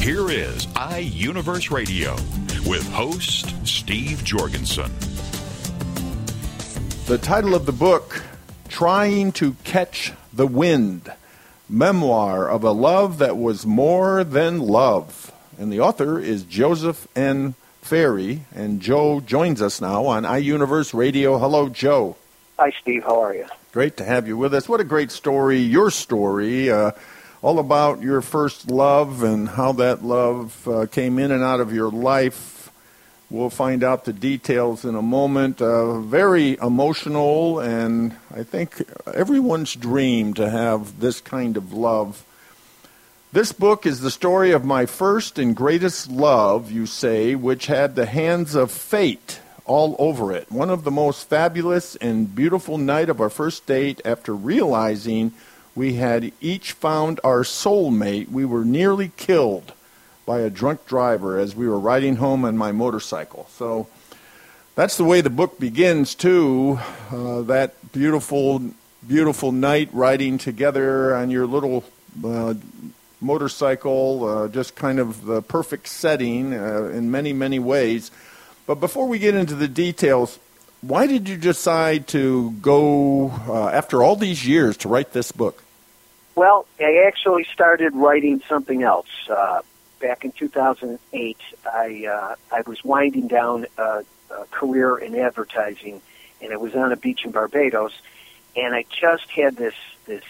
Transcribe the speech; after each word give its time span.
Here 0.00 0.30
is 0.30 0.66
iUniverse 0.66 1.70
Radio 1.70 2.14
with 2.68 2.88
host 2.92 3.54
Steve 3.66 4.22
Jorgensen. 4.24 4.90
The 7.06 7.18
title 7.18 7.54
of 7.54 7.66
the 7.66 7.72
book, 7.72 8.22
Trying 8.68 9.32
to 9.32 9.54
Catch 9.64 10.12
the 10.32 10.46
Wind 10.46 11.12
Memoir 11.68 12.48
of 12.48 12.62
a 12.62 12.70
Love 12.70 13.18
That 13.18 13.36
Was 13.36 13.66
More 13.66 14.22
Than 14.22 14.60
Love. 14.60 15.32
And 15.58 15.72
the 15.72 15.80
author 15.80 16.20
is 16.20 16.44
Josef 16.44 17.08
N. 17.16 17.54
Ferri, 17.82 18.42
and 18.54 18.80
Joe 18.80 19.20
joins 19.20 19.62
us 19.62 19.80
now 19.80 20.06
on 20.06 20.24
iUniverse 20.24 20.94
Radio. 20.94 21.38
Hello, 21.38 21.68
Joe. 21.68 22.16
Hi, 22.58 22.72
Steve. 22.80 23.04
How 23.04 23.22
are 23.22 23.34
you? 23.34 23.46
Great 23.72 23.96
to 23.98 24.04
have 24.04 24.26
you 24.26 24.36
with 24.36 24.54
us. 24.54 24.68
What 24.68 24.80
a 24.80 24.84
great 24.84 25.10
story, 25.10 25.58
your 25.58 25.90
story. 25.90 26.70
Uh, 26.70 26.92
all 27.42 27.58
about 27.58 28.02
your 28.02 28.22
first 28.22 28.70
love 28.70 29.22
and 29.22 29.48
how 29.48 29.72
that 29.72 30.04
love 30.04 30.66
uh, 30.66 30.86
came 30.86 31.18
in 31.18 31.30
and 31.30 31.42
out 31.42 31.60
of 31.60 31.72
your 31.72 31.90
life. 31.90 32.70
We'll 33.28 33.50
find 33.50 33.82
out 33.82 34.04
the 34.04 34.12
details 34.12 34.84
in 34.84 34.94
a 34.94 35.02
moment. 35.02 35.60
Uh, 35.60 36.00
very 36.00 36.56
emotional, 36.58 37.58
and 37.58 38.14
I 38.32 38.44
think 38.44 38.82
everyone's 39.12 39.74
dream 39.74 40.34
to 40.34 40.48
have 40.48 41.00
this 41.00 41.20
kind 41.20 41.56
of 41.56 41.72
love. 41.72 42.24
This 43.32 43.52
book 43.52 43.84
is 43.84 44.00
the 44.00 44.12
story 44.12 44.52
of 44.52 44.64
my 44.64 44.86
first 44.86 45.38
and 45.38 45.56
greatest 45.56 46.08
love, 46.08 46.70
you 46.70 46.86
say, 46.86 47.34
which 47.34 47.66
had 47.66 47.96
the 47.96 48.06
hands 48.06 48.54
of 48.54 48.70
fate 48.70 49.40
all 49.64 49.96
over 49.98 50.32
it. 50.32 50.50
One 50.50 50.70
of 50.70 50.84
the 50.84 50.92
most 50.92 51.28
fabulous 51.28 51.96
and 51.96 52.32
beautiful 52.32 52.78
night 52.78 53.10
of 53.10 53.20
our 53.20 53.28
first 53.28 53.66
date 53.66 54.00
after 54.04 54.34
realizing 54.34 55.32
we 55.76 55.94
had 55.94 56.32
each 56.40 56.72
found 56.72 57.20
our 57.22 57.42
soulmate. 57.42 58.30
We 58.30 58.46
were 58.46 58.64
nearly 58.64 59.12
killed 59.16 59.72
by 60.24 60.40
a 60.40 60.50
drunk 60.50 60.86
driver 60.86 61.38
as 61.38 61.54
we 61.54 61.68
were 61.68 61.78
riding 61.78 62.16
home 62.16 62.44
on 62.44 62.56
my 62.56 62.72
motorcycle. 62.72 63.46
So 63.52 63.86
that's 64.74 64.96
the 64.96 65.04
way 65.04 65.20
the 65.20 65.30
book 65.30 65.60
begins, 65.60 66.14
too. 66.14 66.80
Uh, 67.12 67.42
that 67.42 67.92
beautiful, 67.92 68.62
beautiful 69.06 69.52
night 69.52 69.90
riding 69.92 70.38
together 70.38 71.14
on 71.14 71.30
your 71.30 71.46
little 71.46 71.84
uh, 72.24 72.54
motorcycle, 73.20 74.24
uh, 74.24 74.48
just 74.48 74.74
kind 74.74 74.98
of 74.98 75.26
the 75.26 75.42
perfect 75.42 75.88
setting 75.88 76.54
uh, 76.54 76.90
in 76.94 77.10
many, 77.10 77.32
many 77.32 77.58
ways. 77.58 78.10
But 78.66 78.76
before 78.76 79.06
we 79.06 79.18
get 79.18 79.34
into 79.34 79.54
the 79.54 79.68
details, 79.68 80.38
why 80.80 81.06
did 81.06 81.28
you 81.28 81.36
decide 81.36 82.08
to 82.08 82.50
go, 82.62 83.30
uh, 83.46 83.68
after 83.68 84.02
all 84.02 84.16
these 84.16 84.46
years, 84.46 84.76
to 84.78 84.88
write 84.88 85.12
this 85.12 85.32
book? 85.32 85.62
Well, 86.36 86.66
I 86.78 87.04
actually 87.06 87.44
started 87.44 87.94
writing 87.94 88.42
something 88.46 88.82
else. 88.82 89.08
Uh, 89.26 89.62
back 90.00 90.22
in 90.22 90.32
2008, 90.32 91.38
I 91.64 92.06
uh, 92.06 92.34
I 92.54 92.60
was 92.66 92.84
winding 92.84 93.26
down 93.26 93.64
a, 93.78 94.04
a 94.30 94.44
career 94.50 94.98
in 94.98 95.16
advertising, 95.16 96.02
and 96.42 96.52
I 96.52 96.58
was 96.58 96.74
on 96.76 96.92
a 96.92 96.96
beach 96.96 97.24
in 97.24 97.30
Barbados, 97.30 97.98
and 98.54 98.74
I 98.74 98.84
just 98.90 99.30
had 99.30 99.56
this 99.56 99.74
this 100.04 100.24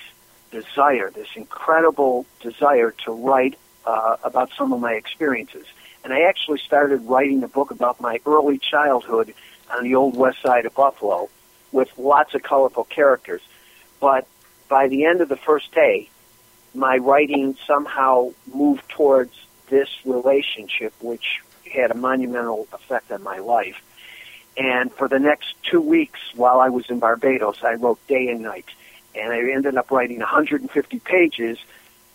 desire, 0.53 1.11
this 1.11 1.35
incredible 1.35 2.25
desire 2.41 2.93
to 3.05 3.11
write 3.11 3.59
uh, 3.85 4.17
about 4.23 4.53
some 4.57 4.73
of 4.73 4.81
my 4.81 4.93
experiences. 4.93 5.67
And 6.05 6.13
I 6.13 6.21
actually 6.21 6.59
started 6.59 6.99
writing 7.03 7.43
a 7.43 7.49
book 7.49 7.73
about 7.73 8.01
my 8.01 8.21
early 8.27 8.59
childhood 8.59 9.35
on 9.77 9.83
the 9.83 9.97
old 9.97 10.17
west 10.17 10.41
side 10.41 10.67
of 10.67 10.75
Buffalo 10.77 11.29
with 11.73 11.91
lots 11.99 12.33
of 12.37 12.45
colorful 12.45 12.85
characters. 12.85 13.43
But 13.99 14.29
by 14.69 14.89
the 14.89 15.05
end 15.05 15.21
of 15.21 15.29
the 15.29 15.37
first 15.37 15.73
day, 15.73 16.09
my 16.75 16.99
writing 16.99 17.57
somehow 17.67 18.33
moved 18.53 18.89
towards 18.89 19.33
this 19.69 19.89
relationship, 20.05 20.93
which 21.01 21.41
had 21.73 21.91
a 21.91 21.95
monumental 21.95 22.69
effect 22.73 23.11
on 23.11 23.23
my 23.23 23.39
life. 23.39 23.83
And 24.57 24.93
for 24.93 25.09
the 25.09 25.19
next 25.19 25.55
two 25.63 25.81
weeks 25.81 26.21
while 26.35 26.61
I 26.61 26.69
was 26.69 26.89
in 26.89 26.99
Barbados, 26.99 27.63
I 27.63 27.75
wrote 27.75 28.05
day 28.07 28.29
and 28.29 28.41
night. 28.41 28.67
And 29.15 29.33
I 29.33 29.39
ended 29.53 29.77
up 29.77 29.91
writing 29.91 30.19
150 30.19 30.99
pages 31.01 31.59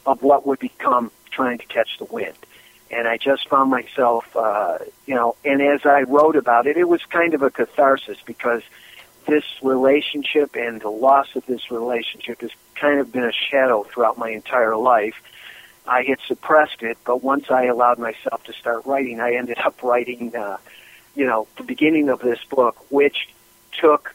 of 0.05 0.23
what 0.23 0.45
would 0.47 0.59
become 0.59 1.11
Trying 1.29 1.59
to 1.59 1.65
Catch 1.65 1.97
the 1.97 2.05
Wind. 2.05 2.35
And 2.89 3.07
I 3.07 3.17
just 3.17 3.47
found 3.47 3.69
myself, 3.69 4.35
uh, 4.35 4.79
you 5.05 5.15
know, 5.15 5.35
and 5.45 5.61
as 5.61 5.85
I 5.85 6.01
wrote 6.01 6.35
about 6.35 6.67
it, 6.67 6.77
it 6.77 6.89
was 6.89 7.01
kind 7.05 7.33
of 7.33 7.41
a 7.41 7.49
catharsis 7.49 8.17
because 8.25 8.63
this 9.25 9.43
relationship 9.61 10.55
and 10.55 10.81
the 10.81 10.89
loss 10.89 11.35
of 11.35 11.45
this 11.45 11.71
relationship 11.71 12.41
has 12.41 12.51
kind 12.75 12.99
of 12.99 13.11
been 13.11 13.23
a 13.23 13.31
shadow 13.31 13.83
throughout 13.83 14.17
my 14.17 14.29
entire 14.29 14.75
life. 14.75 15.15
I 15.87 16.03
had 16.03 16.19
suppressed 16.27 16.83
it, 16.83 16.97
but 17.05 17.23
once 17.23 17.49
I 17.49 17.65
allowed 17.65 17.99
myself 17.99 18.43
to 18.45 18.53
start 18.53 18.85
writing, 18.85 19.19
I 19.19 19.33
ended 19.33 19.57
up 19.59 19.81
writing, 19.83 20.35
uh, 20.35 20.57
you 21.15 21.25
know, 21.25 21.47
the 21.57 21.63
beginning 21.63 22.09
of 22.09 22.19
this 22.19 22.39
book, 22.49 22.77
which 22.91 23.29
took 23.79 24.13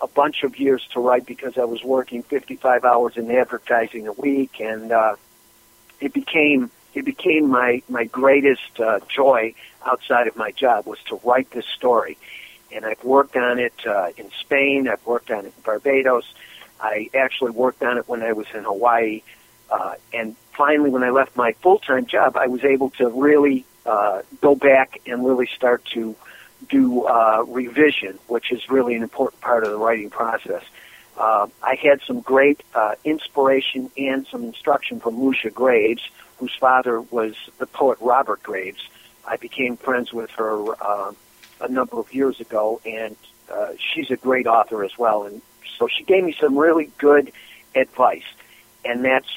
a 0.00 0.06
bunch 0.06 0.42
of 0.42 0.58
years 0.58 0.86
to 0.92 1.00
write 1.00 1.26
because 1.26 1.56
I 1.56 1.64
was 1.64 1.82
working 1.82 2.22
55 2.22 2.84
hours 2.84 3.16
in 3.16 3.30
advertising 3.30 4.08
a 4.08 4.12
week, 4.12 4.60
and 4.60 4.92
uh, 4.92 5.16
it 6.00 6.12
became 6.12 6.70
it 6.94 7.04
became 7.04 7.48
my 7.50 7.82
my 7.88 8.04
greatest 8.04 8.80
uh, 8.80 9.00
joy 9.08 9.54
outside 9.84 10.26
of 10.26 10.36
my 10.36 10.50
job 10.50 10.86
was 10.86 10.98
to 11.08 11.20
write 11.24 11.50
this 11.50 11.66
story 11.66 12.18
and 12.72 12.84
I've 12.84 13.02
worked 13.04 13.36
on 13.36 13.58
it 13.58 13.74
uh, 13.86 14.10
in 14.16 14.30
Spain. 14.40 14.88
I've 14.88 15.04
worked 15.06 15.30
on 15.30 15.46
it 15.46 15.54
in 15.56 15.62
Barbados. 15.64 16.24
I 16.80 17.08
actually 17.14 17.52
worked 17.52 17.82
on 17.82 17.98
it 17.98 18.08
when 18.08 18.22
I 18.22 18.32
was 18.32 18.46
in 18.54 18.64
Hawaii. 18.64 19.22
Uh, 19.70 19.94
and 20.12 20.36
finally, 20.56 20.90
when 20.90 21.02
I 21.02 21.10
left 21.10 21.36
my 21.36 21.52
full-time 21.62 22.06
job, 22.06 22.36
I 22.36 22.46
was 22.46 22.64
able 22.64 22.90
to 22.90 23.08
really 23.08 23.64
uh, 23.84 24.22
go 24.40 24.54
back 24.54 25.00
and 25.06 25.24
really 25.24 25.46
start 25.46 25.84
to 25.94 26.14
do 26.68 27.04
uh, 27.04 27.44
revision, 27.46 28.18
which 28.28 28.52
is 28.52 28.68
really 28.68 28.94
an 28.94 29.02
important 29.02 29.40
part 29.40 29.64
of 29.64 29.70
the 29.70 29.78
writing 29.78 30.10
process. 30.10 30.62
Uh, 31.16 31.46
I 31.62 31.76
had 31.76 32.00
some 32.06 32.20
great 32.20 32.62
uh, 32.74 32.94
inspiration 33.04 33.90
and 33.96 34.26
some 34.26 34.44
instruction 34.44 35.00
from 35.00 35.18
Lucia 35.18 35.50
Graves, 35.50 36.02
whose 36.38 36.54
father 36.54 37.00
was 37.00 37.34
the 37.58 37.66
poet 37.66 37.98
Robert 38.00 38.42
Graves. 38.42 38.86
I 39.26 39.36
became 39.36 39.76
friends 39.76 40.12
with 40.12 40.30
her 40.32 40.74
uh, 40.82 41.12
a 41.60 41.68
number 41.68 41.98
of 41.98 42.12
years 42.14 42.40
ago, 42.40 42.80
and 42.84 43.16
uh, 43.50 43.72
she's 43.78 44.10
a 44.10 44.16
great 44.16 44.46
author 44.46 44.84
as 44.84 44.96
well. 44.98 45.24
And 45.24 45.42
so 45.78 45.88
she 45.88 46.04
gave 46.04 46.24
me 46.24 46.36
some 46.38 46.58
really 46.58 46.90
good 46.98 47.32
advice, 47.74 48.24
and 48.84 49.04
that's 49.04 49.28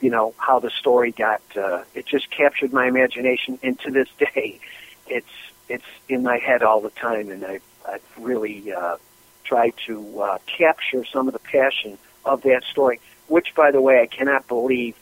you 0.00 0.10
know 0.10 0.34
how 0.38 0.60
the 0.60 0.70
story 0.70 1.12
got. 1.12 1.42
Uh, 1.56 1.84
it 1.94 2.06
just 2.06 2.30
captured 2.30 2.72
my 2.72 2.86
imagination, 2.86 3.58
and 3.62 3.78
to 3.80 3.90
this 3.90 4.08
day, 4.18 4.60
it's 5.06 5.26
it's 5.68 5.84
in 6.08 6.22
my 6.22 6.38
head 6.38 6.62
all 6.62 6.80
the 6.80 6.90
time, 6.90 7.30
and 7.30 7.44
I 7.44 7.60
I've 7.86 8.02
really 8.18 8.72
uh, 8.72 8.96
tried 9.44 9.74
to 9.86 10.20
uh, 10.20 10.38
capture 10.46 11.04
some 11.04 11.26
of 11.26 11.32
the 11.32 11.40
passion 11.40 11.98
of 12.24 12.42
that 12.42 12.64
story. 12.64 13.00
Which, 13.26 13.54
by 13.54 13.70
the 13.72 13.80
way, 13.80 14.00
I 14.00 14.06
cannot 14.06 14.48
believe 14.48 14.96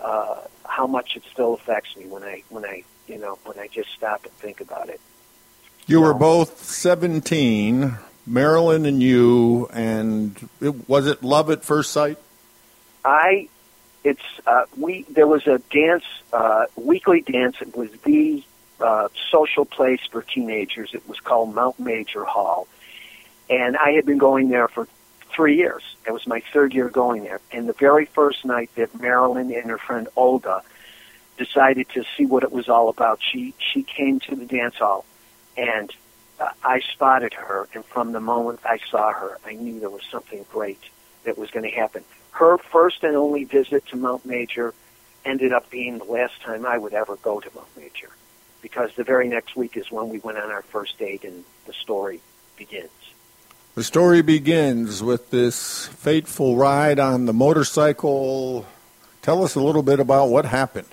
uh, 0.00 0.42
how 0.64 0.86
much 0.86 1.16
it 1.16 1.24
still 1.32 1.54
affects 1.54 1.96
me 1.96 2.06
when 2.06 2.22
I 2.22 2.42
when 2.48 2.64
I 2.64 2.84
you 3.06 3.18
know 3.18 3.38
when 3.44 3.58
I 3.58 3.68
just 3.68 3.90
stop 3.92 4.24
and 4.24 4.32
think 4.34 4.60
about 4.60 4.88
it. 4.88 5.00
You 5.88 6.00
were 6.00 6.14
both 6.14 6.64
17, 6.64 7.96
Marilyn 8.26 8.86
and 8.86 9.00
you, 9.00 9.68
and 9.72 10.48
it, 10.60 10.88
was 10.88 11.06
it 11.06 11.22
love 11.22 11.48
at 11.48 11.64
first 11.64 11.92
sight? 11.92 12.18
I, 13.04 13.48
it's 14.02 14.24
uh, 14.48 14.64
we. 14.76 15.02
There 15.02 15.28
was 15.28 15.46
a 15.46 15.60
dance, 15.70 16.02
uh, 16.32 16.64
weekly 16.74 17.20
dance. 17.20 17.54
It 17.60 17.76
was 17.76 17.92
the 18.02 18.42
uh, 18.80 19.10
social 19.30 19.64
place 19.64 20.00
for 20.10 20.22
teenagers. 20.22 20.90
It 20.92 21.08
was 21.08 21.20
called 21.20 21.54
Mount 21.54 21.78
Major 21.78 22.24
Hall, 22.24 22.66
and 23.48 23.76
I 23.76 23.92
had 23.92 24.06
been 24.06 24.18
going 24.18 24.48
there 24.48 24.66
for 24.66 24.88
three 25.36 25.56
years. 25.56 25.84
It 26.04 26.10
was 26.10 26.26
my 26.26 26.42
third 26.52 26.74
year 26.74 26.88
going 26.88 27.22
there, 27.22 27.40
and 27.52 27.68
the 27.68 27.74
very 27.74 28.06
first 28.06 28.44
night 28.44 28.70
that 28.74 29.00
Marilyn 29.00 29.54
and 29.54 29.70
her 29.70 29.78
friend 29.78 30.08
Olga 30.16 30.64
decided 31.38 31.88
to 31.90 32.02
see 32.16 32.26
what 32.26 32.42
it 32.42 32.50
was 32.50 32.68
all 32.68 32.88
about, 32.88 33.20
she 33.22 33.54
she 33.58 33.84
came 33.84 34.18
to 34.18 34.34
the 34.34 34.46
dance 34.46 34.74
hall 34.74 35.04
and 35.56 35.92
uh, 36.38 36.50
I 36.62 36.80
spotted 36.80 37.34
her, 37.34 37.68
and 37.74 37.84
from 37.84 38.12
the 38.12 38.20
moment 38.20 38.60
I 38.64 38.78
saw 38.90 39.12
her, 39.12 39.38
I 39.44 39.54
knew 39.54 39.80
there 39.80 39.90
was 39.90 40.02
something 40.10 40.44
great 40.52 40.80
that 41.24 41.38
was 41.38 41.50
going 41.50 41.68
to 41.68 41.76
happen. 41.76 42.04
Her 42.32 42.58
first 42.58 43.02
and 43.02 43.16
only 43.16 43.44
visit 43.44 43.86
to 43.86 43.96
Mount 43.96 44.26
Major 44.26 44.74
ended 45.24 45.52
up 45.52 45.70
being 45.70 45.98
the 45.98 46.04
last 46.04 46.40
time 46.42 46.66
I 46.66 46.78
would 46.78 46.92
ever 46.92 47.16
go 47.16 47.40
to 47.40 47.50
Mount 47.54 47.68
Major 47.76 48.10
because 48.62 48.94
the 48.94 49.04
very 49.04 49.28
next 49.28 49.56
week 49.56 49.76
is 49.76 49.90
when 49.90 50.08
we 50.08 50.18
went 50.18 50.38
on 50.38 50.50
our 50.50 50.62
first 50.62 50.98
date 50.98 51.24
and 51.24 51.44
the 51.66 51.72
story 51.72 52.20
begins. 52.56 52.90
The 53.74 53.84
story 53.84 54.22
begins 54.22 55.02
with 55.02 55.30
this 55.30 55.86
fateful 55.86 56.56
ride 56.56 56.98
on 56.98 57.26
the 57.26 57.32
motorcycle. 57.32 58.66
Tell 59.22 59.44
us 59.44 59.54
a 59.54 59.60
little 59.60 59.82
bit 59.82 60.00
about 60.00 60.30
what 60.30 60.46
happened. 60.46 60.88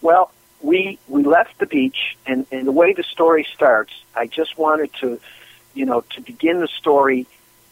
Well, 0.00 0.30
we 0.62 0.98
we 1.08 1.22
left 1.22 1.58
the 1.58 1.66
beach, 1.66 2.16
and, 2.26 2.46
and 2.50 2.66
the 2.66 2.72
way 2.72 2.92
the 2.92 3.02
story 3.02 3.46
starts, 3.54 3.92
I 4.14 4.26
just 4.26 4.58
wanted 4.58 4.92
to, 5.00 5.20
you 5.74 5.86
know, 5.86 6.00
to 6.10 6.20
begin 6.20 6.60
the 6.60 6.68
story 6.68 7.26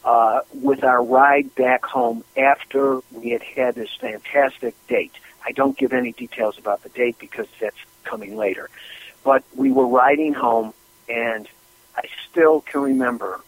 uh, 0.05 0.41
with 0.55 0.85
our 0.85 1.03
ride 1.03 1.55
back 1.55 1.85
home 1.85 2.25
after 2.37 3.01
we 3.13 3.31
had 3.31 3.43
had 3.43 3.75
this 3.75 3.93
fantastic 4.01 4.75
date. 4.87 5.13
I 5.45 5.53
don't 5.53 5.77
give 5.77 5.93
any 5.93 6.13
details 6.13 6.59
about 6.59 6.83
the 6.83 6.89
date 6.91 7.19
because 7.19 7.47
that's 7.61 7.77
coming 8.05 8.37
later. 8.37 8.71
But 9.25 9.43
we 9.55 9.73
were 9.73 9.87
riding 9.87 10.33
home, 10.33 10.73
and 11.09 11.49
I 11.97 12.05
still 12.29 12.61
can 12.61 12.83
remember 12.83 13.41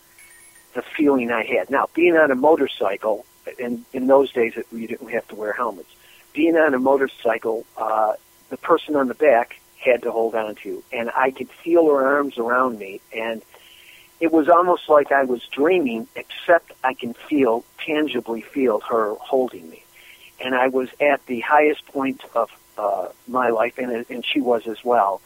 the 0.74 0.82
feeling 0.82 1.30
I 1.30 1.44
had. 1.44 1.70
Now, 1.70 1.88
being 1.94 2.16
on 2.16 2.30
a 2.30 2.34
motorcycle, 2.34 3.24
in 3.58 3.84
in 3.92 4.06
those 4.06 4.32
days 4.32 4.54
you 4.72 4.86
didn't 4.86 5.10
have 5.10 5.26
to 5.28 5.34
wear 5.34 5.52
helmets. 5.52 5.90
Being 6.32 6.56
on 6.56 6.74
a 6.74 6.78
motorcycle, 6.78 7.64
uh, 7.76 8.14
the 8.50 8.56
person 8.56 8.96
on 8.96 9.08
the 9.08 9.14
back 9.14 9.60
had 9.78 10.02
to 10.02 10.10
hold 10.10 10.34
on 10.34 10.54
to, 10.56 10.82
and 10.92 11.10
I 11.14 11.30
could 11.30 11.50
feel 11.50 11.86
her 11.86 12.16
arms 12.16 12.38
around 12.38 12.78
me, 12.78 13.00
and 13.14 13.42
it 14.20 14.32
was 14.32 14.48
almost 14.48 14.88
like 14.88 15.12
I 15.12 15.24
was 15.24 15.46
dreaming, 15.46 16.08
except 16.16 16.72
I 16.82 16.94
can 16.94 17.14
feel 17.14 17.64
tangibly 17.78 18.40
feel 18.40 18.80
her 18.80 19.14
holding 19.14 19.68
me, 19.70 19.84
and 20.40 20.54
I 20.54 20.68
was 20.68 20.88
at 21.00 21.24
the 21.26 21.40
highest 21.40 21.86
point 21.86 22.22
of 22.34 22.50
uh, 22.76 23.08
my 23.26 23.50
life, 23.50 23.78
and 23.78 24.04
and 24.10 24.24
she 24.24 24.40
was 24.40 24.66
as 24.66 24.84
well, 24.84 25.20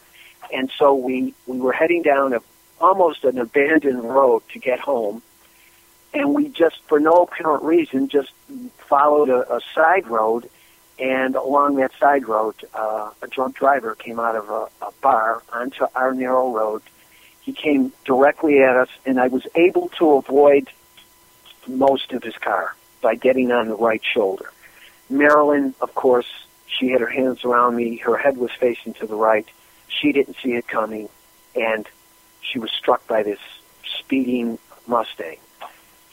and 0.52 0.70
so 0.78 0.94
we 0.94 1.34
we 1.46 1.58
were 1.58 1.72
heading 1.72 2.02
down 2.02 2.34
a 2.34 2.40
almost 2.80 3.24
an 3.24 3.38
abandoned 3.38 4.04
road 4.04 4.42
to 4.52 4.58
get 4.58 4.80
home, 4.80 5.22
and 6.12 6.34
we 6.34 6.48
just 6.48 6.76
for 6.88 7.00
no 7.00 7.22
apparent 7.22 7.62
reason 7.62 8.08
just 8.08 8.32
followed 8.76 9.30
a, 9.30 9.54
a 9.54 9.60
side 9.74 10.06
road 10.08 10.50
and 10.98 11.34
along 11.34 11.76
that 11.76 11.92
side 11.98 12.26
road, 12.28 12.54
uh, 12.74 13.10
a 13.22 13.26
drunk 13.28 13.56
driver 13.56 13.94
came 13.94 14.20
out 14.20 14.36
of 14.36 14.48
a, 14.48 14.68
a 14.84 14.92
bar 15.00 15.42
onto 15.52 15.86
our 15.94 16.14
narrow 16.14 16.50
road. 16.50 16.82
He 17.40 17.52
came 17.52 17.92
directly 18.04 18.62
at 18.62 18.76
us, 18.76 18.88
and 19.04 19.18
I 19.20 19.28
was 19.28 19.46
able 19.54 19.88
to 19.98 20.12
avoid 20.12 20.68
most 21.66 22.12
of 22.12 22.22
his 22.22 22.36
car 22.36 22.74
by 23.00 23.14
getting 23.14 23.50
on 23.50 23.68
the 23.68 23.74
right 23.74 24.02
shoulder. 24.04 24.52
Marilyn, 25.10 25.74
of 25.80 25.94
course, 25.94 26.26
she 26.66 26.88
had 26.88 27.00
her 27.00 27.08
hands 27.08 27.44
around 27.44 27.76
me. 27.76 27.96
Her 27.96 28.16
head 28.16 28.36
was 28.36 28.50
facing 28.52 28.94
to 28.94 29.06
the 29.06 29.16
right. 29.16 29.46
She 29.88 30.12
didn't 30.12 30.36
see 30.42 30.54
it 30.54 30.66
coming, 30.68 31.08
and 31.54 31.86
she 32.40 32.58
was 32.58 32.70
struck 32.70 33.06
by 33.06 33.22
this 33.22 33.40
speeding 33.98 34.58
Mustang. 34.86 35.38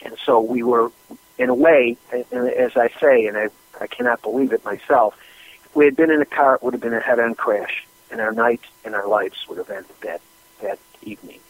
And 0.02 0.16
so 0.24 0.40
we 0.40 0.62
were, 0.62 0.90
in 1.38 1.48
a 1.48 1.54
way, 1.54 1.96
as 2.12 2.76
I 2.76 2.88
say, 3.00 3.26
and 3.26 3.36
I 3.36 3.48
I 3.80 3.86
cannot 3.86 4.22
believe 4.22 4.52
it 4.52 4.64
myself. 4.64 5.16
If 5.64 5.74
we 5.74 5.84
had 5.84 5.96
been 5.96 6.10
in 6.10 6.20
a 6.20 6.26
car, 6.26 6.56
it 6.56 6.62
would 6.62 6.74
have 6.74 6.82
been 6.82 6.94
a 6.94 7.00
head-on 7.00 7.34
crash, 7.34 7.86
and 8.10 8.20
our 8.20 8.32
night 8.32 8.60
and 8.84 8.94
our 8.94 9.08
lives 9.08 9.46
would 9.48 9.58
have 9.58 9.70
ended 9.70 9.90
that 10.02 10.20
that 10.62 10.78
evening. 11.02 11.40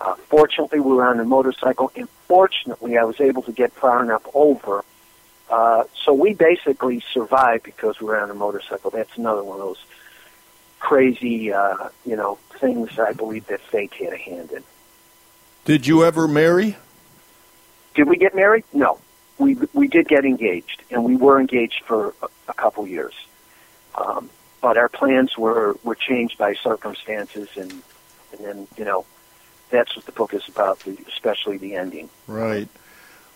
Uh, 0.00 0.14
fortunately, 0.28 0.80
we 0.80 0.92
were 0.92 1.06
on 1.06 1.20
a 1.20 1.24
motorcycle, 1.24 1.92
and 1.94 2.08
fortunately, 2.26 2.98
I 2.98 3.04
was 3.04 3.20
able 3.20 3.42
to 3.42 3.52
get 3.52 3.72
far 3.72 4.02
enough 4.02 4.26
over. 4.34 4.84
Uh, 5.50 5.84
so 5.94 6.12
we 6.12 6.34
basically 6.34 7.02
survived 7.12 7.62
because 7.64 8.00
we 8.00 8.06
were 8.06 8.18
on 8.18 8.30
a 8.30 8.34
motorcycle. 8.34 8.90
That's 8.90 9.16
another 9.16 9.42
one 9.42 9.60
of 9.60 9.66
those 9.66 9.84
crazy, 10.78 11.52
uh, 11.52 11.88
you 12.04 12.16
know, 12.16 12.38
things 12.58 12.98
I 12.98 13.12
believe 13.12 13.46
that 13.46 13.60
fate 13.60 13.92
had 13.94 14.12
a 14.12 14.18
hand 14.18 14.52
in. 14.52 14.62
Did 15.64 15.86
you 15.86 16.04
ever 16.04 16.28
marry? 16.28 16.76
Did 17.94 18.08
we 18.08 18.16
get 18.16 18.34
married? 18.34 18.64
No 18.72 18.98
we 19.38 19.56
we 19.72 19.88
did 19.88 20.08
get 20.08 20.24
engaged, 20.24 20.82
and 20.90 21.04
we 21.04 21.16
were 21.16 21.40
engaged 21.40 21.84
for 21.84 22.14
a, 22.22 22.28
a 22.48 22.54
couple 22.54 22.86
years. 22.86 23.14
Um, 23.94 24.30
but 24.60 24.76
our 24.76 24.88
plans 24.88 25.36
were 25.38 25.76
were 25.82 25.94
changed 25.94 26.38
by 26.38 26.54
circumstances, 26.54 27.48
and 27.56 27.72
and 28.32 28.40
then 28.40 28.66
you 28.76 28.84
know 28.84 29.04
that's 29.70 29.94
what 29.96 30.06
the 30.06 30.12
book 30.12 30.34
is 30.34 30.48
about, 30.48 30.84
especially 31.06 31.58
the 31.58 31.74
ending. 31.74 32.08
Right. 32.26 32.68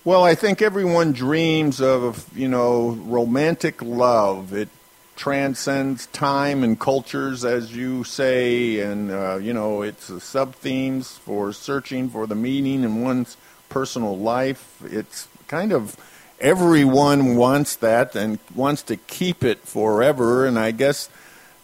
Well, 0.05 0.25
I 0.25 0.35
think 0.35 0.63
everyone 0.63 1.13
dreams 1.13 1.81
of 1.81 2.27
you 2.37 2.49
know 2.49 2.91
romantic 2.91 3.81
love. 3.83 4.53
It 4.53 4.69
transcends 5.15 6.07
time 6.07 6.65
and 6.65 6.81
cultures, 6.81 7.45
as 7.45 7.75
you 7.77 8.03
say, 8.03 8.81
and 8.81 9.11
uh, 9.11 9.37
you 9.41 9.53
know 9.53 9.83
it's 9.83 10.23
sub 10.23 10.55
themes 10.57 11.19
for 11.19 11.53
searching 11.53 12.09
for 12.09 12.27
the 12.27 12.35
meaning 12.35 12.83
in 12.83 13.03
one's 13.03 13.37
personal 13.69 14.19
life. 14.19 14.83
It's 14.85 15.29
kind 15.53 15.71
of 15.71 15.95
everyone 16.41 17.37
wants 17.37 17.77
that 17.77 18.17
and 18.17 18.39
wants 18.55 18.81
to 18.81 18.97
keep 18.97 19.45
it 19.45 19.59
forever. 19.59 20.47
And 20.47 20.59
I 20.59 20.71
guess 20.71 21.11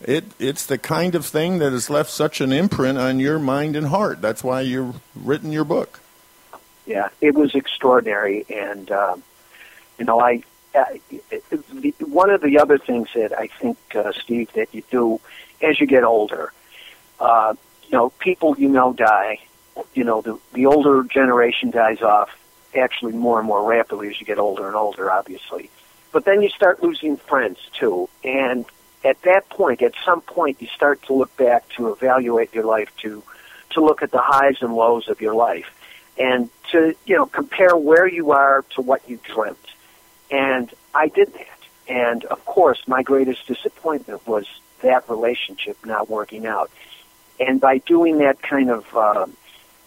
it 0.02 0.24
it's 0.38 0.66
the 0.66 0.76
kind 0.76 1.14
of 1.14 1.24
thing 1.24 1.58
that 1.60 1.72
has 1.72 1.88
left 1.88 2.10
such 2.10 2.42
an 2.42 2.52
imprint 2.52 2.98
on 2.98 3.18
your 3.18 3.38
mind 3.38 3.76
and 3.76 3.86
heart. 3.86 4.20
That's 4.20 4.44
why 4.44 4.60
you've 4.60 5.00
written 5.16 5.52
your 5.52 5.64
book. 5.64 6.00
Yeah, 6.84 7.08
it 7.22 7.34
was 7.34 7.54
extraordinary, 7.54 8.44
and 8.50 8.90
um, 8.90 9.22
you 9.98 10.04
know, 10.04 10.20
I 10.20 10.42
uh, 10.74 10.84
the, 11.30 11.94
one 12.00 12.28
of 12.28 12.42
the 12.42 12.58
other 12.58 12.76
things 12.78 13.08
that 13.14 13.32
I 13.38 13.46
think, 13.46 13.78
uh, 13.94 14.12
Steve, 14.12 14.52
that 14.52 14.68
you 14.74 14.82
do 14.90 15.20
as 15.62 15.80
you 15.80 15.86
get 15.86 16.04
older, 16.04 16.52
uh, 17.20 17.54
you 17.84 17.92
know, 17.92 18.10
people 18.10 18.54
you 18.58 18.68
know 18.68 18.92
die. 18.92 19.40
You 19.94 20.04
know, 20.04 20.20
the 20.20 20.38
the 20.52 20.66
older 20.66 21.04
generation 21.04 21.70
dies 21.70 22.02
off 22.02 22.30
actually 22.78 23.12
more 23.12 23.38
and 23.38 23.46
more 23.46 23.68
rapidly 23.68 24.08
as 24.08 24.20
you 24.20 24.26
get 24.26 24.38
older 24.38 24.66
and 24.66 24.76
older, 24.76 25.10
obviously. 25.10 25.70
But 26.12 26.24
then 26.24 26.42
you 26.42 26.48
start 26.48 26.82
losing 26.82 27.16
friends 27.16 27.58
too, 27.78 28.08
and 28.24 28.64
at 29.04 29.20
that 29.22 29.48
point, 29.48 29.82
at 29.82 29.92
some 30.04 30.20
point, 30.20 30.60
you 30.60 30.68
start 30.68 31.02
to 31.04 31.12
look 31.12 31.36
back 31.36 31.68
to 31.76 31.92
evaluate 31.92 32.54
your 32.54 32.64
life, 32.64 32.90
to 33.02 33.22
to 33.70 33.84
look 33.84 34.02
at 34.02 34.10
the 34.10 34.20
highs 34.20 34.56
and 34.62 34.74
lows 34.74 35.08
of 35.08 35.20
your 35.20 35.34
life, 35.34 35.70
and 36.18 36.50
to 36.72 36.94
you 37.06 37.16
know 37.16 37.26
compare 37.26 37.76
where 37.76 38.06
you 38.06 38.32
are 38.32 38.64
to 38.70 38.80
what 38.80 39.08
you 39.08 39.18
dreamt. 39.22 39.58
And 40.30 40.72
I 40.94 41.08
did 41.08 41.32
that, 41.34 41.58
and 41.88 42.24
of 42.24 42.44
course, 42.44 42.82
my 42.86 43.02
greatest 43.02 43.46
disappointment 43.46 44.26
was 44.26 44.46
that 44.82 45.08
relationship 45.08 45.76
not 45.84 46.08
working 46.08 46.46
out. 46.46 46.70
And 47.40 47.60
by 47.60 47.78
doing 47.78 48.18
that 48.18 48.42
kind 48.42 48.70
of 48.70 48.96
uh, 48.96 49.26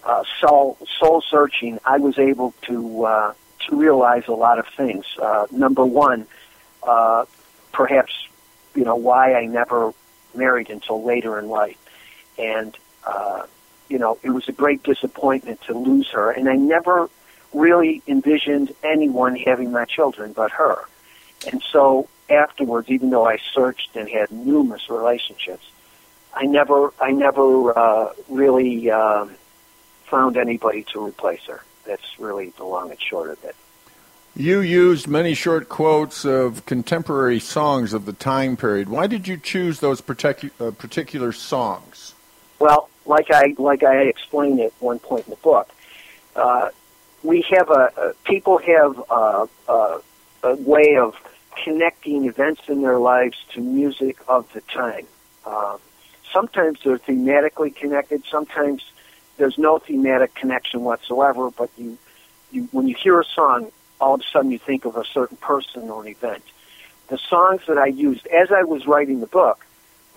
uh, 0.04 0.24
soul 0.40 0.78
soul 1.00 1.22
searching, 1.22 1.80
I 1.86 1.98
was 1.98 2.18
able 2.18 2.54
to 2.64 3.06
uh, 3.06 3.34
to 3.68 3.76
realize 3.76 4.28
a 4.28 4.34
lot 4.34 4.60
of 4.60 4.68
things. 4.76 5.06
Uh, 5.22 5.48
number 5.52 5.86
one, 5.86 6.28
uh, 6.84 7.26
perhaps 7.72 8.28
you 8.76 8.84
know 8.84 8.96
why 8.96 9.36
I 9.36 9.46
never 9.46 9.94
married 10.34 10.70
until 10.70 11.04
later 11.04 11.38
in 11.38 11.50
life, 11.50 11.78
and 12.38 12.76
uh, 13.06 13.44
you 13.90 14.00
know 14.00 14.18
it 14.24 14.32
was 14.32 14.48
a 14.48 14.52
great 14.52 14.84
disappointment 14.84 15.62
to 15.64 15.78
lose 15.78 16.10
her, 16.10 16.32
and 16.32 16.50
I 16.50 16.56
never 16.56 17.10
really 17.54 18.02
envisioned 18.08 18.74
anyone 18.84 19.36
having 19.36 19.72
my 19.72 19.86
children 19.86 20.34
but 20.34 20.52
her, 20.52 20.80
and 21.52 21.62
so 21.62 22.08
afterwards, 22.30 22.90
even 22.90 23.10
though 23.10 23.28
I 23.28 23.38
searched 23.54 23.96
and 23.96 24.10
had 24.10 24.32
numerous 24.32 24.90
relationships, 24.90 25.70
I 26.34 26.46
never 26.46 26.92
I 27.00 27.12
never 27.12 27.78
uh, 27.78 28.14
really. 28.30 28.90
Um, 28.90 29.36
found 30.12 30.38
anybody 30.38 30.84
to 30.92 31.04
replace 31.04 31.42
her. 31.46 31.64
That's 31.86 32.20
really 32.20 32.50
the 32.58 32.66
long 32.66 32.92
and 32.92 33.02
short 33.02 33.32
of 33.32 33.44
it. 33.44 33.56
You 34.36 34.60
used 34.60 35.08
many 35.08 35.34
short 35.34 35.68
quotes 35.68 36.26
of 36.26 36.66
contemporary 36.66 37.40
songs 37.40 37.94
of 37.94 38.06
the 38.06 38.14
time 38.14 38.56
period. 38.56 38.90
Why 38.90 39.08
did 39.08 39.28
you 39.28 39.38
choose 39.38 39.80
those 39.80 40.02
particu- 40.02 40.52
uh, 40.60 40.72
particular 40.72 41.32
songs? 41.32 42.14
Well, 42.60 42.90
like 43.06 43.32
I 43.32 43.56
like 43.58 43.84
I 43.84 44.04
explained 44.04 44.60
at 44.60 44.74
one 44.80 45.00
point 45.00 45.26
in 45.26 45.32
the 45.32 45.38
book, 45.38 45.70
uh, 46.36 46.70
we 47.24 47.42
have 47.50 47.70
a, 47.70 47.92
a 47.98 48.14
people 48.26 48.58
have 48.60 49.02
a, 49.10 49.50
a, 49.68 50.02
a, 50.44 50.56
way 50.56 50.98
of 50.98 51.16
connecting 51.64 52.26
events 52.26 52.62
in 52.68 52.82
their 52.82 53.00
lives 53.00 53.38
to 53.54 53.62
music 53.62 54.18
of 54.28 54.52
the 54.54 54.62
time. 54.62 55.08
Uh, 55.46 55.78
sometimes 56.32 56.80
they're 56.84 57.00
thematically 57.00 57.76
connected. 57.76 58.24
Sometimes 58.30 58.91
there's 59.42 59.58
no 59.58 59.80
thematic 59.80 60.36
connection 60.36 60.84
whatsoever, 60.84 61.50
but 61.50 61.72
you, 61.76 61.98
you 62.52 62.70
when 62.72 62.88
you 62.88 62.94
hear 62.94 63.20
a 63.20 63.26
song, 63.26 63.72
all 64.00 64.14
of 64.14 64.22
a 64.22 64.24
sudden 64.32 64.52
you 64.52 64.60
think 64.60 64.86
of 64.86 64.96
a 64.96 65.04
certain 65.04 65.36
person 65.38 65.90
or 65.90 66.04
an 66.04 66.10
event. 66.10 66.44
The 67.08 67.18
songs 67.18 67.62
that 67.68 67.80
I 67.80 67.88
used 67.88 68.28
as 68.28 68.52
I 68.52 68.62
was 68.62 68.86
writing 68.86 69.20
the 69.20 69.26
book, 69.26 69.66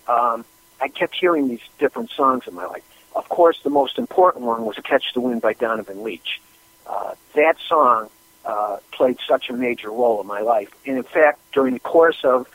um, 0.09 0.45
I 0.79 0.89
kept 0.89 1.15
hearing 1.15 1.49
these 1.49 1.63
different 1.79 2.11
songs 2.11 2.47
in 2.47 2.55
my 2.55 2.67
life. 2.67 2.83
Of 3.17 3.27
course, 3.31 3.59
the 3.63 3.71
most 3.71 3.97
important 3.97 4.45
one 4.45 4.63
was 4.67 4.77
"Catch 4.85 5.15
the 5.15 5.23
Wind" 5.23 5.41
by 5.41 5.55
Donovan 5.55 6.03
Leitch. 6.03 6.43
Uh, 6.87 7.15
that 7.35 7.57
song 7.67 8.11
uh, 8.45 8.77
played 8.93 9.17
such 9.27 9.49
a 9.49 9.55
major 9.55 9.89
role 9.89 10.21
in 10.21 10.27
my 10.27 10.43
life, 10.43 10.69
and 10.85 10.99
in 10.99 11.03
fact, 11.03 11.41
during 11.55 11.73
the 11.73 11.81
course 11.81 12.23
of 12.25 12.47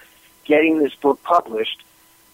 getting 0.46 0.78
this 0.78 0.94
book 0.94 1.24
published, 1.24 1.84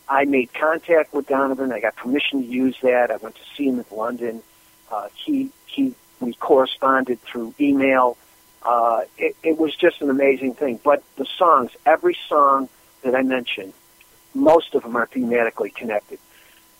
I 0.08 0.26
made 0.26 0.54
contact 0.54 1.14
with 1.14 1.28
Donovan. 1.28 1.72
I 1.72 1.80
got 1.80 1.96
permission 1.96 2.42
to 2.42 2.48
use 2.48 2.78
that. 2.82 3.12
I 3.12 3.18
went 3.18 3.36
to 3.36 3.42
see 3.56 3.68
him 3.68 3.80
in 3.80 3.86
London. 3.92 4.44
Uh, 4.92 5.08
he 5.16 5.50
he 5.66 5.94
we 6.20 6.34
corresponded 6.34 7.22
through 7.22 7.54
email. 7.60 8.18
Uh, 8.64 9.02
it, 9.18 9.36
it 9.44 9.58
was 9.58 9.76
just 9.76 10.02
an 10.02 10.10
amazing 10.10 10.56
thing. 10.56 10.80
But 10.84 11.04
the 11.18 11.26
songs, 11.38 11.72
every 11.86 12.18
song 12.28 12.70
that 13.04 13.16
I 13.16 13.22
mentioned, 13.22 13.74
most 14.34 14.74
of 14.76 14.84
them 14.84 14.96
are 14.96 15.08
thematically 15.08 15.74
connected. 15.74 16.20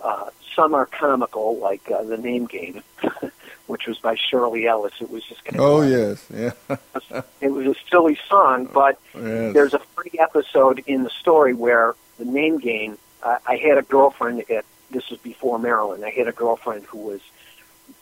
Uh, 0.02 0.30
some 0.56 0.74
are 0.74 0.86
comical, 0.86 1.58
like 1.58 1.90
uh, 1.92 2.04
the 2.04 2.18
name 2.18 2.46
game, 2.46 2.82
which 3.68 3.88
was 3.88 3.98
by 4.00 4.16
Shirley 4.16 4.68
Ellis. 4.68 4.94
It 5.00 5.10
was 5.10 5.24
just 5.24 5.44
kind 5.44 5.58
of 5.58 5.62
oh 5.62 5.82
yes, 5.82 6.26
yeah. 6.34 7.22
it 7.42 7.50
was 7.50 7.68
a 7.68 7.76
silly 7.90 8.18
song, 8.28 8.70
but 8.72 9.00
yes. 9.14 9.54
there's 9.54 9.74
a 9.74 9.80
funny 9.80 10.20
episode 10.20 10.84
in 10.88 11.04
the 11.04 11.10
story 11.10 11.54
where 11.54 11.96
the 12.18 12.26
name 12.26 12.60
game. 12.60 12.98
Uh, 13.26 13.40
I 13.48 13.58
had 13.58 13.78
a 13.80 13.82
girlfriend 13.82 14.50
at 14.52 14.66
this 14.92 15.10
was 15.10 15.20
before 15.20 15.58
Marilyn. 15.58 16.04
I 16.04 16.12
had 16.12 16.28
a 16.28 16.32
girlfriend 16.32 16.84
who 16.86 17.00
was 17.00 17.22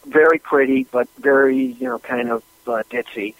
very 0.05 0.37
pretty, 0.37 0.83
but 0.83 1.07
very 1.17 1.63
you 1.63 1.87
know 1.87 1.97
kind 1.97 2.29
of 2.29 2.43
uh, 2.67 2.83
ditzy, 2.91 3.33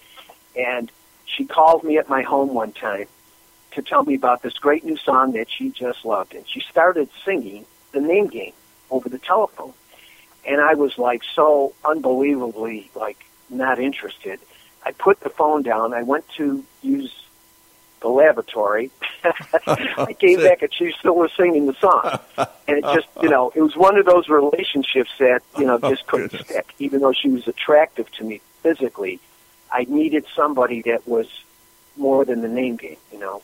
and 0.56 0.90
she 1.26 1.44
called 1.44 1.84
me 1.84 1.98
at 1.98 2.08
my 2.08 2.22
home 2.22 2.54
one 2.54 2.72
time 2.72 3.06
to 3.72 3.82
tell 3.82 4.02
me 4.02 4.14
about 4.14 4.42
this 4.42 4.54
great 4.54 4.84
new 4.84 4.96
song 4.96 5.32
that 5.32 5.50
she 5.50 5.70
just 5.70 6.04
loved, 6.04 6.34
and 6.34 6.48
she 6.48 6.60
started 6.60 7.08
singing 7.24 7.66
the 7.92 8.00
name 8.00 8.28
game 8.28 8.54
over 8.90 9.08
the 9.08 9.18
telephone. 9.18 9.74
And 10.46 10.60
I 10.60 10.74
was 10.74 10.98
like 10.98 11.22
so 11.34 11.74
unbelievably 11.84 12.90
like 12.94 13.18
not 13.50 13.78
interested. 13.78 14.40
I 14.84 14.92
put 14.92 15.20
the 15.20 15.30
phone 15.30 15.62
down. 15.62 15.94
I 15.94 16.02
went 16.02 16.28
to 16.36 16.64
use 16.82 17.23
the 18.04 18.10
lavatory. 18.10 18.90
I 19.24 20.14
came 20.20 20.38
back 20.38 20.60
and 20.60 20.72
she 20.72 20.92
still 20.98 21.16
was 21.16 21.30
singing 21.36 21.64
the 21.66 21.74
song. 21.74 22.18
And 22.68 22.78
it 22.78 22.84
just, 22.84 23.08
you 23.22 23.30
know, 23.30 23.50
it 23.54 23.62
was 23.62 23.74
one 23.76 23.96
of 23.96 24.04
those 24.04 24.28
relationships 24.28 25.10
that, 25.18 25.40
you 25.58 25.64
know, 25.64 25.78
oh, 25.82 25.90
just 25.90 26.06
couldn't 26.06 26.30
Goodness. 26.30 26.48
stick. 26.48 26.74
Even 26.78 27.00
though 27.00 27.14
she 27.14 27.30
was 27.30 27.48
attractive 27.48 28.10
to 28.12 28.24
me 28.24 28.42
physically, 28.62 29.20
I 29.72 29.86
needed 29.88 30.26
somebody 30.36 30.82
that 30.82 31.08
was 31.08 31.26
more 31.96 32.26
than 32.26 32.42
the 32.42 32.48
name 32.48 32.76
game, 32.76 32.98
you 33.10 33.18
know. 33.18 33.42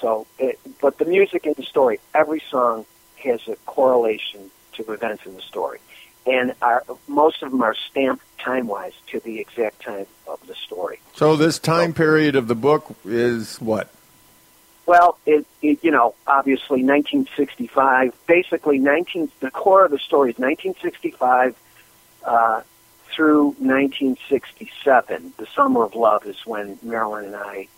So, 0.00 0.26
it, 0.38 0.58
but 0.80 0.96
the 0.98 1.04
music 1.04 1.44
and 1.44 1.54
the 1.54 1.62
story, 1.62 2.00
every 2.14 2.42
song 2.50 2.86
has 3.22 3.46
a 3.46 3.56
correlation 3.66 4.50
to 4.72 4.90
events 4.90 5.26
in 5.26 5.34
the 5.34 5.42
story, 5.42 5.80
and 6.26 6.54
are, 6.62 6.82
most 7.06 7.42
of 7.42 7.50
them 7.50 7.62
are 7.62 7.76
stamped 7.90 8.24
time-wise 8.38 8.94
to 9.08 9.20
the 9.20 9.38
exact 9.38 9.82
time 9.82 10.06
of 10.26 10.44
the 10.46 10.54
story. 10.54 10.98
So 11.14 11.36
this 11.36 11.58
time 11.58 11.92
period 11.92 12.36
of 12.36 12.48
the 12.48 12.54
book 12.54 12.96
is 13.04 13.60
what? 13.60 13.88
Well, 14.86 15.18
it, 15.26 15.46
it 15.60 15.84
you 15.84 15.90
know 15.90 16.14
obviously 16.26 16.82
1965. 16.82 18.14
Basically, 18.26 18.78
19. 18.78 19.30
The 19.40 19.50
core 19.50 19.84
of 19.84 19.90
the 19.90 19.98
story 19.98 20.30
is 20.30 20.38
1965 20.38 21.56
uh, 22.24 22.62
through 23.14 23.48
1967. 23.58 25.34
The 25.36 25.46
summer 25.54 25.84
of 25.84 25.94
love 25.94 26.26
is 26.26 26.36
when 26.44 26.78
Marilyn 26.82 27.26
and 27.26 27.36
I 27.36 27.68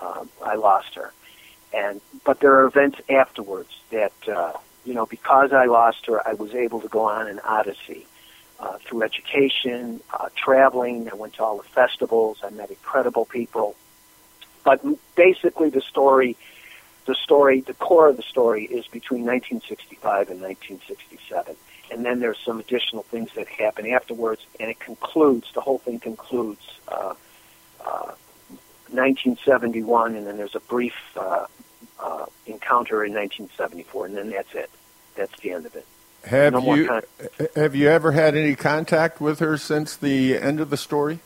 um, 0.00 0.28
I 0.44 0.54
lost 0.56 0.94
her, 0.94 1.12
and 1.72 2.00
but 2.24 2.40
there 2.40 2.54
are 2.54 2.64
events 2.64 3.00
afterwards 3.08 3.70
that 3.90 4.12
uh, 4.28 4.54
you 4.84 4.94
know 4.94 5.06
because 5.06 5.52
I 5.52 5.66
lost 5.66 6.06
her, 6.06 6.26
I 6.26 6.34
was 6.34 6.54
able 6.54 6.80
to 6.80 6.88
go 6.88 7.02
on 7.02 7.28
an 7.28 7.40
odyssey. 7.44 8.06
Uh, 8.60 8.76
through 8.78 9.04
education, 9.04 10.00
uh, 10.12 10.28
traveling, 10.34 11.08
I 11.08 11.14
went 11.14 11.34
to 11.34 11.44
all 11.44 11.58
the 11.58 11.62
festivals. 11.62 12.38
I 12.42 12.50
met 12.50 12.70
incredible 12.70 13.24
people. 13.24 13.76
But 14.64 14.84
basically, 15.14 15.70
the 15.70 15.80
story 15.80 16.36
the 17.08 17.14
story, 17.14 17.62
the 17.62 17.72
core 17.72 18.08
of 18.08 18.18
the 18.18 18.22
story 18.22 18.64
is 18.64 18.86
between 18.86 19.22
1965 19.24 20.28
and 20.28 20.42
1967. 20.42 21.56
And 21.90 22.04
then 22.04 22.20
there's 22.20 22.38
some 22.38 22.60
additional 22.60 23.02
things 23.02 23.30
that 23.34 23.48
happen 23.48 23.86
afterwards, 23.86 24.44
and 24.60 24.70
it 24.70 24.78
concludes, 24.78 25.50
the 25.54 25.62
whole 25.62 25.78
thing 25.78 26.00
concludes 26.00 26.60
uh, 26.86 27.14
uh, 27.80 28.12
1971, 28.90 30.16
and 30.16 30.26
then 30.26 30.36
there's 30.36 30.54
a 30.54 30.60
brief 30.60 30.92
uh, 31.16 31.46
uh, 31.98 32.26
encounter 32.46 33.02
in 33.06 33.14
1974, 33.14 34.06
and 34.06 34.16
then 34.16 34.28
that's 34.28 34.54
it. 34.54 34.70
That's 35.16 35.40
the 35.40 35.52
end 35.52 35.64
of 35.64 35.74
it. 35.76 35.86
Have 36.28 36.52
No 36.52 36.74
you 36.74 36.86
con- 36.86 37.02
have 37.56 37.74
you 37.74 37.88
ever 37.88 38.12
had 38.12 38.36
any 38.36 38.54
contact 38.54 39.18
with 39.20 39.38
her 39.38 39.56
since 39.56 39.96
the 39.96 40.36
end 40.36 40.60
of 40.60 40.68
the 40.68 40.76
story? 40.76 41.20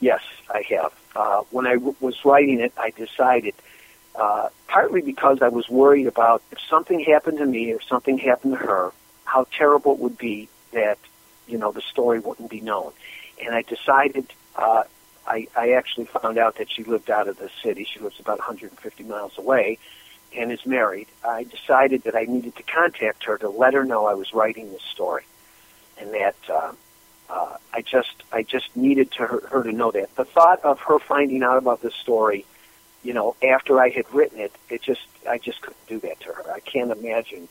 Yes, 0.00 0.20
I 0.50 0.64
have. 0.70 0.92
Uh, 1.14 1.42
when 1.50 1.66
I 1.66 1.74
w- 1.74 1.94
was 2.00 2.24
writing 2.24 2.58
it, 2.60 2.72
I 2.76 2.90
decided, 2.90 3.54
uh, 4.16 4.48
partly 4.66 5.00
because 5.00 5.42
I 5.42 5.48
was 5.48 5.68
worried 5.68 6.08
about 6.08 6.42
if 6.50 6.58
something 6.68 6.98
happened 7.00 7.38
to 7.38 7.46
me 7.46 7.72
or 7.72 7.80
something 7.80 8.18
happened 8.18 8.58
to 8.58 8.66
her, 8.66 8.92
how 9.24 9.46
terrible 9.56 9.92
it 9.92 10.00
would 10.00 10.18
be 10.18 10.48
that, 10.72 10.98
you 11.46 11.56
know, 11.56 11.70
the 11.70 11.80
story 11.80 12.18
wouldn't 12.18 12.50
be 12.50 12.60
known. 12.60 12.92
And 13.44 13.54
I 13.54 13.62
decided, 13.62 14.26
uh, 14.56 14.82
I, 15.26 15.46
I 15.56 15.72
actually 15.72 16.06
found 16.06 16.36
out 16.36 16.56
that 16.56 16.70
she 16.70 16.82
lived 16.82 17.10
out 17.10 17.28
of 17.28 17.38
the 17.38 17.50
city. 17.62 17.84
She 17.84 18.00
lives 18.00 18.18
about 18.18 18.38
150 18.38 19.04
miles 19.04 19.38
away 19.38 19.78
and 20.36 20.52
is 20.52 20.64
married. 20.66 21.08
I 21.24 21.44
decided 21.44 22.02
that 22.04 22.14
I 22.14 22.24
needed 22.24 22.56
to 22.56 22.62
contact 22.62 23.24
her 23.24 23.38
to 23.38 23.48
let 23.48 23.74
her 23.74 23.84
know 23.84 24.06
I 24.06 24.14
was 24.14 24.32
writing 24.32 24.70
this 24.70 24.82
story 24.82 25.24
and 25.98 26.12
that, 26.12 26.36
um, 26.50 26.76
uh, 27.28 27.56
I 27.72 27.82
just 27.82 28.22
I 28.32 28.42
just 28.42 28.76
needed 28.76 29.10
to 29.12 29.26
her, 29.26 29.42
her 29.48 29.62
to 29.64 29.72
know 29.72 29.90
that. 29.90 30.14
The 30.14 30.24
thought 30.24 30.64
of 30.64 30.78
her 30.80 30.98
finding 30.98 31.42
out 31.42 31.58
about 31.58 31.82
this 31.82 31.94
story, 31.94 32.44
you 33.02 33.12
know, 33.12 33.34
after 33.42 33.80
I 33.80 33.90
had 33.90 34.12
written 34.14 34.38
it, 34.38 34.52
it 34.70 34.82
just 34.82 35.06
I 35.28 35.38
just 35.38 35.60
couldn't 35.60 35.86
do 35.88 35.98
that 36.00 36.20
to 36.20 36.32
her. 36.32 36.52
I 36.52 36.60
can't 36.60 36.90
imagine 36.90 37.48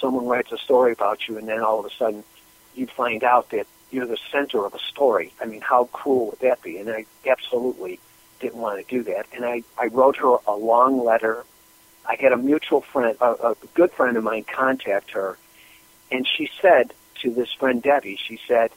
someone 0.00 0.26
writes 0.26 0.52
a 0.52 0.58
story 0.58 0.92
about 0.92 1.28
you 1.28 1.36
and 1.36 1.46
then 1.46 1.60
all 1.60 1.78
of 1.80 1.84
a 1.84 1.90
sudden 1.90 2.24
you 2.74 2.86
find 2.86 3.24
out 3.24 3.50
that 3.50 3.66
you're 3.90 4.06
the 4.06 4.18
center 4.30 4.64
of 4.64 4.74
a 4.74 4.78
story. 4.78 5.32
I 5.40 5.46
mean, 5.46 5.60
how 5.60 5.84
cruel 5.92 6.26
would 6.26 6.40
that 6.40 6.62
be? 6.62 6.78
And 6.78 6.88
I 6.90 7.04
absolutely 7.26 7.98
didn't 8.40 8.60
want 8.60 8.78
to 8.78 8.96
do 8.96 9.02
that. 9.04 9.26
And 9.34 9.44
I 9.44 9.62
I 9.76 9.86
wrote 9.86 10.16
her 10.16 10.36
a 10.46 10.56
long 10.56 11.04
letter. 11.04 11.44
I 12.08 12.16
had 12.18 12.32
a 12.32 12.36
mutual 12.36 12.80
friend, 12.80 13.16
a, 13.20 13.50
a 13.50 13.56
good 13.74 13.92
friend 13.92 14.16
of 14.16 14.24
mine, 14.24 14.44
contact 14.44 15.10
her, 15.10 15.38
and 16.10 16.26
she 16.26 16.50
said 16.60 16.92
to 17.22 17.30
this 17.30 17.52
friend 17.52 17.82
Debbie, 17.82 18.16
she 18.16 18.40
said 18.48 18.70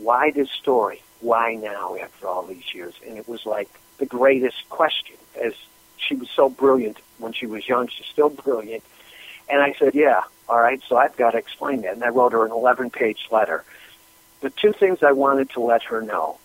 why 0.00 0.30
this 0.30 0.50
story? 0.50 1.02
Why 1.20 1.54
now 1.54 1.96
after 1.96 2.26
all 2.26 2.42
these 2.44 2.74
years? 2.74 2.94
And 3.06 3.18
it 3.18 3.28
was 3.28 3.44
like 3.44 3.68
the 3.98 4.06
greatest 4.06 4.68
question 4.70 5.16
as 5.40 5.52
she 5.98 6.14
was 6.14 6.30
so 6.30 6.48
brilliant 6.48 6.98
when 7.18 7.32
she 7.32 7.46
was 7.46 7.68
young. 7.68 7.88
She's 7.88 8.06
still 8.06 8.30
brilliant. 8.30 8.82
And 9.48 9.60
I 9.60 9.74
said, 9.74 9.94
yeah, 9.94 10.22
all 10.48 10.58
right, 10.58 10.80
so 10.88 10.96
I've 10.96 11.16
got 11.16 11.32
to 11.32 11.38
explain 11.38 11.82
that. 11.82 11.94
And 11.94 12.04
I 12.04 12.08
wrote 12.08 12.32
her 12.32 12.46
an 12.46 12.52
11 12.52 12.90
page 12.90 13.28
letter. 13.30 13.64
The 14.40 14.50
two 14.50 14.72
things 14.72 15.02
I 15.02 15.12
wanted 15.12 15.50
to 15.50 15.60
let 15.60 15.82
her 15.84 16.00
know 16.00 16.38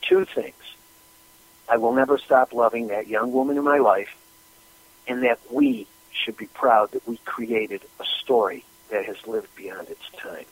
two 0.00 0.24
things. 0.24 0.54
I 1.68 1.76
will 1.76 1.92
never 1.92 2.16
stop 2.16 2.54
loving 2.54 2.86
that 2.88 3.08
young 3.08 3.32
woman 3.32 3.58
in 3.58 3.64
my 3.64 3.78
life, 3.78 4.16
and 5.08 5.22
that 5.22 5.40
we 5.50 5.86
should 6.12 6.36
be 6.36 6.46
proud 6.46 6.92
that 6.92 7.06
we 7.08 7.16
created 7.24 7.82
a 8.00 8.04
story 8.04 8.64
that 8.90 9.04
has 9.06 9.26
lived 9.26 9.54
beyond 9.56 9.88
its 9.88 10.08
time. 10.16 10.44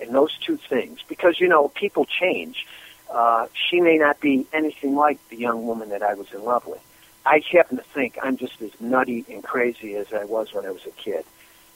And 0.00 0.14
those 0.14 0.36
two 0.38 0.56
things 0.56 1.00
because 1.08 1.40
you 1.40 1.48
know 1.48 1.68
people 1.68 2.04
change. 2.04 2.66
Uh, 3.10 3.46
she 3.52 3.80
may 3.80 3.96
not 3.96 4.20
be 4.20 4.46
anything 4.52 4.94
like 4.94 5.18
the 5.28 5.36
young 5.36 5.66
woman 5.66 5.88
that 5.88 6.02
i 6.02 6.14
was 6.14 6.32
in 6.32 6.44
love 6.44 6.66
with. 6.66 6.82
I 7.26 7.42
happen 7.50 7.78
to 7.78 7.82
think 7.82 8.16
i'm 8.22 8.36
just 8.36 8.60
as 8.62 8.70
nutty 8.80 9.24
and 9.28 9.42
crazy 9.42 9.96
as 9.96 10.12
i 10.12 10.24
was 10.24 10.52
when 10.52 10.64
i 10.66 10.70
was 10.70 10.86
a 10.86 10.90
kid. 10.90 11.24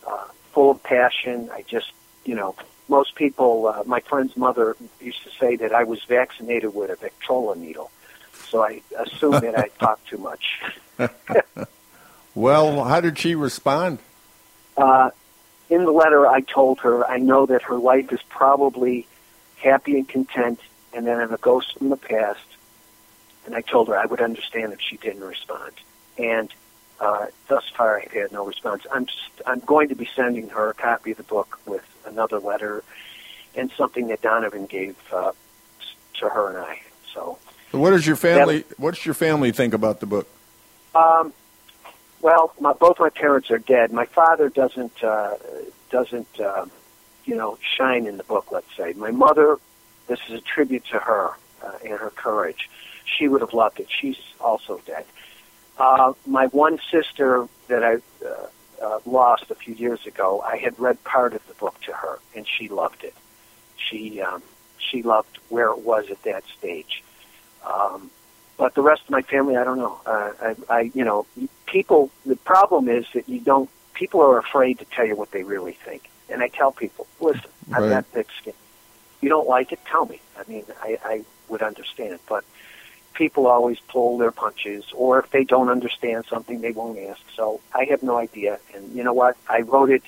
Uh, 0.07 0.27
full 0.53 0.73
of 0.73 0.83
passion. 0.83 1.49
I 1.53 1.63
just 1.63 1.93
you 2.25 2.37
know 2.37 2.55
most 2.89 3.17
people 3.17 3.67
uh, 3.67 3.83
my 3.87 4.01
friend's 4.01 4.37
mother 4.37 4.77
used 5.01 5.23
to 5.25 5.31
say 5.31 5.57
that 5.57 5.73
i 5.73 5.83
was 5.83 6.05
vaccinated 6.05 6.75
with 6.75 6.91
a 6.91 6.97
victrola 6.97 7.57
needle. 7.57 7.91
So 8.49 8.63
i 8.63 8.83
assumed 8.97 9.41
that 9.41 9.59
i 9.59 9.69
talked 9.81 10.07
too 10.07 10.19
much 10.19 10.61
Well, 12.35 12.85
how 12.85 13.01
did 13.01 13.19
she 13.19 13.35
respond? 13.35 13.99
uh, 14.77 15.11
in 15.69 15.85
the 15.85 15.91
letter, 15.91 16.27
I 16.27 16.41
told 16.41 16.81
her 16.81 17.07
I 17.07 17.19
know 17.19 17.47
that 17.47 17.63
her 17.63 17.77
life 17.77 18.13
is 18.13 18.21
probably 18.29 19.07
happy 19.57 19.97
and 19.99 20.09
content, 20.09 20.61
and 20.93 21.07
that 21.07 21.19
I'm 21.19 21.33
a 21.33 21.39
ghost 21.39 21.79
from 21.79 21.89
the 21.89 21.97
past. 21.97 22.41
And 23.47 23.55
I 23.55 23.61
told 23.61 23.89
her 23.89 23.97
I 23.97 24.07
would 24.07 24.21
understand 24.21 24.73
if 24.73 24.81
she 24.81 24.97
didn't 24.97 25.25
respond. 25.25 25.73
And 26.19 26.53
uh, 27.01 27.27
thus 27.49 27.69
far, 27.69 28.01
I've 28.01 28.13
had 28.13 28.33
no 28.33 28.47
response. 28.47 28.87
I'm 28.93 29.07
just, 29.07 29.43
I'm 29.47 29.61
going 29.61 29.89
to 29.89 29.95
be 29.95 30.09
sending 30.15 30.49
her 30.51 30.71
a 30.71 30.75
copy 30.75 31.13
of 31.13 31.17
the 31.17 31.23
book 31.23 31.59
with 31.67 31.85
another 32.07 32.39
letter 32.39 32.85
and 33.55 33.71
something 33.77 34.09
that 34.09 34.23
Donovan 34.23 34.67
gave 34.67 34.97
uh, 35.13 35.33
to 36.21 36.29
her 36.29 36.49
and 36.51 36.59
I. 36.59 36.81
So, 37.13 37.39
What 37.73 37.91
does 37.91 38.07
your 38.07 38.17
family 38.17 38.65
What 38.77 38.95
does 38.95 39.05
your 39.05 39.15
family 39.15 39.53
think 39.53 39.75
about 39.75 40.01
the 40.01 40.07
book? 40.07 40.29
Um, 40.95 41.33
well, 42.21 42.53
my, 42.61 42.73
both 42.73 42.99
my 43.01 43.11
parents 43.11 43.51
are 43.51 43.59
dead. 43.59 43.93
My 43.93 44.07
father 44.07 44.49
doesn't 44.49 45.03
uh, 45.03 45.35
doesn't 45.91 46.41
uh, 46.41 46.67
you 47.25 47.35
know 47.35 47.59
shine 47.77 48.07
in 48.07 48.17
the 48.17 48.25
book. 48.25 48.53
Let's 48.53 48.75
say 48.77 48.93
my 48.95 49.11
mother. 49.11 49.59
This 50.09 50.21
is 50.29 50.35
a 50.35 50.41
tribute 50.41 50.85
to 50.87 50.99
her 50.99 51.31
uh, 51.63 51.79
and 51.85 51.93
her 51.93 52.11
courage. 52.11 52.69
She 53.05 53.29
would 53.29 53.41
have 53.41 53.53
loved 53.53 53.81
it. 53.81 53.89
She's 53.89 54.19
also 54.41 54.81
dead. 54.85 55.05
Uh, 55.79 56.13
my 56.27 56.47
one 56.47 56.79
sister 56.91 57.49
that 57.69 57.83
I 57.83 57.95
uh, 58.25 58.47
uh, 58.83 58.99
lost 59.07 59.51
a 59.51 59.55
few 59.55 59.75
years 59.75 60.07
ago, 60.07 60.41
I 60.41 60.57
had 60.57 60.79
read 60.79 61.03
part 61.05 61.35
of 61.35 61.47
the 61.47 61.55
book 61.55 61.81
to 61.83 61.93
her, 61.93 62.19
and 62.35 62.47
she 62.47 62.69
loved 62.69 63.05
it. 63.05 63.15
She 63.77 64.21
um, 64.21 64.43
she 64.79 65.03
loved 65.03 65.39
where 65.49 65.71
it 65.71 65.81
was 65.81 66.11
at 66.11 66.23
that 66.25 66.45
stage. 66.59 67.03
Um, 67.65 68.11
but 68.57 68.75
the 68.75 68.83
rest 68.83 69.03
of 69.05 69.11
my 69.11 69.23
family, 69.23 69.57
I 69.57 69.65
don't 69.65 69.79
know. 69.79 70.01
Uh, 70.07 70.33
I, 70.41 70.57
I, 70.69 70.81
you 70.95 71.05
know, 71.05 71.27
people. 71.67 72.11
The 72.27 72.37
problem 72.37 72.89
is 72.89 73.07
that 73.15 73.29
you 73.29 73.41
don't. 73.41 73.71
People 73.95 74.21
are 74.21 74.39
afraid 74.39 74.79
to 74.79 74.85
tell 74.87 75.07
you 75.07 75.17
what 75.17 75.31
they 75.31 75.43
really 75.43 75.73
think, 75.73 76.11
and 76.29 76.43
I 76.43 76.49
tell 76.49 76.73
people, 76.73 77.07
listen, 77.21 77.51
Right. 77.69 77.85
I've 77.85 77.91
got 77.91 78.07
thick 78.07 78.27
skin. 78.41 78.55
You 79.21 79.29
don't 79.29 79.49
like 79.49 79.73
it, 79.73 79.81
tell 79.87 80.07
me. 80.07 80.21
I 80.39 80.51
mean, 80.51 80.65
I, 80.83 80.99
I 81.05 81.25
would 81.49 81.63
understand, 81.63 82.19
but 82.29 82.45
people 83.15 83.47
always 83.47 83.79
pull 83.81 84.19
their 84.19 84.33
punches, 84.33 84.85
or 84.95 85.21
if 85.21 85.31
they 85.31 85.45
don't 85.45 85.69
understand 85.69 86.25
something, 86.29 86.61
they 86.61 86.73
won't 86.73 86.99
ask. 86.99 87.21
So 87.37 87.61
I 87.75 87.85
have 87.85 88.03
no 88.03 88.17
idea. 88.17 88.59
And 88.75 88.95
you 88.95 89.05
know 89.05 89.13
what? 89.13 89.37
I 89.49 89.61
wrote 89.61 89.91
it. 89.91 90.03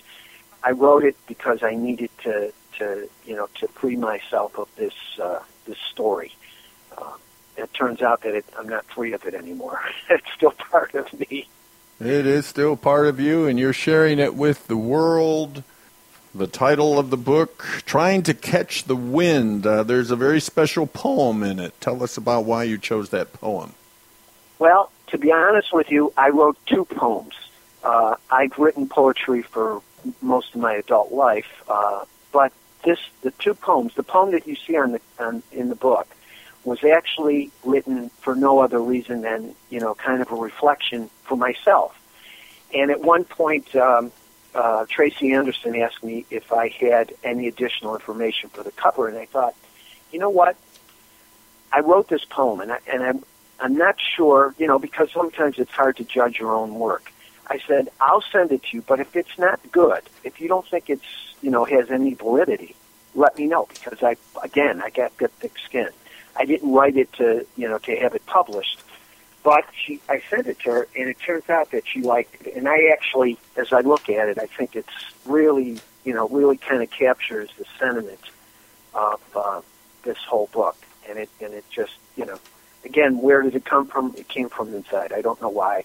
I 0.62 0.72
wrote 0.72 1.04
it 1.04 1.16
because 1.26 1.62
I 1.62 1.74
needed 1.74 2.10
to, 2.24 2.52
to 2.78 3.08
you 3.24 3.36
know, 3.36 3.48
to 3.60 3.68
free 3.68 3.96
myself 3.96 4.58
of 4.58 4.68
this 4.76 4.94
uh, 5.22 5.40
this 5.66 5.78
story. 5.78 6.32
Uh, 6.96 7.12
it 7.56 7.73
turns 7.75 8.02
out 8.02 8.23
that 8.23 8.34
it, 8.34 8.44
I'm 8.58 8.68
not 8.68 8.84
free 8.87 9.12
of 9.12 9.25
it 9.25 9.34
anymore. 9.34 9.80
it's 10.11 10.30
still 10.34 10.52
part 10.52 10.94
of 10.94 11.12
me. 11.18 11.49
It 12.00 12.26
is 12.26 12.46
still 12.46 12.76
part 12.76 13.06
of 13.06 13.20
you, 13.20 13.46
and 13.46 13.58
you're 13.58 13.73
sharing 13.73 14.18
it 14.18 14.34
with 14.34 14.66
the 14.66 14.76
world. 14.76 15.62
The 16.34 16.49
title 16.49 16.99
of 16.99 17.11
the 17.11 17.16
book, 17.16 17.64
Trying 17.87 18.25
to 18.25 18.34
Catch 18.34 18.84
the 18.84 18.96
Wind. 18.96 19.64
Uh, 19.64 19.84
there's 19.84 20.11
a 20.11 20.16
very 20.16 20.40
special 20.40 20.88
poem 20.88 21.44
in 21.44 21.61
it. 21.61 21.80
Tell 21.80 22.02
us 22.02 22.16
about 22.16 22.44
why 22.44 22.64
you 22.64 22.76
chose 22.76 23.11
that 23.11 23.32
poem. 23.32 23.75
Well, 24.58 24.90
to 25.08 25.18
be 25.18 25.30
honest 25.30 25.73
with 25.73 25.92
you, 25.92 26.12
I 26.16 26.30
wrote 26.30 26.58
two 26.66 26.84
poems. 26.87 27.34
Uh, 27.84 28.16
I've 28.30 28.58
written 28.58 28.88
poetry 28.88 29.42
for 29.42 29.80
most 30.20 30.54
of 30.56 30.61
my 30.61 30.75
adult 30.75 31.12
life, 31.12 31.62
uh, 31.68 32.04
but 32.32 32.52
this, 32.82 32.99
the 33.23 33.30
two 33.32 33.54
poems, 33.54 33.94
the 33.94 34.02
poem 34.02 34.32
that 34.32 34.46
you 34.46 34.56
see 34.56 34.76
on 34.76 34.92
the 34.92 35.00
on, 35.18 35.42
in 35.52 35.68
the 35.68 35.76
book, 35.76 36.08
was 36.64 36.83
actually 36.85 37.50
written 37.64 38.11
for 38.21 38.35
no 38.35 38.61
other 38.61 38.80
reason 38.80 39.23
than 39.23 39.54
you 39.71 39.80
know, 39.80 39.94
kind 39.94 40.23
of 40.23 40.30
a 40.30 40.35
reflection 40.35 41.11
for 41.25 41.37
myself. 41.37 41.99
And 42.75 42.90
at 42.90 43.00
one 43.00 43.25
point, 43.25 43.75
um, 43.76 44.12
uh, 44.54 44.87
Tracy 44.88 45.33
Anderson 45.33 45.76
asked 45.76 46.02
me 46.02 46.25
if 46.30 46.52
I 46.52 46.68
had 46.68 47.12
any 47.23 47.49
additional 47.49 47.94
information 47.94 48.50
for 48.50 48.62
the 48.62 48.71
cover, 48.73 49.09
and 49.09 49.18
I 49.18 49.26
thought, 49.26 49.54
you 50.12 50.18
know 50.18 50.30
what? 50.30 50.56
I 51.73 51.80
wrote 51.80 52.09
this 52.09 52.25
poem, 52.25 52.61
and 52.61 52.73
I, 52.73 52.78
and 52.90 53.02
I'm 53.02 53.25
I'm 53.61 53.76
not 53.76 53.97
sure, 54.00 54.54
you 54.59 54.66
know, 54.66 54.78
because 54.78 55.11
sometimes 55.12 55.59
it's 55.59 55.71
hard 55.71 55.97
to 55.99 56.04
judge 56.04 56.38
your 56.38 56.54
own 56.54 56.75
work. 56.75 57.12
I 57.47 57.59
said, 57.66 57.88
I'll 58.00 58.23
send 58.33 58.52
it 58.52 58.62
to 58.64 58.76
you, 58.76 58.83
but 58.83 59.00
if 59.00 59.14
it's 59.16 59.38
not 59.38 59.61
good, 59.71 60.02
if 60.23 60.40
you 60.40 60.49
don't 60.49 60.66
think 60.66 60.88
it's, 60.88 61.04
you 61.42 61.50
know, 61.50 61.64
has 61.64 61.90
any 61.90 62.14
validity, 62.14 62.75
let 63.14 63.38
me 63.38 63.47
know 63.47 63.66
because 63.68 64.02
I, 64.02 64.16
again, 64.42 64.83
I 64.83 64.90
got 64.90 65.16
good 65.16 65.30
thick 65.33 65.52
skin. 65.64 65.88
I 66.36 66.44
didn't 66.44 66.72
write 66.72 66.96
it 66.96 67.12
to, 67.14 67.46
you 67.56 67.68
know, 67.68 67.78
to 67.78 67.96
have 67.96 68.14
it 68.14 68.24
published, 68.26 68.80
but 69.42 69.64
she, 69.74 70.00
I 70.08 70.22
sent 70.30 70.46
it 70.46 70.58
to 70.60 70.70
her, 70.70 70.88
and 70.96 71.08
it 71.08 71.18
turns 71.20 71.48
out 71.48 71.70
that 71.72 71.86
she 71.86 72.02
liked 72.02 72.46
it. 72.46 72.56
And 72.56 72.68
I 72.68 72.88
actually, 72.92 73.38
as 73.56 73.72
I 73.72 73.80
look 73.80 74.08
at 74.08 74.28
it, 74.28 74.38
I 74.38 74.46
think 74.46 74.74
it's 74.74 74.88
really, 75.26 75.78
you 76.04 76.14
know, 76.14 76.28
really 76.28 76.56
kind 76.56 76.82
of 76.82 76.90
captures 76.90 77.50
the 77.58 77.64
sentiment 77.78 78.20
of 78.94 79.20
uh, 79.36 79.60
this 80.02 80.18
whole 80.18 80.48
book, 80.52 80.76
and 81.08 81.18
it, 81.18 81.28
and 81.40 81.52
it 81.52 81.64
just, 81.70 81.92
you 82.16 82.24
know, 82.24 82.38
again, 82.84 83.18
where 83.18 83.42
did 83.42 83.54
it 83.54 83.64
come 83.64 83.86
from? 83.86 84.14
It 84.16 84.28
came 84.28 84.48
from 84.48 84.74
inside. 84.74 85.12
I 85.12 85.20
don't 85.20 85.40
know 85.40 85.50
why. 85.50 85.84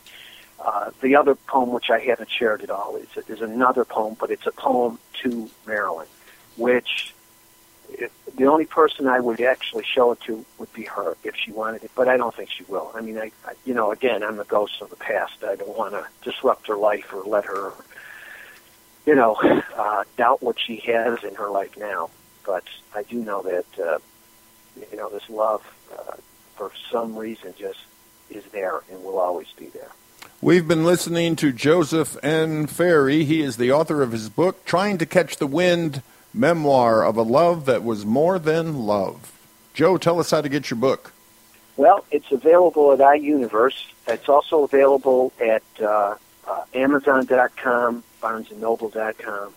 Uh, 0.59 0.91
the 1.01 1.15
other 1.15 1.35
poem, 1.35 1.71
which 1.71 1.89
I 1.89 1.99
haven't 1.99 2.29
shared 2.29 2.61
at 2.61 2.69
all, 2.69 2.97
is, 2.97 3.07
is 3.27 3.41
another 3.41 3.85
poem, 3.85 4.17
but 4.19 4.29
it's 4.29 4.45
a 4.45 4.51
poem 4.51 4.99
to 5.21 5.49
Marilyn, 5.65 6.07
which 6.57 7.13
if, 7.89 8.11
the 8.35 8.45
only 8.45 8.65
person 8.65 9.07
I 9.07 9.19
would 9.19 9.41
actually 9.41 9.83
show 9.83 10.11
it 10.11 10.21
to 10.21 10.45
would 10.57 10.71
be 10.73 10.83
her 10.83 11.17
if 11.23 11.35
she 11.35 11.51
wanted 11.51 11.83
it, 11.83 11.91
but 11.95 12.07
I 12.07 12.15
don't 12.15 12.33
think 12.33 12.49
she 12.49 12.63
will. 12.63 12.91
I 12.95 13.01
mean, 13.01 13.17
I, 13.17 13.31
I 13.45 13.53
you 13.65 13.73
know, 13.73 13.91
again, 13.91 14.23
I'm 14.23 14.39
a 14.39 14.45
ghost 14.45 14.81
of 14.81 14.89
the 14.89 14.95
past. 14.95 15.43
I 15.43 15.55
don't 15.55 15.77
want 15.77 15.93
to 15.93 16.05
disrupt 16.23 16.67
her 16.67 16.77
life 16.77 17.13
or 17.13 17.23
let 17.23 17.45
her, 17.45 17.73
you 19.05 19.15
know, 19.15 19.35
uh, 19.75 20.03
doubt 20.17 20.41
what 20.41 20.59
she 20.59 20.77
has 20.77 21.23
in 21.23 21.35
her 21.35 21.49
life 21.49 21.77
now. 21.77 22.09
But 22.45 22.63
I 22.95 23.03
do 23.03 23.17
know 23.17 23.41
that, 23.41 23.79
uh, 23.79 23.99
you 24.91 24.97
know, 24.97 25.09
this 25.09 25.29
love, 25.29 25.61
uh, 25.97 26.13
for 26.55 26.71
some 26.89 27.15
reason, 27.17 27.53
just 27.57 27.79
is 28.29 28.45
there 28.45 28.81
and 28.89 29.03
will 29.03 29.19
always 29.19 29.51
be 29.57 29.65
there. 29.67 29.91
We've 30.41 30.67
been 30.67 30.85
listening 30.85 31.35
to 31.37 31.51
Josef 31.51 32.15
N. 32.23 32.67
Ferri. 32.67 33.25
He 33.25 33.41
is 33.41 33.57
the 33.57 33.73
author 33.73 34.01
of 34.01 34.13
his 34.13 34.29
book, 34.29 34.63
Trying 34.63 34.97
to 34.99 35.05
Catch 35.05 35.37
the 35.37 35.47
Wind 35.47 36.01
Memoir 36.33 37.03
of 37.03 37.17
a 37.17 37.21
Love 37.21 37.65
That 37.65 37.83
Was 37.83 38.05
More 38.05 38.39
Than 38.39 38.85
Love. 38.85 39.31
Joe, 39.73 39.97
tell 39.97 40.19
us 40.19 40.31
how 40.31 40.41
to 40.41 40.49
get 40.49 40.69
your 40.69 40.79
book. 40.79 41.13
Well, 41.77 42.03
it's 42.11 42.31
available 42.31 42.91
at 42.91 42.99
iUniverse. 42.99 43.85
It's 44.07 44.27
also 44.27 44.63
available 44.63 45.31
at 45.39 45.63
uh, 45.81 46.15
uh, 46.47 46.63
Amazon.com, 46.73 48.03
BarnesandNoble.com. 48.21 49.53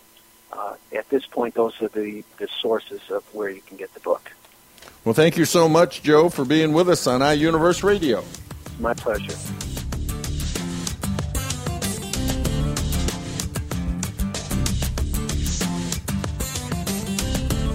Uh, 0.53 0.75
at 0.95 1.09
this 1.09 1.27
point, 1.27 1.55
those 1.55 1.81
are 1.83 1.89
the, 1.89 2.23
the 2.39 2.47
sources 2.61 3.01
of 3.11 3.25
where 3.35 3.51
you 3.51 3.63
can 3.63 3.77
get 3.77 3.93
the 3.95 4.01
book. 4.01 4.31
Well, 5.05 5.15
thank 5.15 5.37
you 5.37 5.45
so 5.45 5.69
much, 5.69 6.03
Joe, 6.03 6.29
for 6.29 6.45
being 6.45 6.73
with 6.73 6.89
us 6.89 7.07
on 7.07 7.21
iUniverse 7.21 7.83
Radio. 7.83 8.23
My 8.79 8.95
pleasure. 8.95 9.37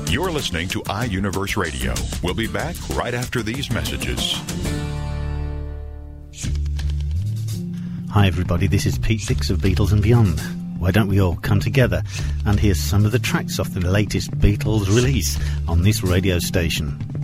You're 0.10 0.32
listening 0.32 0.70
to 0.70 0.80
iUniverse 0.84 1.58
Radio. 1.58 1.94
We'll 2.24 2.34
be 2.34 2.48
back 2.48 2.78
right 2.92 3.14
after 3.14 3.44
these 3.44 3.70
messages. 3.70 4.36
Hi, 8.12 8.26
everybody. 8.28 8.68
This 8.68 8.86
is 8.86 8.98
Pete 8.98 9.20
Six 9.20 9.50
of 9.50 9.60
Beatles 9.60 9.92
and 9.92 10.02
Beyond. 10.02 10.40
Why 10.80 10.92
don't 10.92 11.10
we 11.10 11.20
all 11.20 11.36
come 11.36 11.60
together 11.60 12.04
and 12.46 12.58
hear 12.58 12.74
some 12.74 13.06
of 13.06 13.12
the 13.12 13.20
tracks 13.20 13.60
off 13.60 13.74
the 13.74 13.82
latest 13.82 14.32
Beatles 14.32 14.88
release 14.88 15.38
on 15.68 15.84
this 15.84 16.02
radio 16.02 16.40
station? 16.40 17.17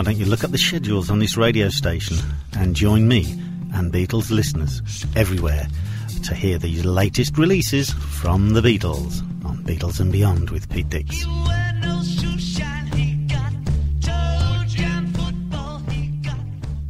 Why 0.00 0.04
don't 0.04 0.16
you 0.16 0.24
look 0.24 0.42
up 0.44 0.50
the 0.50 0.56
schedules 0.56 1.10
on 1.10 1.18
this 1.18 1.36
radio 1.36 1.68
station 1.68 2.16
and 2.56 2.74
join 2.74 3.06
me 3.06 3.32
and 3.74 3.92
Beatles 3.92 4.30
listeners 4.30 4.80
everywhere 5.14 5.66
to 6.24 6.34
hear 6.34 6.56
the 6.56 6.82
latest 6.84 7.36
releases 7.36 7.90
from 7.90 8.54
the 8.54 8.62
Beatles 8.62 9.20
on 9.44 9.62
Beatles 9.62 10.00
and 10.00 10.10
Beyond 10.10 10.48
with 10.48 10.70
Pete 10.70 10.88
Dix. 10.88 11.22
He 11.22 11.26
wear 11.26 11.74
no 11.82 12.02
shoe 12.02 12.38
shine, 12.38 12.86
he 12.86 13.26
got 13.26 13.52
toe 14.00 14.64
jam 14.68 15.12
football, 15.12 15.80
he 15.90 16.06
got 16.22 16.38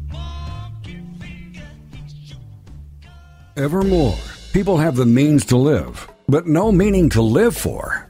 monkey 0.09 1.03
finger, 1.19 1.67
he 1.91 2.27
shook 2.29 2.37
Evermore, 3.57 4.15
people 4.53 4.77
have 4.77 4.95
the 4.95 5.05
means 5.05 5.43
to 5.47 5.57
live, 5.57 6.09
but 6.29 6.47
no 6.47 6.71
meaning 6.71 7.09
to 7.09 7.21
live 7.21 7.57
for. 7.57 8.09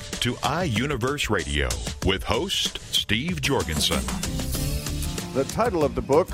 to 0.21 0.33
iUniverse 0.35 1.31
Radio 1.31 1.67
with 2.05 2.21
host 2.21 2.77
Steve 2.93 3.41
Jorgensen. 3.41 4.03
The 5.33 5.45
title 5.45 5.83
of 5.83 5.95
the 5.95 6.01
book, 6.03 6.29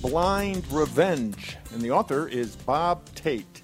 Blind 0.00 0.66
Revenge, 0.72 1.58
and 1.74 1.82
the 1.82 1.90
author 1.90 2.28
is 2.28 2.56
Bob 2.56 3.04
Tait. 3.14 3.62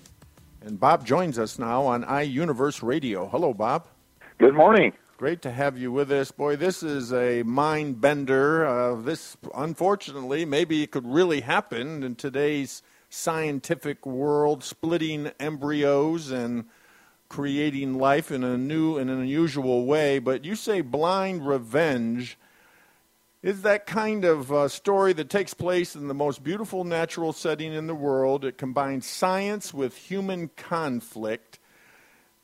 And 0.61 0.79
Bob 0.79 1.07
joins 1.07 1.39
us 1.39 1.59
now 1.59 1.85
on 1.85 2.05
iUniverse 2.05 2.83
Radio. 2.83 3.27
Hello, 3.29 3.55
Bob. 3.55 3.89
Good 4.37 4.53
morning. 4.53 4.93
Great 5.17 5.41
to 5.41 5.51
have 5.51 5.79
you 5.79 5.91
with 5.91 6.13
us. 6.13 6.31
Boy, 6.31 6.57
this 6.57 6.83
is 6.83 7.11
a 7.11 7.43
mind 7.43 7.99
bender. 7.99 8.67
Uh, 8.67 8.97
this, 8.97 9.39
unfortunately, 9.55 10.45
maybe 10.45 10.83
it 10.83 10.91
could 10.91 11.07
really 11.07 11.41
happen 11.41 12.03
in 12.03 12.15
today's 12.15 12.83
scientific 13.09 14.05
world, 14.05 14.65
splitting 14.65 15.29
embryos 15.41 16.31
and 16.31 16.67
creating 17.33 17.95
life 17.95 18.31
in 18.31 18.45
a 18.45 18.59
new 18.59 18.99
and 18.99 19.09
an 19.09 19.19
unusual 19.19 19.87
way. 19.87 20.19
But 20.19 20.45
you 20.45 20.55
say 20.55 20.83
blind 20.83 21.47
revenge 21.47 22.39
is 23.43 23.63
that 23.63 23.87
kind 23.87 24.27
of 24.27 24.53
uh, 24.53 24.69
story 24.69 25.15
that 25.15 25.31
takes 25.31 25.55
place 25.55 25.97
in 25.97 26.09
the 26.09 26.15
most 26.15 26.45
beautiful 26.45 26.85
natural 26.85 27.33
setting 27.33 27.73
in 27.73 27.87
the 27.87 27.95
world. 27.95 28.45
It 28.45 28.59
combines 28.59 29.07
science 29.07 29.73
with 29.73 29.97
human 29.97 30.51
conflict. 30.59 31.59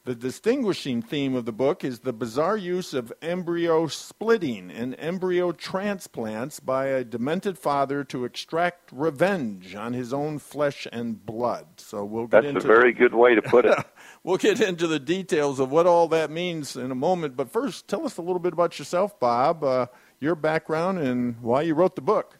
The 0.04 0.14
distinguishing 0.14 1.02
theme 1.02 1.34
of 1.34 1.44
the 1.44 1.52
book 1.52 1.84
is 1.84 1.98
the 1.98 2.14
bizarre 2.14 2.56
use 2.56 2.94
of 2.94 3.12
embryo 3.20 3.88
splitting 3.88 4.70
and 4.70 4.96
embryo 4.98 5.52
transplants 5.52 6.60
by 6.60 6.86
a 6.86 7.04
demented 7.04 7.58
father 7.58 8.04
to 8.04 8.24
extract 8.24 8.90
revenge 8.90 9.74
on 9.74 9.92
his 9.92 10.14
own 10.14 10.38
flesh 10.38 10.88
and 10.90 11.26
blood. 11.26 11.66
So 11.76 12.06
we'll 12.06 12.26
get 12.26 12.44
That's 12.44 12.54
into 12.54 12.60
a 12.60 12.74
very 12.74 12.94
good 12.94 13.14
way 13.14 13.34
to 13.34 13.42
put 13.42 13.66
it. 13.66 13.76
we'll 14.28 14.36
get 14.36 14.60
into 14.60 14.86
the 14.86 15.00
details 15.00 15.58
of 15.58 15.70
what 15.70 15.86
all 15.86 16.06
that 16.06 16.30
means 16.30 16.76
in 16.76 16.90
a 16.90 16.94
moment. 16.94 17.34
But 17.34 17.50
first, 17.50 17.88
tell 17.88 18.04
us 18.04 18.18
a 18.18 18.22
little 18.22 18.38
bit 18.38 18.52
about 18.52 18.78
yourself, 18.78 19.18
Bob, 19.18 19.64
uh, 19.64 19.86
your 20.20 20.34
background, 20.34 20.98
and 20.98 21.40
why 21.40 21.62
you 21.62 21.74
wrote 21.74 21.96
the 21.96 22.02
book. 22.02 22.38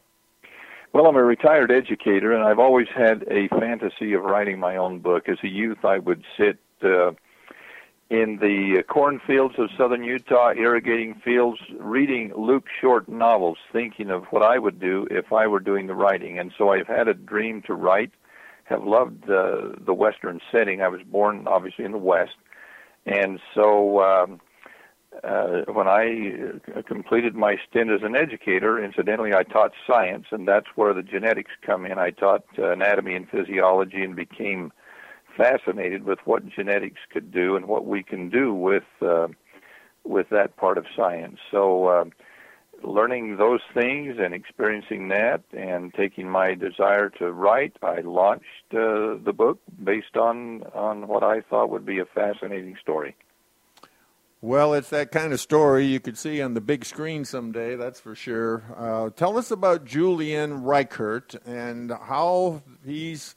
Well, 0.93 1.07
I'm 1.07 1.15
a 1.15 1.23
retired 1.23 1.71
educator, 1.71 2.31
and 2.31 2.43
I've 2.43 2.59
always 2.59 2.87
had 2.95 3.23
a 3.23 3.47
fantasy 3.59 4.13
of 4.13 4.21
writing 4.21 4.59
my 4.59 4.75
own 4.75 4.99
book. 4.99 5.27
As 5.27 5.37
a 5.43 5.47
youth, 5.47 5.83
I 5.83 5.97
would 5.97 6.23
sit 6.37 6.59
uh, 6.83 7.11
in 8.11 8.37
the 8.37 8.83
cornfields 8.87 9.55
of 9.57 9.69
southern 9.75 10.03
Utah, 10.03 10.51
irrigating 10.51 11.15
fields, 11.25 11.59
reading 11.79 12.31
Luke 12.35 12.65
Short 12.81 13.09
novels, 13.09 13.57
thinking 13.73 14.11
of 14.11 14.25
what 14.25 14.43
I 14.43 14.59
would 14.59 14.79
do 14.79 15.07
if 15.09 15.33
I 15.33 15.47
were 15.47 15.59
doing 15.59 15.87
the 15.87 15.95
writing. 15.95 16.37
And 16.37 16.51
so 16.55 16.69
I've 16.69 16.87
had 16.87 17.07
a 17.07 17.15
dream 17.15 17.63
to 17.63 17.73
write, 17.73 18.11
have 18.69 18.83
loved 18.83 19.29
uh, 19.29 19.73
the 19.85 19.93
Western 19.93 20.39
setting. 20.51 20.81
I 20.81 20.87
was 20.87 21.01
born, 21.03 21.47
obviously, 21.47 21.85
in 21.85 21.91
the 21.91 21.97
West. 21.97 22.37
And 23.05 23.39
so 23.55 24.01
um, 24.03 24.39
uh, 25.23 25.61
when 25.73 25.87
I 25.87 26.33
uh, 26.77 26.81
completed 26.83 27.35
my 27.35 27.57
stint 27.67 27.89
as 27.89 28.01
an 28.03 28.15
educator, 28.15 28.83
incidentally, 28.83 29.33
I 29.33 29.43
taught 29.43 29.71
science, 29.87 30.27
and 30.31 30.47
that's 30.47 30.67
where 30.75 30.93
the 30.93 31.01
genetics 31.01 31.51
come 31.65 31.85
in. 31.85 31.97
I 31.97 32.11
taught 32.11 32.43
uh, 32.57 32.71
anatomy 32.71 33.15
and 33.15 33.27
physiology 33.27 34.03
and 34.03 34.15
became 34.15 34.71
fascinated 35.35 36.03
with 36.03 36.19
what 36.25 36.47
genetics 36.47 37.01
could 37.11 37.31
do 37.31 37.55
and 37.55 37.65
what 37.67 37.85
we 37.85 38.03
can 38.03 38.29
do 38.29 38.53
with 38.53 38.83
uh, 39.01 39.27
with 40.03 40.29
that 40.29 40.55
part 40.57 40.77
of 40.77 40.85
science. 40.95 41.39
So, 41.51 41.87
uh, 41.87 42.05
learning 42.83 43.37
those 43.37 43.61
things 43.73 44.17
and 44.19 44.33
experiencing 44.33 45.09
that, 45.09 45.41
and 45.53 45.93
taking 45.93 46.29
my 46.29 46.55
desire 46.55 47.09
to 47.19 47.31
write, 47.31 47.75
I 47.81 48.01
launched 48.01 48.45
uh, 48.73 49.17
the 49.23 49.33
book 49.35 49.59
based 49.83 50.15
on 50.15 50.63
on 50.73 51.07
what 51.07 51.23
I 51.23 51.41
thought 51.41 51.69
would 51.69 51.85
be 51.85 51.99
a 51.99 52.05
fascinating 52.05 52.77
story. 52.81 53.15
Well, 54.41 54.73
it's 54.73 54.89
that 54.91 55.11
kind 55.11 55.33
of 55.33 55.41
story 55.41 55.85
you 55.85 55.99
could 55.99 56.17
see 56.17 56.41
on 56.41 56.53
the 56.53 56.61
big 56.61 56.85
screen 56.85 57.25
someday, 57.25 57.75
that's 57.75 57.99
for 57.99 58.15
sure. 58.15 58.63
Uh, 58.77 59.09
tell 59.09 59.37
us 59.37 59.51
about 59.51 59.83
Julian 59.83 60.63
Reichert 60.63 61.35
and 61.45 61.91
how 61.91 62.61
he's 62.85 63.35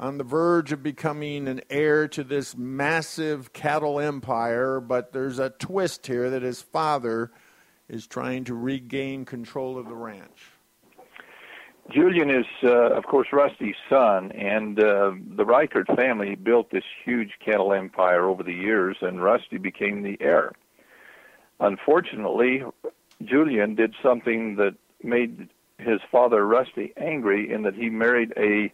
on 0.00 0.18
the 0.18 0.24
verge 0.24 0.72
of 0.72 0.82
becoming 0.82 1.46
an 1.46 1.60
heir 1.70 2.08
to 2.08 2.24
this 2.24 2.56
massive 2.56 3.52
cattle 3.52 4.00
empire, 4.00 4.80
but 4.80 5.12
there's 5.12 5.38
a 5.38 5.50
twist 5.50 6.08
here 6.08 6.30
that 6.30 6.42
his 6.42 6.60
father 6.60 7.30
is 7.90 8.06
trying 8.06 8.44
to 8.44 8.54
regain 8.54 9.24
control 9.24 9.76
of 9.76 9.86
the 9.86 9.94
ranch. 9.94 10.52
Julian 11.90 12.30
is, 12.30 12.46
uh, 12.62 12.90
of 12.92 13.04
course, 13.04 13.28
Rusty's 13.32 13.74
son, 13.88 14.30
and 14.32 14.78
uh, 14.78 15.12
the 15.36 15.44
Reichert 15.44 15.88
family 15.96 16.36
built 16.36 16.70
this 16.70 16.84
huge 17.04 17.32
cattle 17.44 17.72
empire 17.72 18.28
over 18.28 18.44
the 18.44 18.54
years, 18.54 18.96
and 19.00 19.22
Rusty 19.22 19.58
became 19.58 20.02
the 20.02 20.16
heir. 20.20 20.52
Unfortunately, 21.58 22.62
Julian 23.24 23.74
did 23.74 23.94
something 24.02 24.54
that 24.56 24.76
made 25.02 25.48
his 25.78 26.00
father 26.12 26.46
Rusty 26.46 26.92
angry 26.96 27.52
in 27.52 27.62
that 27.62 27.74
he 27.74 27.90
married 27.90 28.32
a 28.36 28.72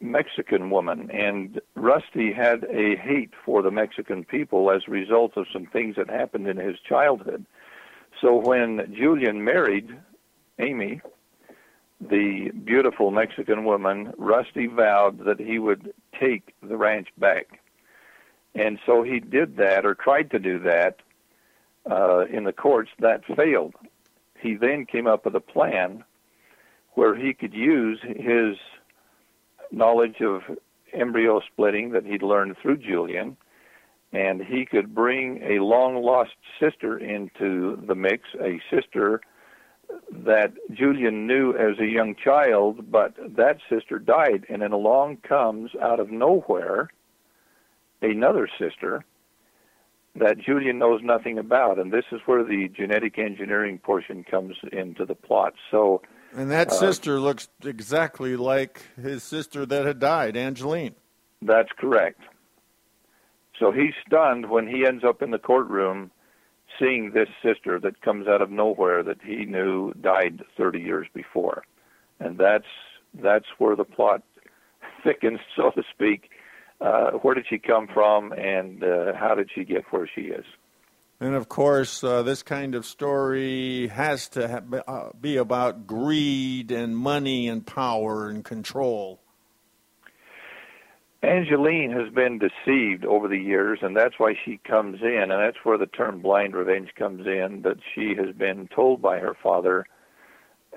Mexican 0.00 0.70
woman, 0.70 1.10
and 1.12 1.60
Rusty 1.76 2.32
had 2.32 2.64
a 2.64 2.96
hate 2.96 3.30
for 3.44 3.62
the 3.62 3.70
Mexican 3.70 4.24
people 4.24 4.70
as 4.70 4.82
a 4.86 4.90
result 4.90 5.36
of 5.36 5.46
some 5.52 5.66
things 5.66 5.96
that 5.96 6.10
happened 6.10 6.48
in 6.48 6.56
his 6.56 6.76
childhood. 6.80 7.44
So 8.20 8.34
when 8.34 8.94
Julian 8.96 9.44
married 9.44 9.88
Amy, 10.58 11.00
the 12.00 12.50
beautiful 12.50 13.10
Mexican 13.10 13.64
woman, 13.64 14.12
Rusty 14.16 14.66
vowed 14.66 15.24
that 15.24 15.40
he 15.40 15.58
would 15.58 15.92
take 16.18 16.54
the 16.62 16.76
ranch 16.76 17.08
back. 17.16 17.60
And 18.54 18.78
so 18.86 19.02
he 19.02 19.20
did 19.20 19.56
that, 19.56 19.84
or 19.84 19.94
tried 19.94 20.30
to 20.32 20.38
do 20.38 20.58
that, 20.60 20.96
uh, 21.88 22.24
in 22.26 22.44
the 22.44 22.52
courts. 22.52 22.90
That 22.98 23.24
failed. 23.36 23.74
He 24.40 24.54
then 24.54 24.86
came 24.86 25.06
up 25.06 25.24
with 25.24 25.34
a 25.34 25.40
plan 25.40 26.04
where 26.92 27.14
he 27.14 27.34
could 27.34 27.54
use 27.54 28.00
his 28.02 28.56
knowledge 29.70 30.20
of 30.20 30.42
embryo 30.92 31.40
splitting 31.40 31.90
that 31.90 32.04
he'd 32.04 32.22
learned 32.22 32.56
through 32.60 32.78
Julian, 32.78 33.36
and 34.12 34.42
he 34.42 34.64
could 34.64 34.94
bring 34.94 35.42
a 35.42 35.62
long 35.62 36.02
lost 36.02 36.32
sister 36.58 36.98
into 36.98 37.76
the 37.86 37.94
mix, 37.94 38.24
a 38.40 38.60
sister 38.70 39.20
that 40.12 40.52
Julian 40.72 41.26
knew 41.26 41.52
as 41.54 41.78
a 41.78 41.86
young 41.86 42.14
child, 42.14 42.90
but 42.90 43.14
that 43.36 43.58
sister 43.70 43.98
died, 43.98 44.44
and 44.48 44.62
then 44.62 44.72
along 44.72 45.18
comes 45.18 45.70
out 45.80 46.00
of 46.00 46.10
nowhere 46.10 46.90
another 48.02 48.48
sister 48.58 49.04
that 50.14 50.38
Julian 50.38 50.78
knows 50.78 51.00
nothing 51.02 51.38
about, 51.38 51.78
and 51.78 51.92
this 51.92 52.04
is 52.12 52.20
where 52.26 52.42
the 52.42 52.68
genetic 52.68 53.18
engineering 53.18 53.78
portion 53.78 54.24
comes 54.24 54.56
into 54.72 55.04
the 55.04 55.14
plot. 55.14 55.54
So, 55.70 56.02
And 56.34 56.50
that 56.50 56.68
Uh, 56.68 56.72
sister 56.72 57.18
looks 57.20 57.48
exactly 57.64 58.36
like 58.36 58.82
his 59.00 59.22
sister 59.22 59.64
that 59.64 59.86
had 59.86 59.98
died, 59.98 60.36
Angeline. 60.36 60.94
That's 61.40 61.70
correct. 61.78 62.20
So 63.58 63.72
he's 63.72 63.94
stunned 64.06 64.50
when 64.50 64.66
he 64.66 64.86
ends 64.86 65.04
up 65.04 65.22
in 65.22 65.30
the 65.30 65.38
courtroom 65.38 66.10
seeing 66.78 67.12
this 67.12 67.28
sister 67.42 67.80
that 67.80 68.00
comes 68.02 68.28
out 68.28 68.42
of 68.42 68.50
nowhere 68.50 69.02
that 69.02 69.18
he 69.24 69.44
knew 69.44 69.92
died 69.94 70.42
30 70.56 70.80
years 70.80 71.06
before. 71.14 71.64
And 72.20 72.38
that's 72.38 72.66
that's 73.22 73.46
where 73.58 73.74
the 73.74 73.84
plot 73.84 74.22
thickens, 75.04 75.40
so 75.56 75.70
to 75.70 75.82
speak. 75.92 76.30
Uh, 76.80 77.12
where 77.22 77.34
did 77.34 77.44
she 77.48 77.58
come 77.58 77.88
from, 77.92 78.32
and 78.32 78.84
uh, 78.84 79.12
how 79.14 79.34
did 79.34 79.50
she 79.52 79.64
get 79.64 79.82
where 79.90 80.08
she 80.14 80.22
is? 80.22 80.44
And 81.20 81.34
of 81.34 81.48
course, 81.48 82.04
uh, 82.04 82.22
this 82.22 82.44
kind 82.44 82.76
of 82.76 82.86
story 82.86 83.88
has 83.88 84.28
to 84.30 84.48
ha- 84.48 84.82
uh, 84.86 85.10
be 85.20 85.36
about 85.36 85.88
greed 85.88 86.70
and 86.70 86.96
money 86.96 87.48
and 87.48 87.66
power 87.66 88.28
and 88.28 88.44
control. 88.44 89.20
Angeline 91.22 91.90
has 91.90 92.12
been 92.12 92.38
deceived 92.38 93.04
over 93.04 93.26
the 93.26 93.38
years, 93.38 93.80
and 93.82 93.96
that's 93.96 94.18
why 94.18 94.34
she 94.44 94.58
comes 94.58 95.00
in, 95.02 95.30
and 95.30 95.32
that's 95.32 95.64
where 95.64 95.78
the 95.78 95.86
term 95.86 96.20
blind 96.20 96.54
revenge 96.54 96.90
comes 96.96 97.26
in. 97.26 97.62
That 97.62 97.78
she 97.94 98.14
has 98.14 98.34
been 98.36 98.68
told 98.68 99.02
by 99.02 99.18
her 99.18 99.34
father, 99.42 99.84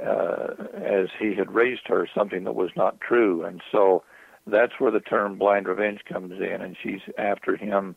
uh, 0.04 0.48
as 0.84 1.10
he 1.20 1.36
had 1.36 1.54
raised 1.54 1.88
her, 1.88 2.08
something 2.16 2.44
that 2.46 2.56
was 2.56 2.72
not 2.76 3.00
true, 3.00 3.44
and 3.44 3.62
so 3.72 4.04
that's 4.48 4.74
where 4.80 4.92
the 4.92 5.00
term 5.00 5.38
blind 5.38 5.68
revenge 5.68 6.02
comes 6.10 6.34
in, 6.34 6.62
and 6.62 6.76
she's 6.82 7.02
after 7.20 7.56
him 7.56 7.96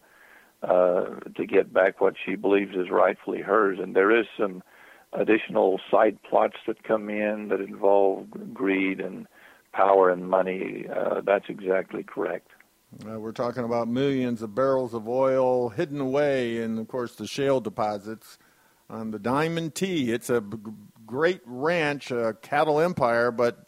uh, 0.63 1.05
to 1.37 1.47
get 1.47 1.73
back 1.73 2.01
what 2.01 2.15
she 2.25 2.37
believes 2.37 2.75
is 2.77 2.91
rightfully 2.91 3.41
hers. 3.41 3.79
And 3.81 3.97
there 3.97 4.11
is 4.11 4.27
some 4.39 4.63
additional 5.15 5.81
side 5.91 6.19
plots 6.29 6.57
that 6.67 6.85
come 6.85 7.09
in 7.09 7.49
that 7.49 7.61
involve 7.61 8.27
greed 8.53 9.01
and 9.01 9.27
power 9.75 10.11
and 10.11 10.29
money. 10.29 10.87
Uh, 10.95 11.21
that's 11.23 11.47
exactly 11.49 12.03
correct. 12.03 12.49
Uh, 13.09 13.19
we're 13.19 13.33
talking 13.33 13.65
about 13.65 13.89
millions 13.89 14.41
of 14.41 14.55
barrels 14.55 14.95
of 14.95 15.09
oil 15.09 15.69
hidden 15.69 16.01
away 16.01 16.63
in, 16.63 16.79
of 16.79 16.87
course, 16.87 17.17
the 17.17 17.27
shale 17.27 17.61
deposits 17.61 18.39
on 18.89 19.11
the 19.11 19.19
Diamond 19.19 19.75
T. 19.75 20.13
It's 20.13 20.31
a 20.31 20.41
b- 20.41 20.59
great 21.05 21.41
ranch, 21.45 22.11
a 22.11 22.37
cattle 22.41 22.81
empire, 22.81 23.33
but 23.33 23.67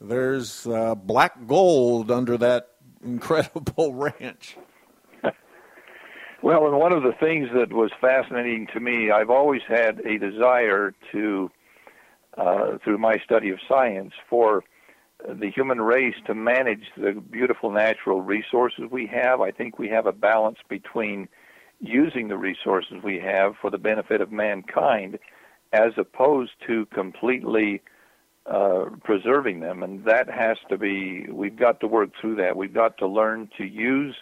there's 0.00 0.66
uh, 0.66 0.94
black 0.94 1.46
gold 1.46 2.10
under 2.10 2.36
that 2.38 2.68
incredible 3.04 3.94
ranch. 3.94 4.56
Well, 6.42 6.66
and 6.66 6.76
one 6.76 6.92
of 6.92 7.04
the 7.04 7.12
things 7.20 7.48
that 7.54 7.72
was 7.72 7.92
fascinating 8.00 8.66
to 8.74 8.80
me, 8.80 9.12
I've 9.12 9.30
always 9.30 9.62
had 9.68 10.00
a 10.00 10.18
desire 10.18 10.92
to, 11.12 11.50
uh, 12.36 12.78
through 12.82 12.98
my 12.98 13.18
study 13.24 13.50
of 13.50 13.60
science, 13.68 14.12
for 14.28 14.64
the 15.28 15.50
human 15.50 15.80
race 15.80 16.14
to 16.26 16.34
manage 16.34 16.84
the 16.96 17.12
beautiful 17.12 17.70
natural 17.70 18.22
resources 18.22 18.84
we 18.90 19.06
have. 19.06 19.40
I 19.40 19.50
think 19.50 19.78
we 19.78 19.88
have 19.88 20.06
a 20.06 20.12
balance 20.12 20.58
between 20.68 21.28
using 21.80 22.28
the 22.28 22.36
resources 22.36 23.02
we 23.02 23.18
have 23.18 23.54
for 23.60 23.70
the 23.70 23.78
benefit 23.78 24.20
of 24.20 24.30
mankind 24.30 25.18
as 25.72 25.92
opposed 25.96 26.52
to 26.66 26.86
completely 26.86 27.82
uh, 28.46 28.86
preserving 29.04 29.60
them. 29.60 29.82
And 29.82 30.04
that 30.04 30.28
has 30.28 30.58
to 30.68 30.76
be, 30.76 31.26
we've 31.30 31.56
got 31.56 31.80
to 31.80 31.86
work 31.86 32.10
through 32.20 32.36
that. 32.36 32.56
We've 32.56 32.74
got 32.74 32.98
to 32.98 33.06
learn 33.06 33.48
to 33.58 33.64
use 33.64 34.16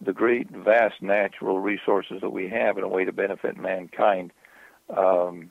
the 0.00 0.12
great, 0.12 0.50
vast 0.50 1.00
natural 1.00 1.60
resources 1.60 2.20
that 2.20 2.30
we 2.30 2.48
have 2.48 2.78
in 2.78 2.84
a 2.84 2.88
way 2.88 3.04
to 3.04 3.12
benefit 3.12 3.56
mankind. 3.56 4.32
Um, 4.94 5.50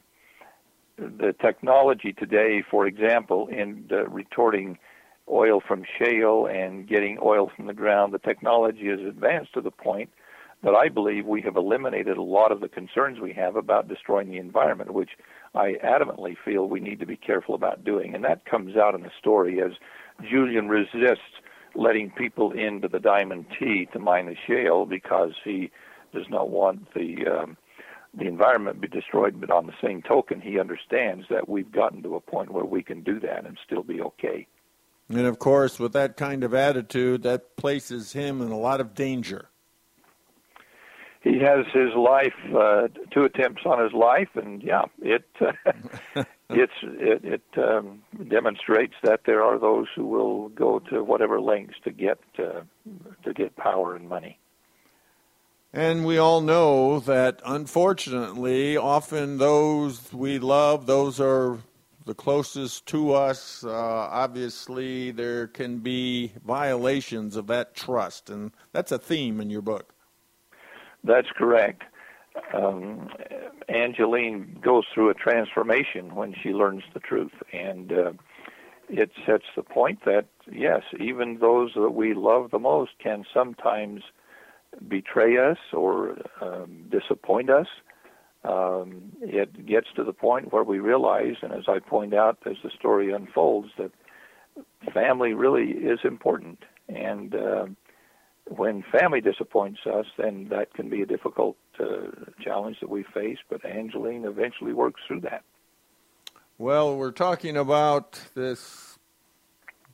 the 0.97 1.33
technology 1.41 2.13
today, 2.13 2.63
for 2.69 2.85
example, 2.85 3.47
in 3.47 3.87
uh, 3.91 4.07
retorting 4.07 4.77
oil 5.29 5.61
from 5.65 5.83
shale 5.97 6.47
and 6.47 6.87
getting 6.87 7.17
oil 7.21 7.49
from 7.55 7.67
the 7.67 7.73
ground, 7.73 8.13
the 8.13 8.19
technology 8.19 8.87
has 8.87 8.99
advanced 8.99 9.53
to 9.53 9.61
the 9.61 9.71
point 9.71 10.09
that 10.63 10.75
I 10.75 10.87
believe 10.87 11.25
we 11.25 11.41
have 11.41 11.57
eliminated 11.57 12.17
a 12.17 12.21
lot 12.21 12.51
of 12.51 12.61
the 12.61 12.69
concerns 12.69 13.19
we 13.19 13.33
have 13.33 13.55
about 13.55 13.87
destroying 13.87 14.29
the 14.29 14.37
environment, 14.37 14.93
which 14.93 15.11
I 15.55 15.73
adamantly 15.83 16.35
feel 16.43 16.67
we 16.67 16.79
need 16.79 16.99
to 16.99 17.05
be 17.05 17.17
careful 17.17 17.53
about 17.53 17.83
doing. 17.83 18.15
And 18.15 18.23
that 18.23 18.45
comes 18.45 18.77
out 18.77 18.95
in 18.95 19.01
the 19.01 19.11
story 19.19 19.61
as 19.61 19.71
Julian 20.29 20.69
resists 20.69 21.41
letting 21.75 22.11
people 22.11 22.51
into 22.51 22.87
the 22.87 22.99
Diamond 22.99 23.45
T 23.59 23.87
to 23.91 23.99
mine 23.99 24.27
the 24.27 24.35
shale 24.47 24.85
because 24.85 25.31
he 25.43 25.69
does 26.13 26.25
not 26.29 26.49
want 26.49 26.93
the 26.93 27.25
um, 27.27 27.57
the 28.13 28.27
environment 28.27 28.81
be 28.81 28.87
destroyed. 28.87 29.39
But 29.39 29.51
on 29.51 29.67
the 29.67 29.73
same 29.81 30.01
token, 30.01 30.41
he 30.41 30.59
understands 30.59 31.25
that 31.29 31.49
we've 31.49 31.71
gotten 31.71 32.03
to 32.03 32.15
a 32.15 32.21
point 32.21 32.51
where 32.51 32.65
we 32.65 32.83
can 32.83 33.01
do 33.01 33.19
that 33.21 33.45
and 33.45 33.57
still 33.65 33.83
be 33.83 34.01
okay. 34.01 34.47
And 35.09 35.27
of 35.27 35.39
course, 35.39 35.79
with 35.79 35.93
that 35.93 36.17
kind 36.17 36.43
of 36.43 36.53
attitude, 36.53 37.23
that 37.23 37.55
places 37.57 38.13
him 38.13 38.41
in 38.41 38.51
a 38.51 38.57
lot 38.57 38.79
of 38.79 38.93
danger. 38.93 39.49
He 41.21 41.39
has 41.39 41.65
his 41.73 41.93
life, 41.95 42.33
uh, 42.53 42.89
two 43.11 43.23
attempts 43.23 43.61
on 43.65 43.81
his 43.81 43.93
life, 43.93 44.27
and 44.35 44.61
yeah, 44.61 44.83
it 45.01 45.25
uh, 45.39 45.53
it's 46.49 46.73
it, 46.83 47.23
it 47.23 47.43
um, 47.57 48.01
demonstrates 48.27 48.95
that 49.03 49.21
there 49.25 49.41
are 49.41 49.57
those 49.57 49.87
who 49.95 50.05
will 50.05 50.49
go 50.49 50.79
to 50.79 51.01
whatever 51.01 51.39
lengths 51.39 51.75
to 51.85 51.91
get 51.91 52.19
uh, 52.39 52.61
to 53.23 53.33
get 53.33 53.55
power 53.55 53.95
and 53.95 54.09
money. 54.09 54.37
And 55.75 56.05
we 56.05 56.19
all 56.19 56.41
know 56.41 56.99
that 56.99 57.41
unfortunately, 57.43 58.77
often 58.77 59.39
those 59.39 60.13
we 60.13 60.37
love, 60.37 60.85
those 60.85 61.19
are 61.19 61.57
the 62.05 62.13
closest 62.13 62.85
to 62.87 63.13
us. 63.13 63.63
Uh, 63.63 63.71
obviously, 63.71 65.09
there 65.09 65.47
can 65.47 65.79
be 65.79 66.31
violations 66.45 67.35
of 67.35 67.47
that 67.47 67.73
trust, 67.73 68.29
and 68.29 68.51
that's 68.71 68.91
a 68.91 68.99
theme 68.99 69.41
in 69.41 69.49
your 69.49 69.63
book. 69.63 69.95
That's 71.03 71.29
correct. 71.35 71.81
Um, 72.53 73.09
Angeline 73.67 74.59
goes 74.61 74.83
through 74.93 75.09
a 75.09 75.15
transformation 75.15 76.13
when 76.13 76.35
she 76.43 76.49
learns 76.49 76.83
the 76.93 76.99
truth, 76.99 77.33
and 77.51 77.91
uh, 77.91 78.11
it 78.89 79.09
sets 79.25 79.45
the 79.55 79.63
point 79.63 80.05
that 80.05 80.27
yes, 80.51 80.83
even 80.99 81.39
those 81.39 81.71
that 81.73 81.91
we 81.91 82.13
love 82.13 82.51
the 82.51 82.59
most 82.59 82.91
can 82.99 83.25
sometimes 83.33 84.03
betray 84.87 85.37
us 85.37 85.57
or 85.71 86.17
um, 86.41 86.85
disappoint 86.89 87.49
us. 87.49 87.67
Um, 88.43 89.13
it 89.21 89.65
gets 89.65 89.87
to 89.95 90.03
the 90.03 90.13
point 90.13 90.51
where 90.51 90.63
we 90.63 90.79
realize, 90.79 91.35
and 91.41 91.53
as 91.53 91.63
I 91.67 91.79
point 91.79 92.13
out 92.13 92.37
as 92.45 92.57
the 92.63 92.69
story 92.71 93.13
unfolds, 93.13 93.69
that 93.77 93.91
family 94.93 95.33
really 95.33 95.71
is 95.71 95.99
important, 96.03 96.59
and 96.89 97.33
uh, 97.33 97.65
when 98.49 98.83
family 98.91 99.21
disappoints 99.21 99.79
us, 99.85 100.05
then 100.17 100.47
that 100.49 100.73
can 100.73 100.89
be 100.89 101.01
a 101.01 101.05
difficult 101.05 101.55
uh, 101.79 102.09
challenge 102.41 102.77
that 102.81 102.89
we 102.89 103.03
face. 103.13 103.37
But 103.49 103.65
Angeline 103.65 104.25
eventually 104.25 104.73
works 104.73 105.01
through 105.07 105.21
that. 105.21 105.43
Well, 106.57 106.97
we're 106.97 107.11
talking 107.11 107.57
about 107.57 108.21
this, 108.35 108.99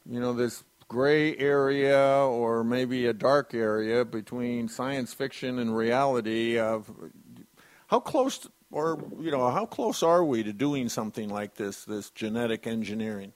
you 0.06 0.20
know, 0.20 0.34
this 0.34 0.64
gray 0.90 1.38
area 1.38 2.04
or 2.04 2.64
maybe 2.66 3.06
a 3.06 3.14
dark 3.14 3.54
area 3.54 4.04
between 4.04 4.68
science 4.68 5.14
fiction 5.14 5.60
and 5.60 5.78
reality. 5.78 6.60
Of 6.60 6.92
how 7.88 8.02
close, 8.02 8.50
or 8.72 9.02
you 9.20 9.32
know, 9.32 9.50
how 9.50 9.66
close 9.66 10.04
are 10.04 10.26
we 10.26 10.44
to 10.44 10.52
doing 10.52 10.90
something 10.90 11.30
like 11.30 11.56
this? 11.56 11.86
This 11.86 12.10
genetic 12.10 12.68
engineering. 12.68 13.32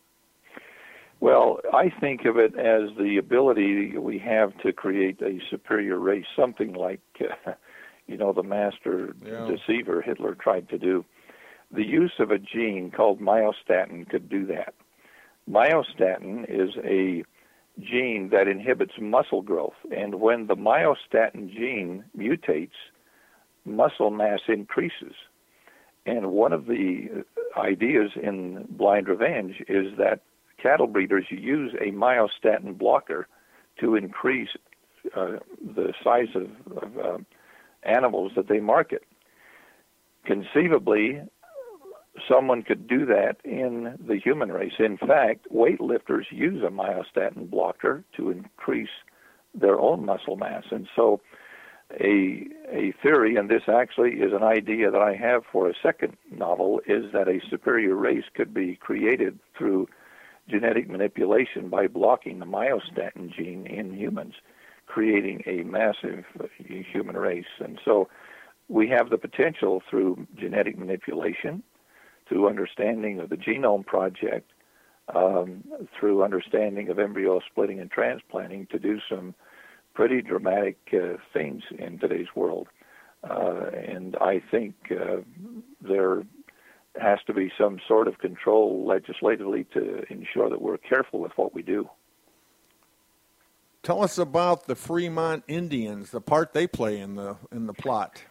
Well, 1.21 1.59
I 1.73 1.89
think 2.01 2.25
of 2.25 2.37
it 2.37 2.53
as 2.57 2.89
the 2.97 3.15
ability 3.17 3.97
we 3.97 4.19
have 4.19 4.57
to 4.57 4.73
create 4.73 5.21
a 5.21 5.39
superior 5.49 5.97
race, 5.97 6.25
something 6.35 6.73
like, 6.73 6.99
uh, 7.21 7.53
you 8.07 8.17
know, 8.17 8.33
the 8.33 8.43
master 8.43 9.15
Yeah. 9.25 9.47
deceiver 9.47 10.01
Hitler 10.01 10.35
tried 10.35 10.67
to 10.69 10.77
do. 10.77 11.05
The 11.71 11.85
use 11.85 12.11
of 12.19 12.29
a 12.31 12.37
gene 12.37 12.91
called 12.91 13.21
myostatin 13.21 14.09
could 14.09 14.27
do 14.27 14.45
that. 14.47 14.73
Myostatin 15.49 16.45
is 16.49 16.71
a 16.83 17.23
gene 17.79 18.29
that 18.31 18.47
inhibits 18.47 18.93
muscle 18.99 19.41
growth, 19.41 19.73
and 19.95 20.15
when 20.15 20.47
the 20.47 20.55
myostatin 20.55 21.51
gene 21.51 22.03
mutates, 22.17 22.69
muscle 23.65 24.11
mass 24.11 24.41
increases. 24.47 25.13
And 26.05 26.31
one 26.31 26.53
of 26.53 26.65
the 26.65 27.23
ideas 27.57 28.11
in 28.21 28.67
Blind 28.69 29.07
Revenge 29.07 29.63
is 29.67 29.97
that 29.97 30.21
cattle 30.61 30.87
breeders 30.87 31.25
use 31.29 31.73
a 31.79 31.91
myostatin 31.91 32.77
blocker 32.77 33.27
to 33.79 33.95
increase 33.95 34.49
uh, 35.15 35.37
the 35.75 35.93
size 36.03 36.29
of, 36.35 36.49
of 36.77 36.97
uh, 36.97 37.17
animals 37.83 38.33
that 38.35 38.47
they 38.47 38.59
market. 38.59 39.03
Conceivably, 40.25 41.21
someone 42.27 42.63
could 42.63 42.87
do 42.87 43.05
that 43.05 43.37
in 43.43 43.97
the 44.05 44.17
human 44.17 44.51
race. 44.51 44.73
In 44.79 44.97
fact, 44.97 45.47
weightlifters 45.51 46.25
use 46.31 46.63
a 46.63 46.69
myostatin 46.69 47.49
blocker 47.49 48.03
to 48.17 48.29
increase 48.29 48.89
their 49.53 49.79
own 49.79 50.05
muscle 50.05 50.35
mass. 50.35 50.63
And 50.71 50.87
so, 50.95 51.21
a 51.99 52.47
a 52.71 52.93
theory, 53.03 53.35
and 53.35 53.49
this 53.49 53.63
actually 53.67 54.13
is 54.13 54.33
an 54.33 54.43
idea 54.43 54.89
that 54.89 55.01
I 55.01 55.15
have 55.15 55.43
for 55.51 55.69
a 55.69 55.73
second 55.81 56.17
novel, 56.31 56.81
is 56.87 57.11
that 57.13 57.27
a 57.27 57.39
superior 57.49 57.95
race 57.95 58.25
could 58.33 58.53
be 58.53 58.75
created 58.75 59.39
through 59.57 59.87
genetic 60.49 60.89
manipulation 60.89 61.69
by 61.69 61.87
blocking 61.87 62.39
the 62.39 62.45
myostatin 62.45 63.31
gene 63.31 63.65
in 63.67 63.93
humans, 63.93 64.35
creating 64.87 65.43
a 65.45 65.63
massive 65.63 66.25
human 66.67 67.15
race. 67.15 67.45
And 67.59 67.79
so 67.85 68.09
we 68.67 68.89
have 68.89 69.09
the 69.09 69.17
potential 69.17 69.81
through 69.89 70.27
genetic 70.35 70.77
manipulation, 70.77 71.63
through 72.33 72.49
understanding 72.49 73.19
of 73.19 73.29
the 73.29 73.37
Genome 73.37 73.85
Project, 73.85 74.51
um, 75.13 75.63
through 75.99 76.23
understanding 76.23 76.89
of 76.89 76.97
embryo 76.97 77.39
splitting 77.51 77.79
and 77.79 77.91
transplanting 77.91 78.67
to 78.71 78.79
do 78.79 78.99
some 79.07 79.35
pretty 79.93 80.21
dramatic 80.21 80.77
uh, 80.93 81.17
things 81.31 81.61
in 81.77 81.99
today's 81.99 82.27
world. 82.35 82.67
Uh, 83.23 83.69
and 83.87 84.15
I 84.19 84.41
think 84.49 84.73
uh, 84.89 85.17
there 85.81 86.23
has 86.99 87.19
to 87.27 87.33
be 87.33 87.51
some 87.57 87.79
sort 87.87 88.07
of 88.07 88.17
control 88.17 88.85
legislatively 88.87 89.65
to 89.73 90.03
ensure 90.09 90.49
that 90.49 90.61
we're 90.61 90.77
careful 90.77 91.19
with 91.19 91.33
what 91.35 91.53
we 91.53 91.61
do. 91.61 91.87
Tell 93.83 94.01
us 94.01 94.17
about 94.17 94.65
the 94.65 94.75
Fremont 94.75 95.43
Indians, 95.47 96.09
the 96.09 96.21
part 96.21 96.53
they 96.53 96.67
play 96.67 96.99
in 96.99 97.15
the 97.15 97.35
in 97.51 97.67
the 97.67 97.73
plot. 97.73 98.23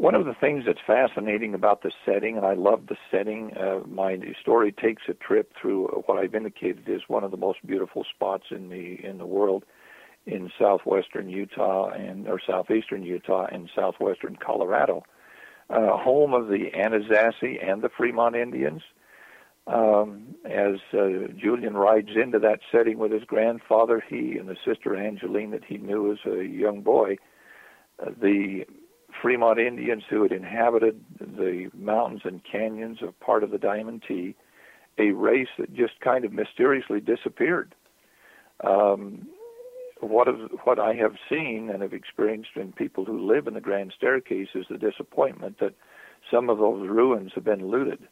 One 0.00 0.14
of 0.14 0.24
the 0.24 0.32
things 0.32 0.64
that's 0.64 0.80
fascinating 0.86 1.52
about 1.52 1.82
the 1.82 1.92
setting, 2.06 2.38
and 2.38 2.46
I 2.46 2.54
love 2.54 2.86
the 2.88 2.96
setting, 3.10 3.54
uh, 3.54 3.80
my 3.86 4.16
story 4.40 4.72
takes 4.72 5.02
a 5.10 5.12
trip 5.12 5.52
through 5.60 5.88
what 6.06 6.16
I've 6.16 6.34
indicated 6.34 6.88
is 6.88 7.02
one 7.08 7.22
of 7.22 7.30
the 7.30 7.36
most 7.36 7.58
beautiful 7.66 8.06
spots 8.14 8.44
in 8.50 8.70
the 8.70 8.98
in 9.06 9.18
the 9.18 9.26
world, 9.26 9.66
in 10.24 10.50
southwestern 10.58 11.28
Utah 11.28 11.90
and 11.90 12.26
or 12.26 12.40
southeastern 12.40 13.02
Utah 13.02 13.44
and 13.52 13.68
southwestern 13.76 14.36
Colorado, 14.36 15.02
uh, 15.68 15.98
home 15.98 16.32
of 16.32 16.48
the 16.48 16.70
Anasazi 16.74 17.62
and 17.62 17.82
the 17.82 17.90
Fremont 17.90 18.34
Indians. 18.34 18.80
Um, 19.66 20.34
as 20.46 20.76
uh, 20.94 21.28
Julian 21.36 21.76
rides 21.76 22.16
into 22.16 22.38
that 22.38 22.60
setting 22.72 22.96
with 22.96 23.12
his 23.12 23.24
grandfather, 23.24 24.02
he 24.08 24.38
and 24.38 24.48
the 24.48 24.56
sister 24.64 24.96
Angeline 24.96 25.50
that 25.50 25.66
he 25.66 25.76
knew 25.76 26.10
as 26.10 26.18
a 26.24 26.42
young 26.42 26.80
boy, 26.80 27.18
uh, 27.98 28.12
the 28.18 28.64
Fremont 29.20 29.58
Indians 29.58 30.02
who 30.08 30.22
had 30.22 30.32
inhabited 30.32 31.04
the 31.18 31.70
mountains 31.74 32.22
and 32.24 32.42
canyons 32.44 33.02
of 33.02 33.18
part 33.20 33.42
of 33.42 33.50
the 33.50 33.58
Diamond 33.58 34.02
T, 34.06 34.34
a 34.98 35.10
race 35.12 35.48
that 35.58 35.72
just 35.74 36.00
kind 36.00 36.24
of 36.24 36.32
mysteriously 36.32 37.00
disappeared. 37.00 37.74
Um, 38.62 39.28
what 40.00 40.28
of, 40.28 40.50
what 40.64 40.78
I 40.78 40.94
have 40.94 41.16
seen 41.28 41.70
and 41.70 41.82
have 41.82 41.92
experienced 41.92 42.50
in 42.56 42.72
people 42.72 43.04
who 43.04 43.26
live 43.26 43.46
in 43.46 43.54
the 43.54 43.60
Grand 43.60 43.92
Staircase 43.96 44.48
is 44.54 44.66
the 44.68 44.78
disappointment 44.78 45.58
that 45.60 45.74
some 46.30 46.48
of 46.50 46.58
those 46.58 46.88
ruins 46.88 47.32
have 47.34 47.44
been 47.44 47.68
looted, 47.68 48.08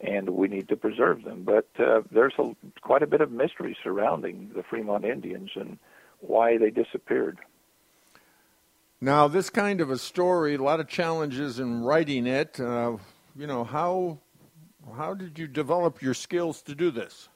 and 0.00 0.30
we 0.30 0.48
need 0.48 0.68
to 0.68 0.76
preserve 0.76 1.24
them. 1.24 1.44
But 1.44 1.68
uh, 1.78 2.02
there's 2.10 2.34
a, 2.38 2.54
quite 2.80 3.02
a 3.02 3.06
bit 3.08 3.20
of 3.20 3.30
mystery 3.30 3.76
surrounding 3.82 4.50
the 4.54 4.62
Fremont 4.62 5.04
Indians 5.04 5.50
and 5.54 5.78
why 6.20 6.58
they 6.58 6.70
disappeared. 6.70 7.38
Now, 9.00 9.28
this 9.28 9.50
kind 9.50 9.80
of 9.80 9.90
a 9.90 9.98
story, 9.98 10.54
a 10.54 10.62
lot 10.62 10.80
of 10.80 10.88
challenges 10.88 11.58
in 11.58 11.82
writing 11.82 12.26
it. 12.26 12.58
Uh, 12.58 12.96
you 13.36 13.46
know, 13.46 13.64
how 13.64 14.18
how 14.96 15.14
did 15.14 15.38
you 15.38 15.46
develop 15.46 16.02
your 16.02 16.14
skills 16.14 16.62
to 16.62 16.74
do 16.74 16.90
this? 16.90 17.28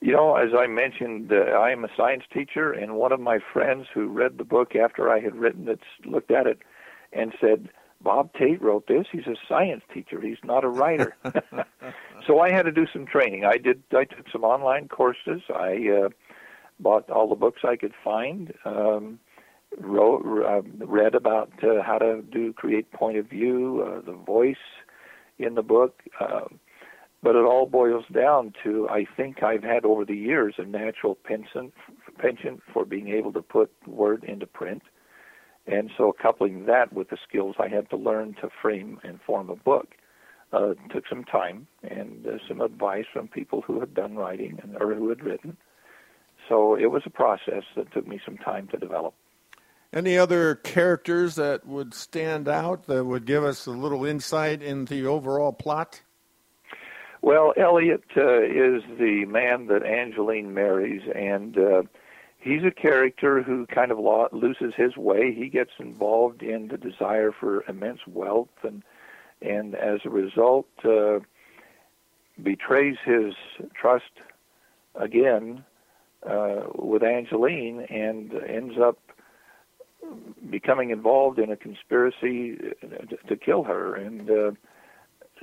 You 0.00 0.12
know, 0.12 0.36
as 0.36 0.50
I 0.56 0.66
mentioned, 0.66 1.32
uh, 1.32 1.36
I 1.36 1.70
am 1.70 1.84
a 1.84 1.88
science 1.96 2.24
teacher, 2.32 2.72
and 2.72 2.96
one 2.96 3.12
of 3.12 3.20
my 3.20 3.38
friends 3.52 3.86
who 3.92 4.08
read 4.08 4.36
the 4.38 4.44
book 4.44 4.76
after 4.76 5.10
I 5.10 5.20
had 5.20 5.34
written 5.34 5.68
it 5.68 5.80
looked 6.04 6.30
at 6.30 6.46
it 6.46 6.58
and 7.12 7.32
said, 7.40 7.70
Bob 8.02 8.30
Tait 8.34 8.60
wrote 8.60 8.86
this. 8.86 9.06
He's 9.10 9.26
a 9.26 9.36
science 9.48 9.82
teacher. 9.92 10.20
He's 10.20 10.38
not 10.44 10.64
a 10.64 10.68
writer. 10.68 11.16
so 12.26 12.40
I 12.40 12.50
had 12.50 12.64
to 12.64 12.72
do 12.72 12.86
some 12.92 13.06
training. 13.06 13.44
I 13.44 13.56
did. 13.56 13.82
I 13.92 14.04
took 14.04 14.28
some 14.30 14.44
online 14.44 14.88
courses. 14.88 15.40
I 15.54 15.88
uh, 15.88 16.08
bought 16.78 17.08
all 17.10 17.28
the 17.28 17.34
books 17.34 17.62
I 17.64 17.76
could 17.76 17.94
find. 18.04 18.52
Um, 18.64 19.18
wrote, 19.78 20.22
uh, 20.44 20.62
read 20.84 21.14
about 21.14 21.52
uh, 21.62 21.82
how 21.82 21.98
to 21.98 22.22
do 22.22 22.52
create 22.52 22.90
point 22.92 23.18
of 23.18 23.28
view, 23.28 23.84
uh, 23.86 24.00
the 24.04 24.16
voice 24.16 24.56
in 25.38 25.54
the 25.54 25.62
book. 25.62 26.02
Um, 26.20 26.58
but 27.22 27.34
it 27.34 27.44
all 27.44 27.66
boils 27.66 28.04
down 28.12 28.52
to 28.62 28.88
I 28.88 29.04
think 29.16 29.42
I've 29.42 29.62
had 29.62 29.84
over 29.84 30.04
the 30.04 30.16
years 30.16 30.54
a 30.58 30.64
natural 30.64 31.16
penchant 31.16 31.72
penchant 32.18 32.62
for 32.72 32.84
being 32.84 33.08
able 33.08 33.32
to 33.32 33.42
put 33.42 33.70
word 33.86 34.24
into 34.24 34.46
print, 34.46 34.82
and 35.66 35.90
so 35.96 36.14
coupling 36.20 36.66
that 36.66 36.92
with 36.92 37.08
the 37.10 37.18
skills 37.28 37.56
I 37.58 37.68
had 37.68 37.90
to 37.90 37.96
learn 37.96 38.34
to 38.40 38.48
frame 38.62 39.00
and 39.02 39.18
form 39.26 39.50
a 39.50 39.56
book 39.56 39.88
uh, 40.52 40.74
took 40.92 41.04
some 41.08 41.24
time 41.24 41.66
and 41.82 42.26
uh, 42.26 42.38
some 42.48 42.60
advice 42.60 43.06
from 43.12 43.28
people 43.28 43.62
who 43.62 43.80
had 43.80 43.94
done 43.94 44.16
writing 44.16 44.58
and 44.62 44.76
or 44.80 44.94
who 44.94 45.08
had 45.08 45.22
written. 45.22 45.56
So 46.48 46.76
it 46.76 46.90
was 46.92 47.02
a 47.06 47.10
process 47.10 47.64
that 47.76 47.92
took 47.92 48.06
me 48.06 48.20
some 48.24 48.36
time 48.36 48.68
to 48.68 48.76
develop. 48.76 49.14
Any 49.92 50.18
other 50.18 50.56
characters 50.56 51.36
that 51.36 51.66
would 51.66 51.94
stand 51.94 52.48
out 52.48 52.86
that 52.86 53.04
would 53.04 53.24
give 53.24 53.44
us 53.44 53.66
a 53.66 53.70
little 53.70 54.04
insight 54.04 54.62
into 54.62 54.94
the 54.94 55.06
overall 55.06 55.52
plot? 55.52 56.02
Well, 57.22 57.54
Elliot 57.56 58.04
uh, 58.16 58.42
is 58.42 58.82
the 58.98 59.24
man 59.26 59.66
that 59.66 59.82
Angeline 59.84 60.54
marries, 60.54 61.02
and 61.14 61.58
uh, 61.58 61.82
he's 62.38 62.62
a 62.62 62.70
character 62.70 63.42
who 63.42 63.66
kind 63.66 63.90
of 63.90 63.98
lo- 63.98 64.28
loses 64.32 64.74
his 64.76 64.96
way. 64.96 65.34
He 65.34 65.48
gets 65.48 65.72
involved 65.78 66.42
in 66.42 66.68
the 66.68 66.76
desire 66.76 67.32
for 67.32 67.64
immense 67.68 68.00
wealth, 68.06 68.48
and 68.62 68.82
and 69.42 69.74
as 69.74 70.00
a 70.04 70.10
result, 70.10 70.68
uh, 70.84 71.18
betrays 72.42 72.96
his 73.04 73.34
trust 73.74 74.12
again 74.94 75.64
uh, 76.28 76.62
with 76.74 77.02
Angeline, 77.02 77.80
and 77.90 78.32
ends 78.46 78.74
up 78.78 78.98
becoming 80.50 80.90
involved 80.90 81.38
in 81.38 81.50
a 81.50 81.56
conspiracy 81.56 82.56
to, 83.28 83.36
kill 83.36 83.64
her, 83.64 83.94
and. 83.94 84.30
Uh, 84.30 84.50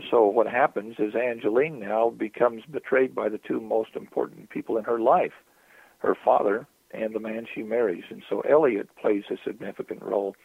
so 0.10 0.26
what 0.26 0.48
happens 0.48 0.96
is 0.98 1.14
Angeline 1.14 1.80
now 1.80 2.10
becomes 2.10 2.64
betrayed 2.66 3.14
by 3.14 3.30
the 3.30 3.38
two 3.38 3.62
most 3.62 3.92
important 3.96 4.50
people 4.50 4.76
in 4.78 4.84
her 4.86 5.00
life, 5.00 5.34
her 6.00 6.16
father 6.26 6.66
and 6.94 7.14
the 7.14 7.20
man 7.20 7.46
she 7.54 7.64
marries. 7.64 8.04
And 8.10 8.24
so 8.30 8.42
Elliot 8.42 8.90
plays 9.02 9.24
a 9.30 9.36
significant 9.46 10.02
role. 10.02 10.36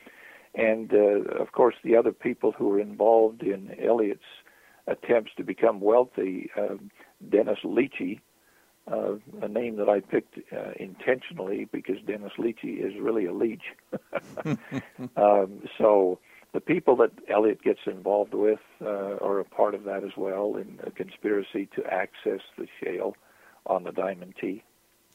And 0.55 0.93
uh, 0.93 1.41
of 1.41 1.53
course, 1.53 1.75
the 1.85 1.97
other 1.97 2.13
people 2.13 2.53
who 2.53 2.73
are 2.73 2.81
involved 2.81 3.43
in 3.43 3.77
Elliot's 3.83 4.21
attempts 4.87 5.33
to 5.37 5.45
become 5.45 5.81
wealthy, 5.81 6.51
uh, 6.57 6.77
Dennis 7.29 7.59
Leachy, 7.65 8.21
uh, 8.91 9.15
a 9.43 9.49
name 9.49 9.77
that 9.77 9.89
I 9.89 10.01
picked 10.01 10.39
uh, 10.53 10.73
intentionally 10.79 11.69
because 11.71 11.97
Dennis 12.07 12.33
Leachy 12.39 12.85
is 12.85 12.93
really 13.01 13.27
a 13.27 13.33
leech. 13.33 13.63
um, 15.17 15.63
so 15.77 16.19
the 16.53 16.61
people 16.61 16.97
that 16.97 17.11
Elliot 17.29 17.63
gets 17.63 17.81
involved 17.87 18.35
with 18.35 18.61
uh, 18.81 19.17
are 19.21 19.39
a 19.41 19.45
part 19.45 19.75
of 19.75 19.85
that 19.85 20.05
as 20.05 20.17
well 20.17 20.57
in 20.57 20.79
a 20.85 20.91
conspiracy 20.91 21.69
to 21.77 21.85
access 21.87 22.41
the 22.57 22.67
shale 22.83 23.15
on 23.67 23.85
the 23.85 23.93
Diamond 23.93 24.35
T. 24.41 24.63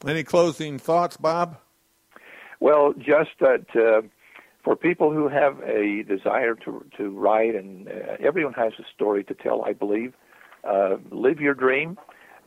Any 0.06 0.22
closing 0.22 0.78
thoughts, 0.78 1.16
Bob? 1.16 1.58
Well, 2.60 2.94
just 2.94 3.30
that 3.40 3.66
uh, 3.74 4.06
for 4.62 4.76
people 4.76 5.12
who 5.12 5.28
have 5.28 5.60
a 5.60 6.02
desire 6.04 6.54
to 6.64 6.84
to 6.96 7.10
write, 7.10 7.54
and 7.54 7.88
uh, 7.88 8.16
everyone 8.20 8.54
has 8.54 8.72
a 8.78 8.84
story 8.94 9.24
to 9.24 9.34
tell, 9.34 9.64
I 9.64 9.72
believe. 9.72 10.14
Uh, 10.62 10.96
live 11.10 11.40
your 11.40 11.52
dream, 11.52 11.98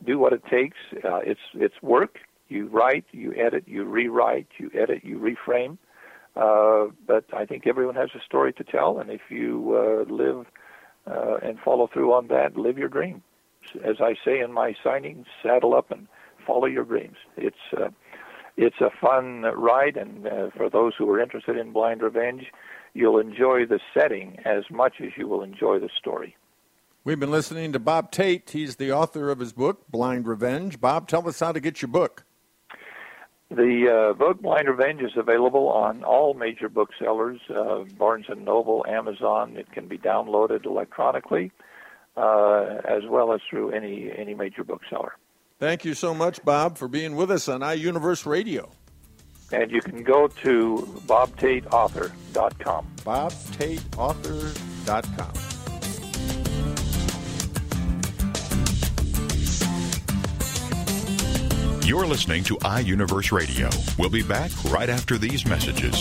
do 0.04 0.18
what 0.18 0.32
it 0.32 0.42
takes. 0.50 0.76
Uh, 1.04 1.18
it's 1.18 1.40
it's 1.54 1.74
work. 1.82 2.18
You 2.48 2.66
write, 2.68 3.04
you 3.12 3.34
edit, 3.34 3.64
you 3.66 3.84
rewrite, 3.84 4.48
you 4.58 4.70
edit, 4.74 5.04
you 5.04 5.18
reframe. 5.18 5.76
Uh, 6.34 6.90
but 7.06 7.24
I 7.34 7.44
think 7.44 7.66
everyone 7.66 7.96
has 7.96 8.10
a 8.14 8.24
story 8.24 8.52
to 8.54 8.64
tell, 8.64 8.98
and 9.00 9.10
if 9.10 9.22
you 9.28 9.76
uh, 9.76 10.12
live 10.12 10.46
uh, 11.06 11.36
and 11.42 11.58
follow 11.58 11.88
through 11.92 12.12
on 12.12 12.28
that, 12.28 12.56
live 12.56 12.78
your 12.78 12.88
dream. 12.88 13.22
As 13.84 13.96
I 14.00 14.14
say 14.24 14.40
in 14.40 14.52
my 14.52 14.74
signing, 14.82 15.26
saddle 15.42 15.74
up 15.74 15.90
and 15.90 16.06
follow 16.46 16.66
your 16.66 16.84
dreams. 16.84 17.16
It's 17.36 17.56
uh, 17.76 17.88
it's 18.56 18.80
a 18.80 18.90
fun 19.00 19.42
ride, 19.42 19.96
and 19.96 20.26
uh, 20.26 20.50
for 20.56 20.70
those 20.70 20.94
who 20.96 21.08
are 21.10 21.20
interested 21.20 21.56
in 21.56 21.72
Blind 21.72 22.02
Revenge, 22.02 22.46
you'll 22.94 23.18
enjoy 23.18 23.66
the 23.66 23.78
setting 23.94 24.38
as 24.44 24.64
much 24.70 24.94
as 25.00 25.10
you 25.16 25.28
will 25.28 25.42
enjoy 25.42 25.78
the 25.78 25.90
story. 25.96 26.36
We've 27.04 27.18
been 27.18 27.30
listening 27.30 27.72
to 27.72 27.78
Bob 27.78 28.10
Tait. 28.10 28.50
He's 28.50 28.76
the 28.76 28.92
author 28.92 29.30
of 29.30 29.38
his 29.38 29.52
book, 29.52 29.88
Blind 29.88 30.26
Revenge. 30.26 30.80
Bob, 30.80 31.08
tell 31.08 31.26
us 31.28 31.40
how 31.40 31.52
to 31.52 31.60
get 31.60 31.80
your 31.80 31.88
book. 31.88 32.24
The 33.50 34.10
uh, 34.10 34.14
book 34.14 34.42
Blind 34.42 34.68
Revenge 34.68 35.00
is 35.00 35.12
available 35.16 35.68
on 35.68 36.04
all 36.04 36.34
major 36.34 36.68
booksellers, 36.68 37.40
uh, 37.48 37.84
Barnes 37.96 38.26
and 38.28 38.44
Noble, 38.44 38.84
Amazon. 38.86 39.56
It 39.56 39.72
can 39.72 39.88
be 39.88 39.96
downloaded 39.96 40.66
electronically, 40.66 41.50
uh, 42.16 42.80
as 42.84 43.04
well 43.08 43.32
as 43.32 43.40
through 43.48 43.70
any 43.70 44.12
any 44.14 44.34
major 44.34 44.64
bookseller. 44.64 45.14
Thank 45.58 45.86
you 45.86 45.94
so 45.94 46.12
much, 46.12 46.44
Bob, 46.44 46.76
for 46.76 46.88
being 46.88 47.16
with 47.16 47.30
us 47.30 47.48
on 47.48 47.62
iUniverse 47.62 48.26
Radio. 48.26 48.68
And 49.50 49.70
you 49.70 49.80
can 49.80 50.02
go 50.02 50.28
to 50.28 51.00
bobtaitauthor.com. 51.06 52.86
BobTaitAuthor.com. 52.98 55.47
You're 61.88 62.06
listening 62.06 62.44
to 62.44 62.56
iUniverse 62.56 63.32
Radio. 63.32 63.70
We'll 63.98 64.10
be 64.10 64.22
back 64.22 64.50
right 64.64 64.90
after 64.90 65.16
these 65.16 65.46
messages. 65.46 65.96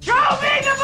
Show 0.00 0.12
me 0.42 0.50
the 0.60 0.76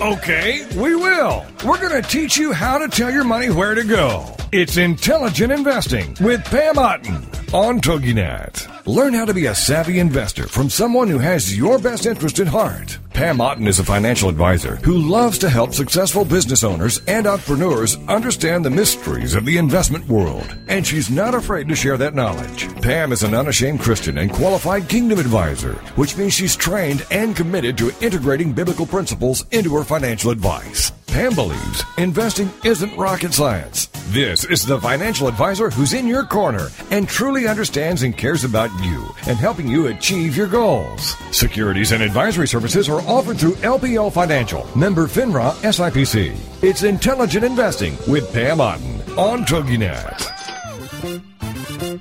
money! 0.00 0.16
Okay, 0.16 0.66
we 0.74 0.96
will. 0.96 1.44
We're 1.66 1.86
going 1.86 2.02
to 2.02 2.08
teach 2.08 2.38
you 2.38 2.54
how 2.54 2.78
to 2.78 2.88
tell 2.88 3.10
your 3.10 3.24
money 3.24 3.50
where 3.50 3.74
to 3.74 3.84
go. 3.84 4.24
It's 4.52 4.78
Intelligent 4.78 5.52
Investing 5.52 6.16
with 6.22 6.42
Pam 6.46 6.78
Otten 6.78 7.26
on 7.52 7.78
TogiNet. 7.82 8.86
Learn 8.86 9.12
how 9.12 9.26
to 9.26 9.34
be 9.34 9.44
a 9.44 9.54
savvy 9.54 9.98
investor 9.98 10.48
from 10.48 10.70
someone 10.70 11.08
who 11.08 11.18
has 11.18 11.54
your 11.54 11.78
best 11.78 12.06
interest 12.06 12.40
at 12.40 12.46
heart. 12.46 12.96
Pam 13.12 13.42
Otten 13.42 13.66
is 13.66 13.78
a 13.78 13.84
financial 13.84 14.30
advisor 14.30 14.76
who 14.76 14.96
loves 14.96 15.38
to 15.38 15.50
help 15.50 15.74
successful 15.74 16.24
business 16.24 16.64
owners 16.64 17.02
and 17.06 17.26
entrepreneurs 17.26 17.98
understand 18.08 18.64
the 18.64 18.70
mysteries 18.70 19.34
of 19.34 19.44
the 19.44 19.58
investment 19.58 20.08
world, 20.08 20.56
and 20.68 20.86
she's 20.86 21.10
not 21.10 21.34
afraid 21.34 21.68
to 21.68 21.74
share 21.74 21.98
that 21.98 22.14
knowledge. 22.14 22.72
Pam 22.80 23.12
is 23.12 23.22
an 23.22 23.34
unashamed 23.34 23.80
Christian 23.80 24.16
and 24.16 24.32
qualified 24.32 24.88
kingdom 24.88 25.18
advisor, 25.18 25.74
which 25.96 26.16
means 26.16 26.32
she's 26.32 26.56
trained 26.56 27.06
and 27.10 27.36
committed 27.36 27.76
to 27.78 27.92
integrating 28.00 28.52
biblical 28.52 28.86
principles 28.86 29.44
into 29.50 29.76
her 29.76 29.84
financial 29.84 30.30
advice. 30.30 30.90
Pam 31.12 31.34
believes 31.34 31.84
investing 31.98 32.50
isn't 32.64 32.96
rocket 32.96 33.34
science. 33.34 33.88
This 34.08 34.44
is 34.46 34.64
the 34.64 34.80
financial 34.80 35.28
advisor 35.28 35.68
who's 35.68 35.92
in 35.92 36.06
your 36.06 36.24
corner 36.24 36.68
and 36.90 37.06
truly 37.06 37.46
understands 37.46 38.02
and 38.02 38.16
cares 38.16 38.44
about 38.44 38.70
you 38.82 39.06
and 39.26 39.36
helping 39.36 39.68
you 39.68 39.88
achieve 39.88 40.34
your 40.34 40.46
goals. 40.46 41.14
Securities 41.30 41.92
and 41.92 42.02
advisory 42.02 42.48
services 42.48 42.88
are 42.88 43.02
offered 43.02 43.36
through 43.36 43.56
LPL 43.56 44.10
Financial, 44.10 44.66
member 44.74 45.06
FINRA 45.06 45.52
SIPC. 45.60 46.34
It's 46.62 46.82
intelligent 46.82 47.44
investing 47.44 47.94
with 48.08 48.32
Pam 48.32 48.62
Otten 48.62 49.02
on 49.18 49.44
TogiNet. 49.44 50.30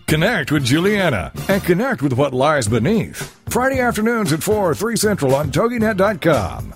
Connect 0.07 0.53
with 0.53 0.63
Juliana 0.63 1.33
and 1.49 1.61
connect 1.63 2.01
with 2.01 2.13
what 2.13 2.33
lies 2.33 2.69
beneath. 2.69 3.37
Friday 3.49 3.81
afternoons 3.81 4.31
at 4.31 4.41
4, 4.41 4.73
3 4.73 4.95
Central 4.95 5.35
on 5.35 5.51
TogiNet.com. 5.51 6.75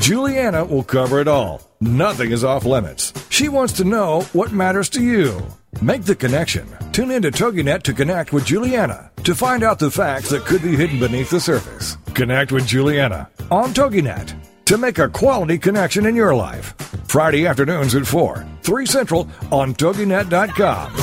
Juliana 0.00 0.64
will 0.64 0.82
cover 0.82 1.20
it 1.20 1.28
all. 1.28 1.60
Nothing 1.82 2.32
is 2.32 2.42
off 2.42 2.64
limits. 2.64 3.12
She 3.28 3.50
wants 3.50 3.74
to 3.74 3.84
know 3.84 4.22
what 4.32 4.50
matters 4.50 4.88
to 4.90 5.02
you. 5.02 5.46
Make 5.82 6.04
the 6.04 6.16
connection. 6.16 6.66
Tune 6.90 7.10
in 7.10 7.20
to 7.20 7.30
TogiNet 7.30 7.82
to 7.82 7.92
connect 7.92 8.32
with 8.32 8.46
Juliana 8.46 9.10
to 9.24 9.34
find 9.34 9.62
out 9.62 9.78
the 9.78 9.90
facts 9.90 10.30
that 10.30 10.46
could 10.46 10.62
be 10.62 10.74
hidden 10.74 10.98
beneath 10.98 11.28
the 11.28 11.38
surface. 11.38 11.98
Connect 12.14 12.50
with 12.50 12.66
Juliana 12.66 13.28
on 13.50 13.74
TogiNet 13.74 14.34
to 14.64 14.78
make 14.78 14.98
a 14.98 15.08
quality 15.10 15.58
connection 15.58 16.06
in 16.06 16.16
your 16.16 16.34
life. 16.34 16.72
Friday 17.06 17.46
afternoons 17.46 17.94
at 17.94 18.06
4, 18.06 18.46
3 18.62 18.86
Central 18.86 19.28
on 19.52 19.74
TogiNet.com. 19.74 20.94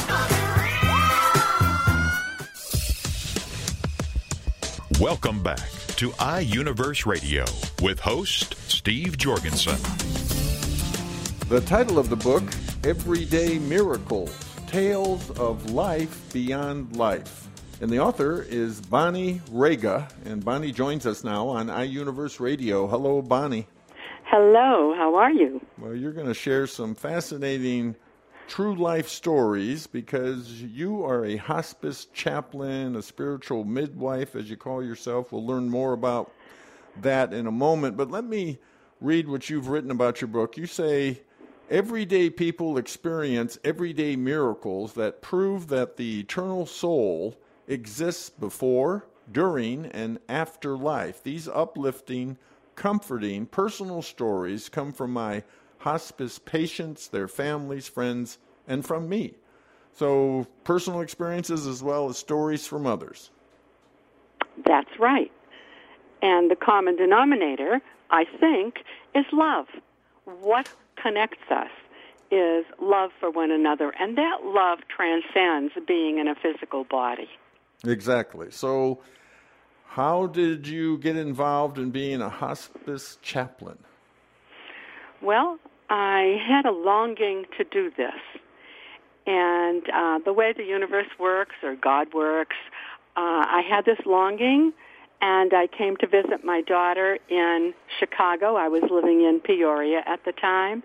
Welcome 4.99 5.43
back 5.43 5.76
to 5.97 6.11
iUniverse 6.11 7.07
Radio 7.07 7.43
with 7.81 7.99
host 7.99 8.53
Steve 8.69 9.17
Jorgensen. 9.17 9.77
The 11.49 11.59
title 11.61 11.97
of 11.97 12.09
the 12.09 12.15
book, 12.15 12.43
Everyday 12.83 13.57
Miracles 13.57 14.31
Tales 14.67 15.31
of 15.39 15.71
Life 15.71 16.31
Beyond 16.31 16.95
Life. 16.95 17.47
And 17.81 17.89
the 17.89 17.99
author 17.99 18.43
is 18.43 18.79
Bonney 18.79 19.41
Rega. 19.49 20.07
And 20.23 20.45
Bonney 20.45 20.71
joins 20.71 21.07
us 21.07 21.23
now 21.23 21.47
on 21.47 21.65
iUniverse 21.65 22.39
Radio. 22.39 22.85
Hello, 22.85 23.23
Bonney. 23.23 23.65
Hello, 24.25 24.93
how 24.95 25.15
are 25.15 25.31
you? 25.31 25.59
Well, 25.79 25.95
you're 25.95 26.13
going 26.13 26.27
to 26.27 26.35
share 26.35 26.67
some 26.67 26.93
fascinating 26.93 27.95
true 28.47 28.75
life 28.75 29.09
stories 29.09 29.87
because 29.87 30.61
you 30.61 31.03
are 31.03 31.25
a 31.25 31.35
hospice 31.37 32.05
chaplain, 32.13 32.95
a 32.95 33.01
spiritual 33.01 33.63
midwife, 33.63 34.35
as 34.35 34.49
you 34.49 34.57
call 34.57 34.83
yourself. 34.83 35.31
We'll 35.31 35.45
learn 35.45 35.69
more 35.69 35.93
about 35.93 36.31
that 37.01 37.33
in 37.33 37.45
a 37.45 37.51
moment. 37.51 37.97
But 37.97 38.09
let 38.09 38.23
me 38.23 38.57
read 39.01 39.27
what 39.27 39.49
you've 39.49 39.67
written 39.67 39.91
about 39.91 40.21
your 40.21 40.29
book. 40.29 40.57
You 40.57 40.65
say, 40.65 41.21
Everyday 41.69 42.29
people 42.29 42.77
experience 42.77 43.59
everyday 43.61 44.15
miracles 44.15 44.93
that 44.93 45.21
prove 45.21 45.67
that 45.67 45.97
the 45.97 46.21
eternal 46.21 46.65
soul 46.65 47.35
exists 47.67 48.29
before, 48.29 49.05
during, 49.29 49.85
and 49.87 50.19
after 50.29 50.77
life. 50.77 51.21
These 51.21 51.49
uplifting, 51.49 52.37
comforting, 52.77 53.47
personal 53.47 54.01
stories 54.01 54.69
come 54.69 54.93
from 54.93 55.11
my 55.11 55.43
hospice 55.87 56.37
patients, 56.37 57.07
their 57.07 57.29
families, 57.29 57.87
friends, 57.87 58.39
and 58.67 58.85
from 58.85 59.07
me. 59.07 59.33
So, 59.93 60.45
personal 60.65 60.99
experiences 60.99 61.65
as 61.65 61.81
well 61.81 62.09
as 62.09 62.17
stories 62.17 62.67
from 62.67 62.85
others. 62.85 63.31
That's 64.65 64.99
right. 64.99 65.31
And 66.21 66.51
the 66.51 66.57
common 66.57 66.97
denominator, 66.97 67.79
I 68.09 68.25
think, 68.25 68.79
is 69.15 69.23
love. 69.31 69.67
What 70.25 70.69
connects 71.01 71.49
us 71.49 71.71
is 72.31 72.65
love 72.81 73.11
for 73.17 73.31
one 73.31 73.49
another, 73.49 73.93
and 73.97 74.17
that 74.17 74.39
love 74.43 74.79
transcends 74.89 75.71
being 75.87 76.17
in 76.17 76.27
a 76.27 76.35
physical 76.35 76.83
body. 76.83 77.29
Exactly. 77.85 78.51
So, 78.51 78.99
how 79.85 80.27
did 80.27 80.67
you 80.67 80.97
get 80.97 81.15
involved 81.15 81.79
in 81.79 81.91
being 81.91 82.21
a 82.21 82.27
hospice 82.27 83.17
chaplain? 83.21 83.77
Well, 85.21 85.57
I 85.89 86.41
had 86.45 86.65
a 86.65 86.71
longing 86.71 87.45
to 87.57 87.63
do 87.63 87.91
this. 87.95 88.19
And 89.25 89.83
uh, 89.93 90.19
the 90.23 90.33
way 90.33 90.53
the 90.53 90.63
universe 90.63 91.07
works 91.19 91.55
or 91.63 91.75
God 91.75 92.13
works, 92.13 92.55
uh, 93.15 93.45
I 93.49 93.61
had 93.67 93.85
this 93.85 93.99
longing, 94.05 94.73
and 95.21 95.53
I 95.53 95.67
came 95.67 95.97
to 95.97 96.07
visit 96.07 96.45
my 96.45 96.61
daughter 96.61 97.17
in 97.29 97.73
Chicago. 97.99 98.55
I 98.55 98.67
was 98.67 98.83
living 98.89 99.21
in 99.21 99.39
Peoria 99.39 100.03
at 100.05 100.23
the 100.23 100.31
time. 100.31 100.83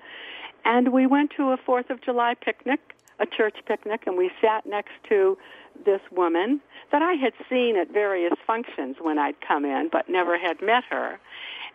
And 0.64 0.92
we 0.92 1.06
went 1.06 1.32
to 1.36 1.50
a 1.50 1.56
Fourth 1.56 1.90
of 1.90 2.00
July 2.00 2.34
picnic, 2.34 2.80
a 3.20 3.26
church 3.26 3.56
picnic, 3.66 4.04
and 4.06 4.16
we 4.16 4.30
sat 4.40 4.66
next 4.66 4.92
to 5.08 5.36
this 5.84 6.00
woman 6.10 6.60
that 6.90 7.02
I 7.02 7.12
had 7.12 7.32
seen 7.48 7.76
at 7.76 7.92
various 7.92 8.34
functions 8.46 8.96
when 9.00 9.18
I'd 9.18 9.40
come 9.40 9.64
in, 9.64 9.88
but 9.90 10.08
never 10.08 10.38
had 10.38 10.60
met 10.62 10.84
her. 10.90 11.18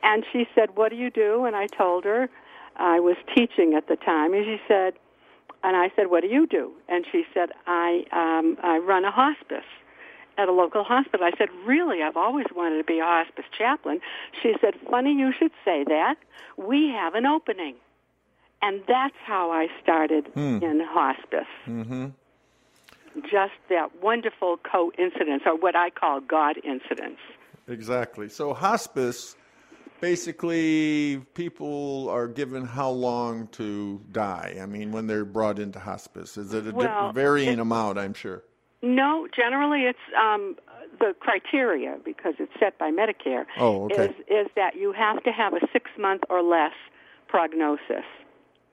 And 0.03 0.25
she 0.31 0.47
said, 0.55 0.75
What 0.75 0.89
do 0.89 0.95
you 0.95 1.09
do? 1.09 1.45
And 1.45 1.55
I 1.55 1.67
told 1.67 2.03
her 2.05 2.29
I 2.77 2.99
was 2.99 3.17
teaching 3.35 3.73
at 3.75 3.87
the 3.87 3.95
time. 3.95 4.33
And 4.33 4.45
she 4.45 4.61
said, 4.67 4.93
and 5.63 5.75
I 5.75 5.91
said, 5.95 6.07
What 6.07 6.21
do 6.21 6.27
you 6.27 6.47
do? 6.47 6.71
And 6.87 7.05
she 7.11 7.25
said, 7.33 7.49
I, 7.65 8.03
um, 8.11 8.57
I 8.63 8.77
run 8.77 9.05
a 9.05 9.11
hospice 9.11 9.65
at 10.37 10.47
a 10.47 10.51
local 10.51 10.83
hospital. 10.83 11.25
I 11.25 11.31
said, 11.37 11.49
Really? 11.65 12.03
I've 12.03 12.17
always 12.17 12.45
wanted 12.55 12.77
to 12.77 12.83
be 12.83 12.99
a 12.99 13.05
hospice 13.05 13.45
chaplain. 13.57 13.99
She 14.41 14.55
said, 14.61 14.75
Funny 14.89 15.13
you 15.13 15.33
should 15.37 15.51
say 15.65 15.83
that. 15.85 16.15
We 16.57 16.89
have 16.89 17.15
an 17.15 17.25
opening. 17.25 17.75
And 18.61 18.81
that's 18.87 19.15
how 19.25 19.51
I 19.51 19.67
started 19.83 20.27
in 20.35 20.81
hospice. 20.89 21.45
Mm-hmm. 21.67 22.07
Just 23.21 23.53
that 23.69 24.01
wonderful 24.01 24.57
coincidence, 24.57 25.43
or 25.45 25.55
what 25.55 25.75
I 25.75 25.89
call 25.89 26.21
God 26.21 26.57
incidents. 26.63 27.19
Exactly. 27.67 28.29
So, 28.29 28.53
hospice 28.53 29.35
basically, 30.01 31.21
people 31.33 32.09
are 32.09 32.27
given 32.27 32.65
how 32.65 32.89
long 32.89 33.47
to 33.53 34.01
die? 34.11 34.57
I 34.61 34.65
mean, 34.65 34.91
when 34.91 35.07
they're 35.07 35.25
brought 35.25 35.59
into 35.59 35.79
hospice, 35.79 36.37
is 36.37 36.53
it 36.53 36.67
a 36.67 36.71
Well, 36.71 37.11
varying 37.11 37.53
it- 37.53 37.59
amount? 37.59 37.97
I'm 37.97 38.13
sure. 38.13 38.43
No, 38.81 39.27
generally 39.35 39.83
it's 39.83 39.97
um, 40.15 40.55
the 40.99 41.15
criteria 41.19 41.97
because 42.05 42.35
it's 42.37 42.51
set 42.59 42.77
by 42.77 42.91
Medicare. 42.91 43.45
Oh, 43.57 43.85
okay. 43.85 44.05
Is 44.05 44.15
is 44.27 44.47
that 44.55 44.75
you 44.75 44.91
have 44.93 45.23
to 45.23 45.31
have 45.31 45.53
a 45.53 45.61
six 45.73 45.89
month 45.97 46.21
or 46.29 46.43
less 46.43 46.73
prognosis. 47.27 48.05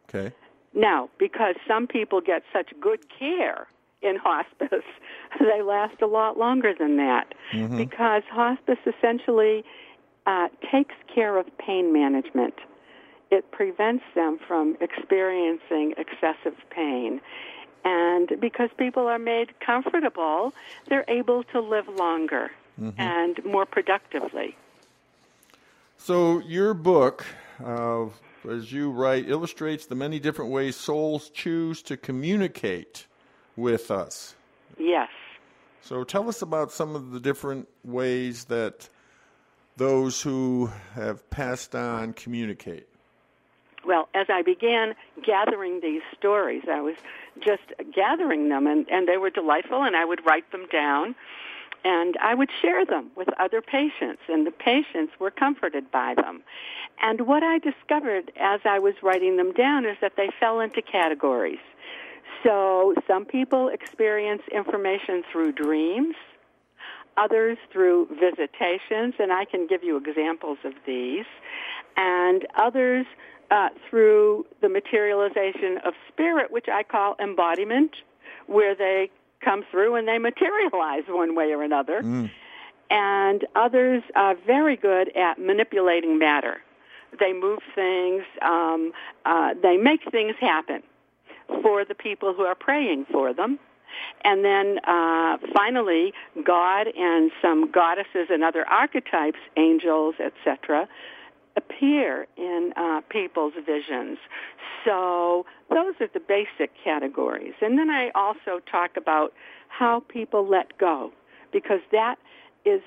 Okay. 0.09 0.35
Now, 0.75 1.09
because 1.19 1.55
some 1.67 1.87
people 1.87 2.21
get 2.21 2.43
such 2.53 2.73
good 2.81 3.07
care 3.19 3.67
in 4.03 4.17
hospice, 4.17 4.85
they 5.41 5.63
last 5.63 6.03
a 6.03 6.07
lot 6.07 6.37
longer 6.37 6.75
than 6.79 6.97
that. 6.99 7.35
Because 7.77 8.23
hospice 8.31 8.79
essentially 8.87 9.65
uh, 10.27 10.49
takes 10.71 10.95
care 11.13 11.37
of 11.39 11.47
pain 11.59 11.93
management. 11.93 12.55
It 13.31 13.51
prevents 13.51 14.05
them 14.15 14.39
from 14.47 14.77
experiencing 14.81 15.95
excessive 15.97 16.57
pain. 16.71 17.21
And 17.85 18.41
because 18.41 18.71
people 18.79 19.07
are 19.07 19.19
made 19.19 19.59
comfortable, 19.61 20.55
they're 20.89 21.05
able 21.09 21.45
to 21.45 21.61
live 21.61 21.87
longer 21.89 22.51
and 22.99 23.45
more 23.45 23.67
productively. 23.67 24.57
So, 25.97 26.41
your 26.41 26.75
book, 26.75 27.25
uh, 27.65 28.07
as 28.49 28.73
you 28.73 28.91
write, 28.91 29.29
illustrates 29.29 29.87
the 29.87 29.95
many 29.95 30.19
different 30.19 30.51
ways 30.51 30.77
souls 30.77 31.31
choose 31.31 31.83
to 31.83 31.97
communicate 31.97 33.07
with 33.57 33.91
us. 33.91 34.35
Yes. 34.79 35.09
So, 35.83 36.05
tell 36.05 36.29
us 36.29 36.43
about 36.43 36.73
some 36.73 36.97
of 36.97 37.13
the 37.13 37.21
different 37.21 37.69
ways 37.85 38.47
that 38.47 38.89
those 39.77 40.23
who 40.23 40.71
have 40.95 41.29
passed 41.31 41.75
on 41.75 42.13
communicate. 42.13 42.89
Well, 43.87 44.09
as 44.15 44.27
I 44.31 44.43
began 44.43 44.95
gathering 45.23 45.81
these 45.81 46.03
stories, 46.17 46.63
I 46.71 46.81
was 46.81 46.97
just 47.41 47.63
gathering 47.95 48.49
them, 48.49 48.67
and, 48.67 48.89
and 48.89 49.07
they 49.07 49.19
were 49.19 49.31
delightful, 49.31 49.83
and 49.83 49.95
I 49.95 50.05
would 50.05 50.25
write 50.25 50.51
them 50.53 50.67
down, 50.73 51.15
and 51.85 52.17
I 52.23 52.35
would 52.35 52.51
share 52.63 52.87
them 52.87 53.11
with 53.15 53.29
other 53.39 53.61
patients, 53.61 54.23
and 54.29 54.47
the 54.47 54.53
patients 54.53 55.13
were 55.21 55.31
comforted 55.31 55.91
by 55.91 56.15
them. 56.15 56.43
And 57.03 57.27
what 57.27 57.43
I 57.43 57.59
discovered 57.59 58.33
as 58.41 58.61
I 58.65 58.79
was 58.79 58.95
writing 59.03 59.37
them 59.37 59.53
down 59.53 59.85
is 59.85 59.99
that 60.01 60.13
they 60.17 60.31
fell 60.41 60.61
into 60.61 60.81
categories. 60.81 61.59
So 62.43 62.95
some 63.07 63.27
people 63.27 63.69
experience 63.69 64.43
information 64.51 65.25
through 65.31 65.53
dreams, 65.53 66.15
others 67.17 67.59
through 67.73 68.09
visitations, 68.21 69.15
and 69.19 69.33
I 69.33 69.45
can 69.45 69.67
give 69.67 69.83
you 69.83 69.97
examples 69.97 70.59
of 70.65 70.73
these, 70.87 71.27
and 71.97 72.47
others 72.57 73.07
uh, 73.51 73.69
through 73.89 74.47
the 74.61 74.69
materialization 74.69 75.79
of 75.85 75.95
spirit, 76.09 76.51
which 76.51 76.67
I 76.69 76.83
call 76.83 77.15
embodiment, 77.21 77.93
where 78.47 78.75
they 78.75 79.11
come 79.41 79.65
through 79.71 79.95
and 79.97 80.09
they 80.09 80.19
materialize 80.19 81.05
one 81.09 81.35
way 81.35 81.53
or 81.53 81.63
another. 81.63 82.01
and 82.91 83.47
others 83.57 84.03
are 84.15 84.35
very 84.47 84.77
good 84.77 85.15
at 85.17 85.39
manipulating 85.39 86.19
matter. 86.19 86.61
They 87.19 87.33
move 87.33 87.61
things, 87.75 88.25
um, 88.43 88.93
uh, 89.25 89.55
they 89.63 89.77
make 89.77 90.01
things 90.11 90.35
happen 90.41 90.83
for 91.63 91.85
the 91.85 91.95
people 91.95 92.35
who 92.35 92.43
are 92.43 92.55
praying 92.55 93.07
for 93.11 93.33
them. 93.33 93.59
And 94.25 94.45
then 94.45 94.79
uh, 94.87 95.37
finally, 95.55 96.13
God 96.45 96.87
and 96.97 97.31
some 97.43 97.71
goddesses 97.71 98.29
and 98.31 98.43
other 98.43 98.65
archetypes, 98.69 99.39
angels, 99.57 100.15
etc., 100.25 100.89
appear 101.57 102.27
in 102.37 102.73
uh, 102.77 103.01
people's 103.11 103.53
visions. 103.65 104.19
So 104.85 105.47
those 105.71 105.95
are 106.01 106.09
the 106.13 106.21
basic 106.21 106.73
categories. 106.83 107.55
And 107.61 107.79
then 107.79 107.91
I 107.91 108.11
also 108.15 108.61
talk 108.71 108.97
about 108.97 109.33
how 109.69 110.03
people 110.09 110.49
let 110.49 110.77
go, 110.79 111.13
because 111.53 111.81
that 111.93 112.17
is 112.65 112.81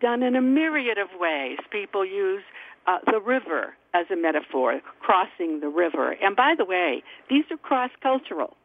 done 0.00 0.22
in 0.22 0.36
a 0.36 0.42
myriad 0.42 0.98
of 0.98 1.08
ways. 1.18 1.58
People 1.70 2.04
use 2.04 2.42
uh, 2.86 2.98
the 3.06 3.20
river 3.20 3.74
as 3.94 4.06
a 4.12 4.16
metaphor, 4.16 4.80
crossing 5.00 5.60
the 5.60 5.68
river. 5.68 6.16
And 6.20 6.36
by 6.36 6.54
the 6.56 6.64
way, 6.64 7.02
these 7.30 7.44
are 7.50 7.56
cross-cultural. 7.56 8.56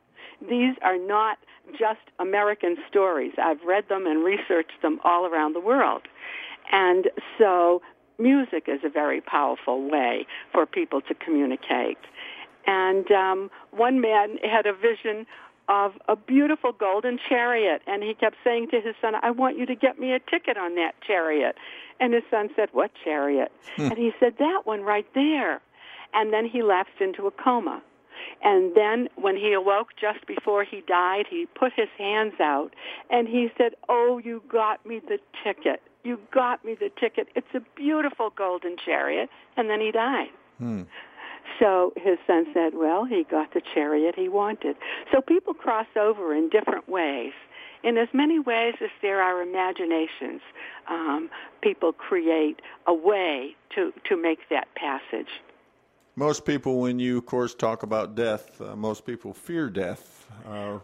These 0.42 0.76
are 0.84 0.98
not 0.98 1.38
just 1.72 2.00
American 2.20 2.78
stories. 2.90 3.34
I've 3.42 3.62
read 3.64 3.90
them 3.90 4.06
and 4.06 4.24
researched 4.24 4.82
them 4.82 5.00
all 5.04 5.26
around 5.26 5.54
the 5.54 5.60
world. 5.60 6.04
And 6.72 7.10
so 7.38 7.82
music 8.18 8.66
is 8.68 8.82
a 8.84 8.90
very 8.90 9.22
powerful 9.22 9.90
way 9.90 10.26
for 10.52 10.66
people 10.66 11.02
to 11.02 11.14
communicate. 11.14 11.98
And 12.66 13.12
um, 13.12 13.50
one 13.72 14.02
man 14.02 14.38
had 14.44 14.66
a 14.66 14.74
vision 14.74 15.26
of 15.70 15.94
a 16.08 16.16
beautiful 16.16 16.72
golden 16.72 17.20
chariot, 17.30 17.82
and 17.86 18.02
he 18.02 18.14
kept 18.16 18.36
saying 18.44 18.70
to 18.72 18.82
his 18.82 18.96
son, 19.00 19.14
I 19.22 19.32
want 19.32 19.58
you 19.58 19.66
to 19.68 19.76
get 19.76 20.00
me 20.00 20.14
a 20.14 20.20
ticket 20.20 20.58
on 20.58 20.76
that 20.76 20.94
chariot. 21.06 21.56
And 22.00 22.14
his 22.14 22.24
son 22.32 22.50
said, 22.56 22.70
What 22.72 22.92
chariot? 23.04 23.52
And 23.78 23.98
he 23.98 24.12
said, 24.20 24.36
That 24.40 24.62
one 24.66 24.82
right 24.82 25.06
there. 25.14 25.62
And 26.14 26.34
then 26.34 26.48
he 26.48 26.64
lapsed 26.64 27.00
into 27.00 27.28
a 27.28 27.32
coma. 27.32 27.84
And 28.44 28.76
then 28.76 29.10
when 29.16 29.36
he 29.36 29.54
awoke 29.54 29.90
just 30.00 30.26
before 30.28 30.64
he 30.64 30.82
died, 30.88 31.26
he 31.30 31.46
put 31.58 31.74
his 31.76 31.90
hands 31.98 32.34
out 32.40 32.74
and 33.10 33.28
he 33.28 33.50
said, 33.58 33.74
Oh, 33.88 34.18
you 34.24 34.44
got 34.50 34.86
me 34.86 35.00
the 35.00 35.20
ticket. 35.44 35.82
You 36.04 36.20
got 36.34 36.64
me 36.64 36.76
the 36.80 36.90
ticket. 37.00 37.28
It's 37.36 37.54
a 37.54 37.62
beautiful 37.76 38.32
golden 38.36 38.78
chariot. 38.84 39.30
And 39.58 39.70
then 39.70 39.82
he 39.82 39.92
died. 39.92 40.30
So 41.60 41.94
his 41.96 42.18
son 42.28 42.46
said, 42.54 42.74
well, 42.76 43.06
he 43.06 43.24
got 43.24 43.54
the 43.54 43.62
chariot 43.74 44.16
he 44.16 44.30
wanted. 44.30 44.76
So 45.12 45.22
people 45.22 45.54
cross 45.54 45.88
over 45.96 46.34
in 46.34 46.50
different 46.50 46.88
ways. 46.88 47.34
In 47.84 47.98
as 47.98 48.10
many 48.14 48.40
ways 48.40 48.76
as 48.82 48.90
there 49.02 49.22
are 49.22 49.42
imaginations, 49.42 50.42
um, 50.90 51.30
people 51.62 51.94
create 51.94 52.62
a 52.88 52.94
way 52.94 53.56
to, 53.76 53.94
to 54.06 54.18
make 54.18 54.50
that 54.50 54.68
passage. 54.76 55.30
Most 56.20 56.44
people, 56.44 56.82
when 56.82 57.00
you, 57.00 57.18
of 57.20 57.26
course, 57.26 57.56
talk 57.56 57.84
about 57.84 58.14
death, 58.14 58.60
uh, 58.60 58.76
most 58.76 59.06
people 59.06 59.34
fear 59.34 59.70
death. 59.70 60.28
Uh, 60.46 60.52
uh, 60.52 60.80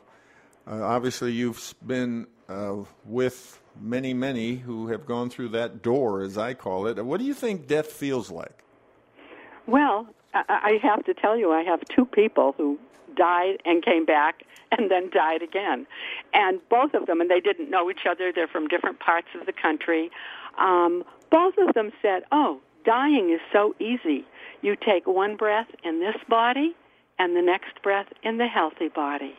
obviously, 0.66 1.34
you've 1.34 1.76
been 1.86 2.26
uh, 2.48 2.78
with 3.04 3.60
many, 3.78 4.14
many 4.14 4.56
who 4.56 4.88
have 4.88 5.06
gone 5.06 5.30
through 5.30 5.50
that 5.50 5.82
door, 5.82 6.22
as 6.22 6.38
I 6.38 6.54
call 6.54 6.88
it. 6.88 7.04
What 7.04 7.20
do 7.20 7.26
you 7.26 7.34
think 7.34 7.68
death 7.68 7.88
feels 7.88 8.32
like? 8.32 8.64
Well, 9.68 10.08
I 10.34 10.80
have 10.82 11.04
to 11.04 11.14
tell 11.14 11.38
you, 11.38 11.52
I 11.52 11.64
have 11.64 11.82
two 11.94 12.06
people 12.06 12.56
who 12.56 12.80
died 13.18 13.62
and 13.66 13.84
came 13.84 14.06
back 14.06 14.44
and 14.72 14.90
then 14.90 15.10
died 15.10 15.42
again. 15.42 15.86
And 16.34 16.62
both 16.70 16.94
of 16.94 17.08
them, 17.08 17.20
and 17.20 17.30
they 17.30 17.42
didn't 17.42 17.70
know 17.70 17.92
each 17.92 18.06
other, 18.10 18.32
they're 18.34 18.48
from 18.48 18.70
different 18.70 19.02
parts 19.02 19.28
of 19.38 19.46
the 19.46 19.54
country. 19.54 20.12
Um, 20.58 21.04
both 21.30 21.56
of 21.58 21.74
them 21.74 21.92
said, 22.02 22.24
Oh, 22.32 22.62
dying 22.86 23.32
is 23.32 23.42
so 23.52 23.76
easy. 23.80 24.26
You 24.62 24.76
take 24.76 25.06
one 25.08 25.36
breath 25.36 25.68
in 25.84 26.00
this 26.00 26.16
body 26.30 26.76
and 27.20 27.36
the 27.36 27.42
next 27.42 27.82
breath 27.84 28.08
in 28.24 28.38
the 28.38 28.48
healthy 28.48 28.90
body. 28.90 29.36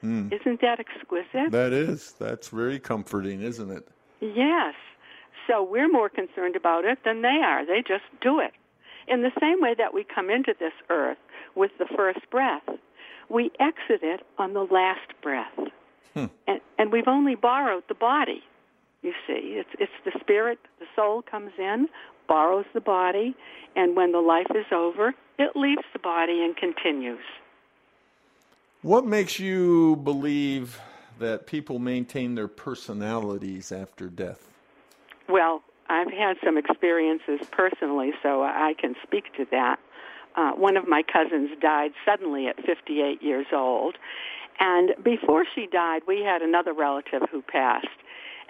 Hmm. 0.00 0.28
Isn't 0.32 0.60
that 0.62 0.80
exquisite? 0.80 1.50
That 1.50 1.72
is. 1.72 2.14
That's 2.18 2.48
very 2.48 2.78
comforting, 2.78 3.42
isn't 3.42 3.70
it? 3.70 3.86
Yes. 4.20 4.74
So 5.46 5.62
we're 5.62 5.90
more 5.90 6.08
concerned 6.08 6.56
about 6.56 6.84
it 6.84 6.98
than 7.04 7.22
they 7.22 7.40
are. 7.44 7.66
They 7.66 7.82
just 7.86 8.04
do 8.20 8.40
it. 8.40 8.52
In 9.08 9.22
the 9.22 9.32
same 9.40 9.60
way 9.60 9.74
that 9.76 9.92
we 9.92 10.04
come 10.04 10.30
into 10.30 10.54
this 10.58 10.72
earth 10.88 11.18
with 11.54 11.72
the 11.78 11.86
first 11.96 12.20
breath, 12.30 12.62
we 13.28 13.50
exit 13.58 14.02
it 14.02 14.20
on 14.38 14.54
the 14.54 14.62
last 14.62 15.12
breath. 15.22 15.58
Hmm. 16.14 16.26
And, 16.46 16.60
and 16.78 16.92
we've 16.92 17.08
only 17.08 17.34
borrowed 17.34 17.84
the 17.88 17.94
body. 17.94 18.42
You 19.02 19.12
see, 19.26 19.58
it's, 19.58 19.70
it's 19.78 19.92
the 20.04 20.12
spirit, 20.20 20.58
the 20.78 20.86
soul 20.94 21.22
comes 21.22 21.52
in, 21.58 21.88
borrows 22.30 22.64
the 22.72 22.80
body, 22.80 23.34
and 23.74 23.96
when 23.96 24.12
the 24.12 24.20
life 24.20 24.46
is 24.54 24.66
over, 24.72 25.12
it 25.38 25.56
leaves 25.56 25.82
the 25.92 25.98
body 25.98 26.44
and 26.44 26.56
continues. 26.56 27.24
What 28.82 29.04
makes 29.04 29.40
you 29.40 29.96
believe 29.96 30.80
that 31.18 31.46
people 31.46 31.80
maintain 31.80 32.36
their 32.36 32.48
personalities 32.48 33.72
after 33.72 34.06
death? 34.06 34.48
Well, 35.28 35.62
I've 35.88 36.12
had 36.12 36.36
some 36.42 36.56
experiences 36.56 37.46
personally, 37.50 38.12
so 38.22 38.42
I 38.42 38.74
can 38.78 38.94
speak 39.02 39.34
to 39.36 39.44
that. 39.50 39.80
Uh, 40.36 40.52
one 40.52 40.76
of 40.76 40.86
my 40.86 41.02
cousins 41.02 41.50
died 41.60 41.90
suddenly 42.06 42.46
at 42.46 42.56
58 42.64 43.22
years 43.22 43.46
old, 43.52 43.96
and 44.60 44.94
before 45.02 45.44
she 45.52 45.66
died, 45.66 46.02
we 46.06 46.22
had 46.22 46.42
another 46.42 46.72
relative 46.72 47.22
who 47.32 47.42
passed. 47.42 47.88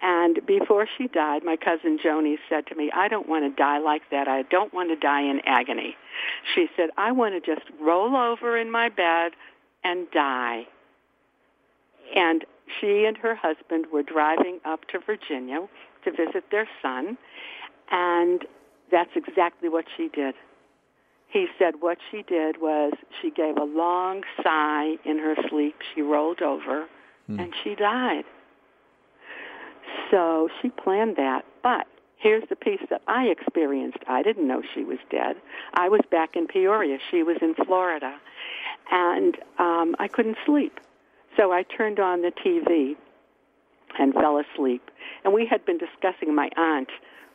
And 0.02 0.40
before 0.46 0.86
she 0.96 1.08
died, 1.08 1.44
my 1.44 1.56
cousin 1.56 1.98
Joni 2.02 2.36
said 2.48 2.66
to 2.68 2.74
me, 2.74 2.90
I 2.94 3.08
don't 3.08 3.28
want 3.28 3.44
to 3.44 3.54
die 3.54 3.78
like 3.78 4.02
that. 4.10 4.28
I 4.28 4.42
don't 4.42 4.72
want 4.72 4.88
to 4.90 4.96
die 4.96 5.22
in 5.22 5.40
agony. 5.44 5.94
She 6.54 6.68
said, 6.76 6.88
I 6.96 7.12
want 7.12 7.34
to 7.34 7.54
just 7.54 7.66
roll 7.80 8.16
over 8.16 8.56
in 8.56 8.70
my 8.70 8.88
bed 8.88 9.32
and 9.84 10.10
die. 10.10 10.62
And 12.16 12.44
she 12.80 13.04
and 13.04 13.16
her 13.18 13.34
husband 13.34 13.86
were 13.92 14.02
driving 14.02 14.60
up 14.64 14.86
to 14.88 14.98
Virginia 15.04 15.66
to 16.04 16.10
visit 16.10 16.44
their 16.50 16.68
son, 16.82 17.18
and 17.90 18.44
that's 18.90 19.10
exactly 19.14 19.68
what 19.68 19.84
she 19.96 20.08
did. 20.08 20.34
He 21.28 21.46
said 21.58 21.74
what 21.80 21.98
she 22.10 22.22
did 22.22 22.60
was 22.60 22.92
she 23.20 23.30
gave 23.30 23.56
a 23.56 23.64
long 23.64 24.22
sigh 24.42 24.96
in 25.04 25.18
her 25.18 25.36
sleep. 25.48 25.76
She 25.94 26.02
rolled 26.02 26.42
over, 26.42 26.86
hmm. 27.26 27.38
and 27.38 27.52
she 27.62 27.74
died. 27.74 28.24
So 30.10 30.48
she 30.60 30.70
planned 30.70 31.16
that. 31.16 31.44
But 31.62 31.86
here's 32.16 32.48
the 32.48 32.56
piece 32.56 32.80
that 32.90 33.02
I 33.06 33.24
experienced. 33.26 33.98
I 34.06 34.22
didn't 34.22 34.46
know 34.46 34.62
she 34.74 34.84
was 34.84 34.98
dead. 35.10 35.36
I 35.74 35.88
was 35.88 36.00
back 36.10 36.36
in 36.36 36.46
Peoria. 36.46 36.98
She 37.10 37.22
was 37.22 37.36
in 37.40 37.54
Florida. 37.54 38.16
And 38.90 39.36
um, 39.58 39.96
I 39.98 40.08
couldn't 40.08 40.36
sleep. 40.44 40.80
So 41.36 41.52
I 41.52 41.62
turned 41.62 42.00
on 42.00 42.22
the 42.22 42.32
TV 42.32 42.96
and 43.98 44.12
fell 44.14 44.38
asleep. 44.38 44.90
And 45.24 45.32
we 45.32 45.46
had 45.46 45.64
been 45.64 45.78
discussing 45.78 46.34
my 46.34 46.50
aunt 46.56 46.90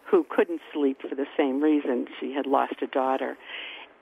who 0.06 0.26
couldn't 0.30 0.62
sleep 0.74 1.02
for 1.02 1.16
the 1.16 1.26
same 1.38 1.62
reason. 1.62 2.08
She 2.20 2.34
had 2.34 2.46
lost 2.46 2.76
a 2.82 2.88
daughter. 2.88 3.38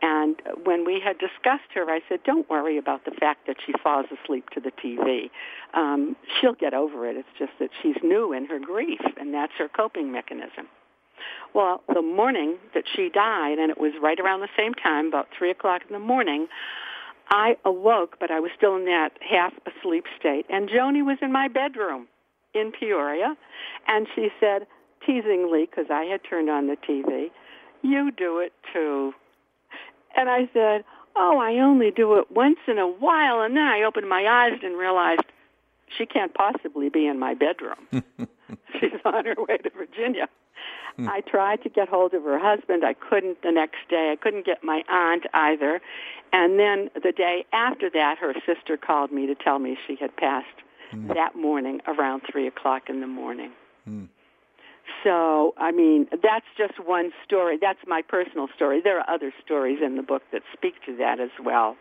And 0.06 0.36
when 0.66 0.84
we 0.84 1.00
had 1.02 1.18
discussed 1.18 1.72
her, 1.76 1.90
I 1.90 2.02
said, 2.10 2.20
don't 2.26 2.50
worry 2.50 2.78
about 2.78 3.06
the 3.06 3.12
fact 3.12 3.48
that 3.48 3.56
she 3.66 3.72
falls 3.82 4.06
asleep 4.12 4.50
to 4.50 4.60
the 4.60 4.72
TV. 4.72 5.30
Um, 5.74 6.18
she'll 6.42 6.56
get 6.56 6.74
over 6.74 7.08
it. 7.08 7.16
It's 7.16 7.40
just 7.40 7.54
that 7.62 7.70
she's 7.82 7.96
new 8.04 8.34
in 8.34 8.46
her 8.48 8.60
grief, 8.60 9.00
and 9.18 9.34
that's 9.34 9.54
her 9.58 9.70
coping 9.70 10.12
mechanism. 10.12 10.68
Well, 11.56 11.84
the 11.88 12.02
morning 12.02 12.58
that 12.74 12.84
she 12.94 13.08
died, 13.08 13.60
and 13.60 13.72
it 13.72 13.80
was 13.80 13.94
right 14.02 14.20
around 14.20 14.42
the 14.42 14.50
same 14.58 14.74
time, 14.74 15.08
about 15.08 15.30
3 15.38 15.52
o'clock 15.52 15.84
in 15.88 15.94
the 15.94 16.00
morning, 16.00 16.48
I 17.30 17.56
awoke, 17.64 18.18
but 18.20 18.30
I 18.30 18.42
was 18.42 18.52
still 18.58 18.76
in 18.76 18.84
that 18.84 19.12
half 19.22 19.54
asleep 19.66 20.04
state. 20.20 20.46
And 20.50 20.68
Joni 20.68 21.06
was 21.06 21.18
in 21.22 21.32
my 21.32 21.48
bedroom 21.48 22.10
in 22.54 22.74
Peoria, 22.78 23.38
and 23.88 24.06
she 24.14 24.28
said, 24.42 24.68
teasingly, 25.08 25.66
because 25.66 25.86
I 25.90 26.04
had 26.04 26.20
turned 26.30 26.50
on 26.50 26.68
the 26.68 26.76
TV, 26.76 27.28
you 27.84 28.12
do 28.12 28.40
it 28.40 28.52
too. 28.74 29.14
And 30.16 30.30
I 30.30 30.50
said, 30.54 30.84
oh, 31.16 31.40
I 31.40 31.60
only 31.60 31.92
do 31.92 32.18
it 32.18 32.32
once 32.32 32.60
in 32.68 32.78
a 32.78 32.88
while. 32.88 33.42
And 33.42 33.56
then 33.56 33.64
I 33.64 33.84
opened 33.84 34.10
my 34.10 34.26
eyes 34.26 34.60
and 34.64 34.78
realized 34.78 35.24
she 35.98 36.06
can't 36.06 36.34
possibly 36.34 36.90
be 36.90 37.06
in 37.06 37.20
my 37.20 37.34
bedroom. 37.34 37.88
She's 38.80 39.00
on 39.06 39.26
her 39.26 39.36
way 39.38 39.58
to 39.58 39.70
Virginia. 39.70 40.28
I 41.00 41.22
tried 41.22 41.64
to 41.64 41.70
get 41.70 41.90
hold 41.90 42.14
of 42.14 42.24
her 42.24 42.38
husband. 42.38 42.84
I 42.86 42.94
couldn't 42.94 43.42
the 43.42 43.52
next 43.52 43.78
day. 43.90 44.12
I 44.12 44.16
couldn't 44.16 44.46
get 44.46 44.64
my 44.64 44.84
aunt 44.88 45.24
either. 45.34 45.82
And 46.32 46.60
then 46.60 46.90
the 46.94 47.12
day 47.12 47.46
after 47.52 47.90
that, 47.92 48.18
her 48.20 48.34
sister 48.46 48.78
called 48.78 49.12
me 49.12 49.26
to 49.28 49.36
tell 49.36 49.60
me 49.60 49.78
she 49.88 49.96
had 50.00 50.16
passed 50.16 50.48
hmm. 50.92 51.08
that 51.08 51.36
morning 51.36 51.82
around 51.88 52.22
3 52.32 52.48
o'clock 52.48 52.90
in 52.90 53.02
the 53.02 53.08
morning. 53.08 53.52
Hmm. 53.86 54.06
So, 55.04 55.54
I 55.58 55.72
mean, 55.72 56.08
that's 56.12 56.46
just 56.58 56.74
one 56.86 57.12
story. 57.26 57.58
That's 57.60 57.80
my 57.88 58.02
personal 58.02 58.48
story. 58.56 58.82
There 58.82 59.00
are 59.00 59.10
other 59.10 59.34
stories 59.44 59.80
in 59.84 59.96
the 59.96 60.04
book 60.04 60.24
that 60.32 60.42
speak 60.54 60.76
to 60.86 60.96
that 60.98 61.20
as 61.20 61.32
well. 61.44 61.76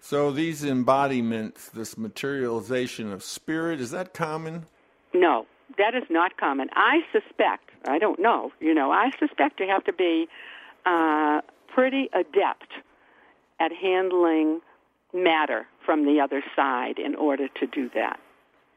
So 0.00 0.30
these 0.30 0.64
embodiments, 0.64 1.68
this 1.68 1.98
materialization 1.98 3.12
of 3.12 3.22
spirit, 3.22 3.80
is 3.80 3.90
that 3.90 4.14
common? 4.14 4.66
No, 5.12 5.46
that 5.78 5.94
is 5.94 6.04
not 6.08 6.36
common. 6.38 6.68
I 6.72 7.00
suspect, 7.12 7.70
I 7.86 7.98
don't 7.98 8.18
know, 8.18 8.50
you 8.60 8.72
know, 8.74 8.90
I 8.90 9.10
suspect 9.18 9.60
you 9.60 9.68
have 9.68 9.84
to 9.84 9.92
be 9.92 10.26
uh, 10.86 11.42
pretty 11.68 12.08
adept 12.14 12.72
at 13.60 13.72
handling 13.72 14.60
matter 15.12 15.66
from 15.84 16.06
the 16.06 16.20
other 16.20 16.42
side 16.56 16.98
in 16.98 17.14
order 17.14 17.48
to 17.60 17.66
do 17.66 17.90
that. 17.94 18.18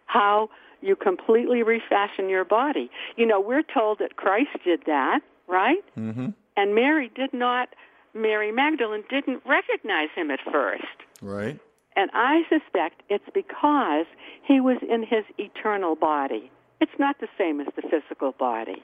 How 0.08 0.50
you 0.84 0.96
completely 0.96 1.64
refashion 1.64 2.30
your 2.30 2.46
body. 2.46 2.90
You 3.16 3.26
know, 3.26 3.40
we're 3.40 3.64
told 3.64 4.00
that 4.00 4.16
Christ 4.16 4.50
did 4.64 4.82
that, 4.86 5.22
right? 5.48 5.84
Mm-hmm. 5.98 6.30
And 6.58 6.76
Mary 6.76 7.12
did 7.16 7.34
not, 7.34 7.70
Mary 8.14 8.52
Magdalene 8.52 9.04
didn't 9.10 9.42
recognize 9.46 10.10
him 10.16 10.30
at 10.30 10.40
first. 10.52 10.86
Right. 11.22 11.60
And 11.96 12.10
I 12.14 12.44
suspect 12.50 13.04
it's 13.10 13.30
because 13.34 14.06
he 14.44 14.60
was 14.60 14.78
in 14.82 15.04
his 15.04 15.26
eternal 15.38 15.96
body. 15.96 16.52
It's 16.82 16.92
not 17.00 17.20
the 17.20 17.28
same 17.38 17.62
as 17.62 17.68
the 17.76 17.84
physical 17.84 18.34
body. 18.34 18.84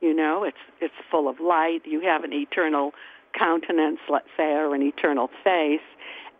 You 0.00 0.14
know, 0.14 0.44
it's 0.44 0.56
it's 0.80 0.94
full 1.10 1.28
of 1.28 1.40
light. 1.40 1.82
You 1.84 2.00
have 2.00 2.24
an 2.24 2.32
eternal 2.32 2.92
countenance, 3.38 4.00
let's 4.08 4.28
say, 4.36 4.52
or 4.52 4.74
an 4.74 4.82
eternal 4.82 5.30
face, 5.44 5.80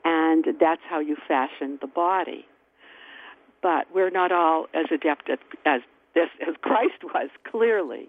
and 0.04 0.44
that's 0.58 0.82
how 0.88 0.98
you 0.98 1.16
fashion 1.28 1.78
the 1.80 1.86
body. 1.86 2.46
But 3.62 3.86
we're 3.94 4.10
not 4.10 4.32
all 4.32 4.66
as 4.74 4.86
adept 4.92 5.28
at, 5.30 5.38
as 5.66 5.80
this 6.14 6.28
as 6.46 6.54
Christ 6.62 7.04
was, 7.04 7.28
clearly. 7.50 8.08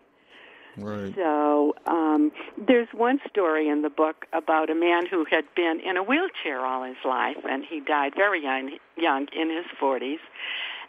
Right. 0.77 1.13
So 1.15 1.75
um, 1.85 2.31
there's 2.57 2.87
one 2.93 3.19
story 3.29 3.67
in 3.67 3.81
the 3.81 3.89
book 3.89 4.25
about 4.33 4.69
a 4.69 4.75
man 4.75 5.05
who 5.05 5.25
had 5.29 5.43
been 5.55 5.81
in 5.83 5.97
a 5.97 6.03
wheelchair 6.03 6.65
all 6.65 6.83
his 6.83 6.95
life, 7.05 7.37
and 7.43 7.63
he 7.69 7.81
died 7.81 8.13
very 8.15 8.41
young, 8.41 8.77
young 8.97 9.27
in 9.35 9.49
his 9.49 9.65
40s. 9.81 10.19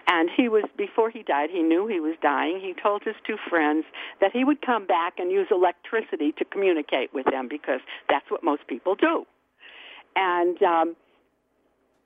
And 0.09 0.29
he 0.37 0.49
was 0.49 0.65
before 0.77 1.11
he 1.11 1.23
died, 1.23 1.51
he 1.51 1.63
knew 1.63 1.87
he 1.87 2.01
was 2.01 2.17
dying. 2.21 2.61
He 2.61 2.75
told 2.81 3.03
his 3.05 3.15
two 3.25 3.37
friends 3.49 3.85
that 4.21 4.33
he 4.33 4.45
would 4.45 4.61
come 4.61 4.85
back 4.85 5.15
and 5.19 5.31
use 5.31 5.47
electricity 5.51 6.33
to 6.39 6.45
communicate 6.45 7.15
with 7.15 7.27
them 7.27 7.47
because 7.49 7.81
that's 8.09 8.29
what 8.29 8.43
most 8.43 8.67
people 8.67 8.97
do. 8.97 9.25
And 10.17 10.61
um, 10.63 10.97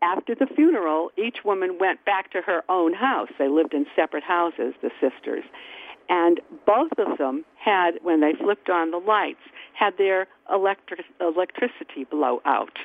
after 0.07 0.35
the 0.35 0.47
funeral, 0.47 1.11
each 1.17 1.39
woman 1.45 1.79
went 1.81 2.05
back 2.05 2.31
to 2.33 2.41
her 2.43 2.63
own 2.69 2.95
house. 2.95 3.29
They 3.39 3.49
lived 3.49 3.75
in 3.75 3.87
separate 3.97 4.23
houses, 4.23 4.75
the 4.81 4.91
sisters. 5.01 5.45
And 6.09 6.41
both 6.65 6.93
of 6.99 7.19
them 7.19 7.45
had, 7.59 7.99
when 8.03 8.21
they 8.21 8.33
flipped 8.35 8.71
on 8.71 8.93
the 8.93 8.99
lights, 8.99 9.41
had 9.75 9.99
their 9.99 10.29
electric, 10.53 11.01
electricity 11.21 12.05
blow 12.09 12.41
out. 12.45 12.79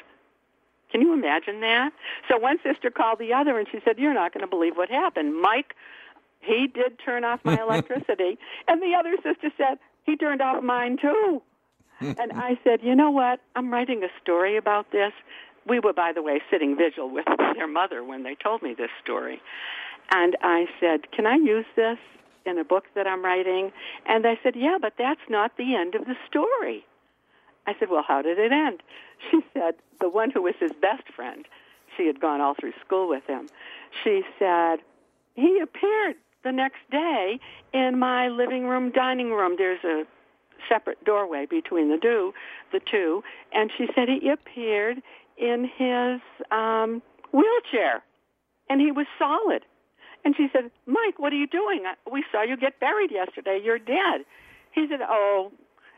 Can 0.92 1.02
you 1.02 1.14
imagine 1.14 1.62
that? 1.62 1.92
So 2.28 2.38
one 2.38 2.58
sister 2.64 2.90
called 2.90 3.20
the 3.20 3.34
other 3.34 3.58
and 3.60 3.68
she 3.72 3.80
said, 3.86 4.00
You're 4.00 4.14
not 4.14 4.34
going 4.34 4.42
to 4.42 4.50
believe 4.50 4.76
what 4.76 4.90
happened. 4.90 5.40
Mike, 5.40 5.76
he 6.40 6.68
did 6.68 6.98
turn 7.06 7.24
off 7.24 7.40
my 7.44 7.62
electricity. 7.68 8.40
and 8.68 8.82
the 8.82 8.96
other 8.98 9.16
sister 9.24 9.52
said, 9.58 9.78
He 10.06 10.18
turned 10.18 10.42
off 10.42 10.64
mine 10.64 10.98
too. 10.98 11.42
and 12.02 12.32
I 12.34 12.60
said, 12.64 12.80
You 12.82 12.96
know 12.96 13.12
what? 13.12 13.40
I'm 13.56 13.72
writing 13.72 14.04
a 14.04 14.10
story 14.22 14.58
about 14.58 14.92
this. 14.92 15.14
We 15.68 15.80
were, 15.80 15.94
by 15.94 16.12
the 16.14 16.22
way, 16.22 16.42
sitting 16.50 16.76
vigil 16.76 17.10
with 17.10 17.26
their 17.56 17.68
mother 17.68 18.04
when 18.04 18.24
they 18.24 18.36
told 18.36 18.62
me 18.62 18.74
this 18.74 18.90
story. 19.04 19.42
And 20.12 20.36
I 20.42 20.66
said, 20.80 21.12
Can 21.12 21.26
I 21.26 21.36
use 21.36 21.66
this 21.76 21.98
in 22.46 22.58
a 22.58 22.64
book 22.64 22.86
that 22.96 23.08
I'm 23.08 23.24
writing? 23.24 23.72
And 24.06 24.26
they 24.26 24.38
said, 24.44 24.56
Yeah, 24.56 24.78
but 24.82 24.94
that's 24.98 25.22
not 25.30 25.58
the 25.58 25.76
end 25.76 25.96
of 25.96 26.06
the 26.06 26.16
story. 26.28 26.86
I 27.68 27.76
said, 27.80 27.90
Well, 27.90 28.04
how 28.06 28.22
did 28.22 28.40
it 28.40 28.52
end? 28.52 28.84
She 29.30 29.42
said, 29.54 29.76
The 30.00 30.10
one 30.10 30.32
who 30.32 30.42
was 30.42 30.56
his 30.60 30.72
best 30.82 31.04
friend, 31.16 31.46
she 31.96 32.08
had 32.08 32.20
gone 32.20 32.42
all 32.42 32.56
through 32.60 32.74
school 32.84 33.08
with 33.08 33.24
him. 33.28 33.50
She 34.04 34.24
said, 34.40 34.80
He 35.36 35.60
appeared 35.60 36.16
the 36.44 36.52
next 36.52 36.80
day 36.90 37.40
in 37.72 38.00
my 38.00 38.30
living 38.30 38.68
room, 38.68 38.92
dining 38.92 39.32
room. 39.32 39.56
There's 39.58 39.84
a 39.84 40.06
separate 40.68 41.04
doorway 41.04 41.46
between 41.46 41.90
the 41.90 41.98
two, 41.98 42.34
the 42.72 42.80
two, 42.80 43.24
and 43.54 43.72
she 43.78 43.88
said 43.94 44.08
he 44.08 44.30
appeared 44.30 45.02
in 45.42 45.70
his 45.76 46.22
um, 46.52 47.02
wheelchair, 47.34 48.04
and 48.70 48.80
he 48.80 48.92
was 48.92 49.08
solid. 49.20 49.64
And 50.24 50.36
she 50.38 50.48
said, 50.54 50.70
Mike, 50.86 51.18
what 51.18 51.34
are 51.34 51.38
you 51.38 51.48
doing? 51.48 51.84
We 52.10 52.24
saw 52.32 52.44
you 52.44 52.56
get 52.56 52.80
buried 52.80 53.12
yesterday. 53.12 53.60
You're 53.62 53.80
dead. 53.80 54.24
He 54.72 54.86
said, 54.88 55.00
Oh, 55.02 55.52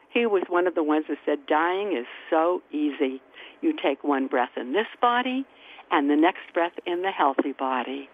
he 0.09 0.25
was 0.25 0.43
one 0.47 0.65
of 0.65 0.75
the 0.75 0.83
ones 0.83 1.05
that 1.09 1.17
said, 1.25 1.45
dying 1.47 1.97
is 1.97 2.05
so 2.29 2.61
easy. 2.71 3.21
You 3.61 3.73
take 3.73 4.03
one 4.03 4.27
breath 4.27 4.51
in 4.55 4.71
this 4.71 4.87
body 5.01 5.45
and 5.91 6.09
the 6.09 6.15
next 6.15 6.53
breath 6.53 6.73
in 6.85 7.01
the 7.01 7.11
healthy 7.11 7.51
body. 7.51 8.09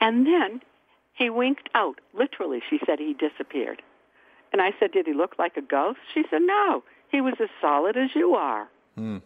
And 0.00 0.26
then 0.26 0.60
he 1.14 1.30
winked 1.30 1.68
out. 1.74 2.00
Literally, 2.12 2.60
she 2.68 2.78
said 2.86 2.98
he 2.98 3.14
disappeared. 3.14 3.82
And 4.52 4.60
I 4.60 4.70
said, 4.78 4.92
did 4.92 5.06
he 5.06 5.14
look 5.14 5.36
like 5.38 5.56
a 5.56 5.62
ghost? 5.62 5.98
She 6.12 6.24
said, 6.30 6.42
no. 6.42 6.84
He 7.10 7.20
was 7.20 7.34
as 7.40 7.48
solid 7.60 7.96
as 7.96 8.10
you 8.14 8.34
are. 8.34 8.68
Hmm. 8.94 9.18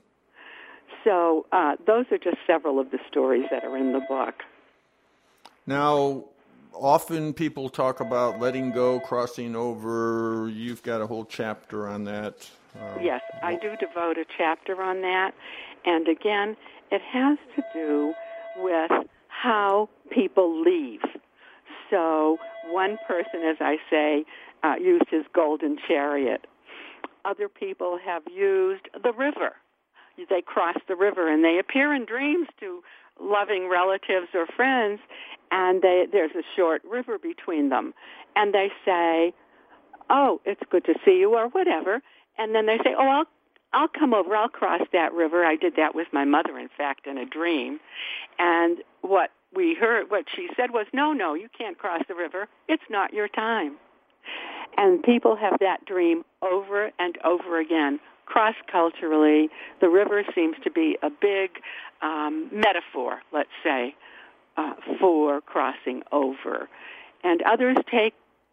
So 1.08 1.46
uh, 1.52 1.76
those 1.86 2.04
are 2.10 2.18
just 2.18 2.36
several 2.46 2.78
of 2.78 2.90
the 2.90 2.98
stories 3.08 3.46
that 3.50 3.64
are 3.64 3.76
in 3.78 3.92
the 3.92 4.00
book. 4.00 4.34
Now, 5.66 6.24
often 6.74 7.32
people 7.32 7.70
talk 7.70 8.00
about 8.00 8.38
letting 8.40 8.72
go, 8.72 9.00
crossing 9.00 9.56
over. 9.56 10.50
You've 10.52 10.82
got 10.82 11.00
a 11.00 11.06
whole 11.06 11.24
chapter 11.24 11.88
on 11.88 12.04
that. 12.04 12.50
Uh, 12.78 12.98
Yes, 13.00 13.22
I 13.42 13.54
do 13.54 13.74
devote 13.76 14.18
a 14.18 14.26
chapter 14.36 14.82
on 14.82 15.00
that. 15.00 15.32
And 15.86 16.08
again, 16.08 16.56
it 16.90 17.00
has 17.00 17.38
to 17.56 17.62
do 17.72 18.12
with 18.58 18.90
how 19.28 19.88
people 20.10 20.60
leave. 20.60 21.00
So 21.90 22.36
one 22.66 22.98
person, 23.06 23.42
as 23.48 23.56
I 23.60 23.76
say, 23.88 24.24
uh, 24.62 24.74
used 24.78 25.06
his 25.10 25.24
golden 25.34 25.78
chariot. 25.86 26.46
Other 27.24 27.48
people 27.48 27.98
have 28.04 28.22
used 28.30 28.88
the 29.02 29.12
river. 29.12 29.54
They 30.28 30.42
cross 30.42 30.76
the 30.88 30.96
river 30.96 31.32
and 31.32 31.44
they 31.44 31.58
appear 31.58 31.94
in 31.94 32.04
dreams 32.04 32.48
to 32.60 32.82
loving 33.20 33.68
relatives 33.68 34.28
or 34.34 34.46
friends, 34.46 35.00
and 35.50 35.82
they, 35.82 36.06
there's 36.10 36.34
a 36.36 36.42
short 36.56 36.82
river 36.88 37.18
between 37.18 37.68
them. 37.68 37.94
And 38.36 38.54
they 38.54 38.70
say, 38.84 39.34
oh, 40.10 40.40
it's 40.44 40.62
good 40.70 40.84
to 40.84 40.94
see 41.04 41.18
you, 41.18 41.34
or 41.34 41.48
whatever. 41.48 42.00
And 42.36 42.54
then 42.54 42.66
they 42.66 42.78
say, 42.78 42.94
oh, 42.96 43.08
I'll 43.08 43.24
I'll 43.72 43.88
come 43.88 44.14
over. 44.14 44.34
I'll 44.34 44.48
cross 44.48 44.80
that 44.94 45.12
river. 45.12 45.44
I 45.44 45.54
did 45.54 45.76
that 45.76 45.94
with 45.94 46.08
my 46.10 46.24
mother, 46.24 46.58
in 46.58 46.70
fact, 46.74 47.06
in 47.06 47.18
a 47.18 47.26
dream. 47.26 47.80
And 48.38 48.78
what 49.02 49.30
we 49.54 49.74
heard, 49.74 50.10
what 50.10 50.24
she 50.34 50.48
said 50.56 50.70
was, 50.70 50.86
no, 50.94 51.12
no, 51.12 51.34
you 51.34 51.48
can't 51.56 51.76
cross 51.76 52.00
the 52.08 52.14
river. 52.14 52.48
It's 52.66 52.82
not 52.88 53.12
your 53.12 53.28
time. 53.28 53.76
And 54.78 55.02
people 55.02 55.36
have 55.36 55.58
that 55.60 55.84
dream 55.84 56.24
over 56.40 56.90
and 56.98 57.18
over 57.24 57.60
again. 57.60 58.00
Cross 58.28 58.56
culturally, 58.70 59.48
the 59.80 59.88
river 59.88 60.22
seems 60.34 60.56
to 60.62 60.70
be 60.70 60.98
a 61.02 61.08
big 61.08 61.48
um, 62.02 62.50
metaphor, 62.52 63.22
let's 63.32 63.48
say, 63.64 63.94
uh, 64.58 64.74
for 65.00 65.40
crossing 65.40 66.02
over. 66.12 66.68
And 67.24 67.40
others 67.42 67.78
take 67.90 68.12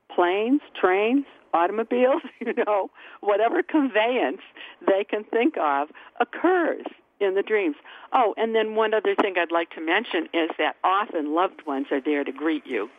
planes, 0.09 0.61
trains, 0.79 1.25
automobiles, 1.53 2.21
you 2.39 2.53
know, 2.65 2.89
whatever 3.19 3.61
conveyance 3.61 4.39
they 4.87 5.03
can 5.03 5.25
think 5.25 5.55
of 5.57 5.89
occurs 6.21 6.85
in 7.19 7.35
the 7.35 7.43
dreams. 7.43 7.75
Oh, 8.13 8.33
and 8.37 8.55
then 8.55 8.75
one 8.75 8.93
other 8.93 9.13
thing 9.13 9.35
I'd 9.37 9.51
like 9.51 9.71
to 9.71 9.81
mention 9.81 10.29
is 10.33 10.51
that 10.57 10.77
often 10.85 11.35
loved 11.35 11.67
ones 11.67 11.87
are 11.91 12.01
there 12.01 12.23
to 12.23 12.31
greet 12.31 12.65
you 12.65 12.89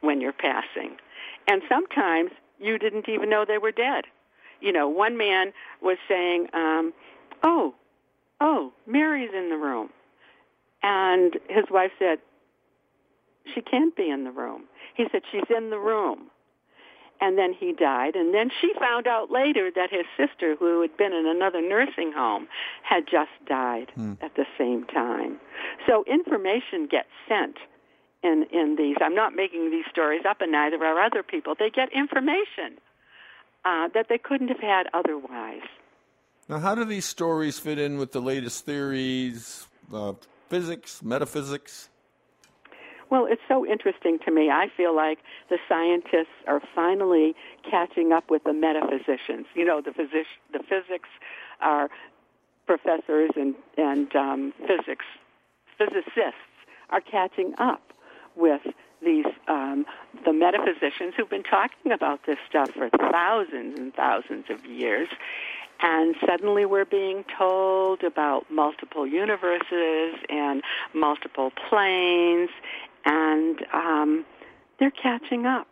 when 0.00 0.22
you're 0.22 0.32
passing. 0.32 0.96
And 1.46 1.60
sometimes 1.68 2.30
you 2.58 2.78
didn't 2.78 3.10
even 3.10 3.28
know 3.28 3.44
they 3.46 3.58
were 3.58 3.72
dead. 3.72 4.04
You 4.60 4.72
know, 4.72 4.88
one 4.88 5.16
man 5.16 5.52
was 5.82 5.98
saying, 6.08 6.48
um, 6.52 6.92
oh, 7.42 7.74
oh, 8.40 8.72
Mary's 8.86 9.30
in 9.34 9.50
the 9.50 9.56
room. 9.56 9.90
And 10.82 11.34
his 11.48 11.64
wife 11.70 11.92
said, 11.98 12.18
she 13.54 13.60
can't 13.60 13.96
be 13.96 14.10
in 14.10 14.24
the 14.24 14.30
room. 14.30 14.64
He 14.94 15.06
said, 15.12 15.22
she's 15.30 15.48
in 15.54 15.70
the 15.70 15.78
room. 15.78 16.30
And 17.20 17.38
then 17.38 17.54
he 17.58 17.72
died. 17.72 18.14
And 18.14 18.34
then 18.34 18.50
she 18.60 18.72
found 18.78 19.06
out 19.06 19.30
later 19.30 19.70
that 19.74 19.90
his 19.90 20.04
sister, 20.18 20.54
who 20.56 20.82
had 20.82 20.96
been 20.96 21.14
in 21.14 21.26
another 21.26 21.62
nursing 21.62 22.12
home, 22.12 22.46
had 22.82 23.04
just 23.10 23.30
died 23.48 23.90
at 24.20 24.34
the 24.36 24.44
same 24.58 24.84
time. 24.84 25.38
So 25.86 26.04
information 26.06 26.86
gets 26.90 27.08
sent 27.26 27.56
in, 28.22 28.46
in 28.52 28.76
these. 28.76 28.96
I'm 29.00 29.14
not 29.14 29.34
making 29.34 29.70
these 29.70 29.86
stories 29.90 30.22
up, 30.28 30.40
and 30.40 30.52
neither 30.52 30.76
are 30.84 31.02
other 31.02 31.22
people. 31.22 31.54
They 31.58 31.70
get 31.70 31.90
information 31.92 32.78
uh, 33.66 33.88
that 33.94 34.06
they 34.08 34.18
couldn't 34.18 34.48
have 34.48 34.60
had 34.60 34.86
otherwise. 34.94 35.66
Now, 36.48 36.60
how 36.60 36.76
do 36.76 36.84
these 36.84 37.04
stories 37.04 37.58
fit 37.58 37.78
in 37.78 37.98
with 37.98 38.12
the 38.12 38.20
latest 38.20 38.64
theories, 38.64 39.66
uh, 39.92 40.12
physics, 40.48 41.02
metaphysics? 41.02 41.88
Well, 43.10 43.26
it's 43.28 43.42
so 43.48 43.66
interesting 43.66 44.18
to 44.24 44.30
me. 44.30 44.50
I 44.50 44.68
feel 44.76 44.94
like 44.94 45.18
the 45.48 45.58
scientists 45.68 46.34
are 46.46 46.60
finally 46.74 47.34
catching 47.68 48.12
up 48.12 48.30
with 48.30 48.44
the 48.44 48.52
metaphysicians. 48.52 49.46
You 49.54 49.64
know, 49.64 49.80
the 49.80 49.92
physic- 49.92 50.26
the 50.52 50.60
physics 50.60 51.08
are 51.60 51.88
professors 52.66 53.30
and 53.36 53.54
and 53.76 54.14
um, 54.14 54.52
physics 54.66 55.04
physicists 55.78 56.50
are 56.90 57.00
catching 57.00 57.54
up 57.58 57.92
with 58.34 58.62
these 59.02 59.26
um, 59.48 59.84
the 60.24 60.32
metaphysicians 60.32 61.14
who've 61.16 61.30
been 61.30 61.42
talking 61.42 61.92
about 61.92 62.20
this 62.26 62.38
stuff 62.48 62.70
for 62.70 62.88
thousands 62.90 63.78
and 63.78 63.94
thousands 63.94 64.46
of 64.50 64.64
years. 64.64 65.08
And 65.80 66.14
suddenly 66.26 66.64
we're 66.64 66.86
being 66.86 67.24
told 67.36 68.02
about 68.02 68.50
multiple 68.50 69.06
universes 69.06 70.14
and 70.30 70.62
multiple 70.94 71.52
planes, 71.68 72.48
and 73.04 73.58
um, 73.74 74.24
they're 74.78 74.90
catching 74.90 75.44
up. 75.44 75.68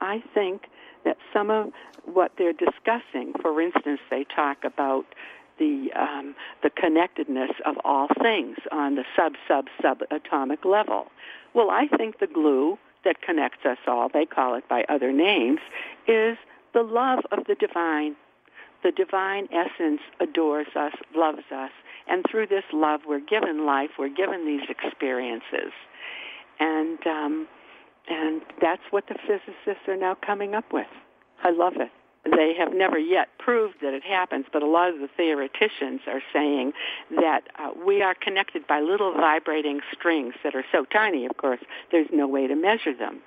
I 0.00 0.22
think 0.32 0.62
that 1.04 1.18
some 1.32 1.50
of 1.50 1.72
what 2.04 2.32
they're 2.38 2.54
discussing, 2.54 3.34
for 3.40 3.60
instance, 3.60 4.00
they 4.10 4.24
talk 4.24 4.64
about 4.64 5.04
the 5.58 5.90
um, 5.98 6.34
the 6.62 6.70
connectedness 6.70 7.50
of 7.64 7.76
all 7.84 8.08
things 8.20 8.56
on 8.70 8.94
the 8.94 9.04
sub 9.16 9.34
sub 9.46 9.66
subatomic 9.82 10.64
level. 10.64 11.06
Well, 11.54 11.70
I 11.70 11.86
think 11.96 12.18
the 12.18 12.26
glue 12.26 12.78
that 13.04 13.20
connects 13.22 13.64
us 13.64 13.78
all, 13.86 14.08
they 14.12 14.24
call 14.24 14.54
it 14.54 14.68
by 14.68 14.84
other 14.88 15.12
names, 15.12 15.60
is 16.06 16.36
the 16.72 16.82
love 16.82 17.20
of 17.30 17.46
the 17.46 17.54
divine. 17.54 18.16
The 18.82 18.90
divine 18.90 19.48
essence 19.52 20.00
adores 20.18 20.66
us, 20.74 20.92
loves 21.14 21.44
us, 21.54 21.70
and 22.08 22.24
through 22.28 22.48
this 22.48 22.64
love, 22.72 23.02
we're 23.06 23.20
given 23.20 23.64
life. 23.64 23.90
We're 23.96 24.08
given 24.08 24.44
these 24.44 24.68
experiences, 24.68 25.72
and 26.58 26.98
um, 27.06 27.46
and 28.08 28.42
that's 28.60 28.82
what 28.90 29.04
the 29.06 29.14
physicists 29.26 29.86
are 29.86 29.96
now 29.96 30.16
coming 30.26 30.54
up 30.54 30.72
with. 30.72 30.88
I 31.44 31.50
love 31.50 31.74
it. 31.76 31.90
They 32.24 32.54
have 32.56 32.72
never 32.72 32.98
yet 32.98 33.28
proved 33.38 33.76
that 33.82 33.94
it 33.94 34.04
happens, 34.04 34.46
but 34.52 34.62
a 34.62 34.66
lot 34.66 34.90
of 34.90 35.00
the 35.00 35.08
theoreticians 35.16 36.02
are 36.06 36.22
saying 36.32 36.72
that 37.10 37.42
uh, 37.58 37.70
we 37.84 38.00
are 38.00 38.14
connected 38.14 38.66
by 38.66 38.80
little 38.80 39.12
vibrating 39.12 39.80
strings 39.92 40.34
that 40.44 40.54
are 40.54 40.64
so 40.70 40.84
tiny, 40.84 41.26
of 41.26 41.36
course, 41.36 41.60
there's 41.90 42.06
no 42.12 42.28
way 42.28 42.46
to 42.46 42.54
measure 42.54 42.94
them. 42.94 43.20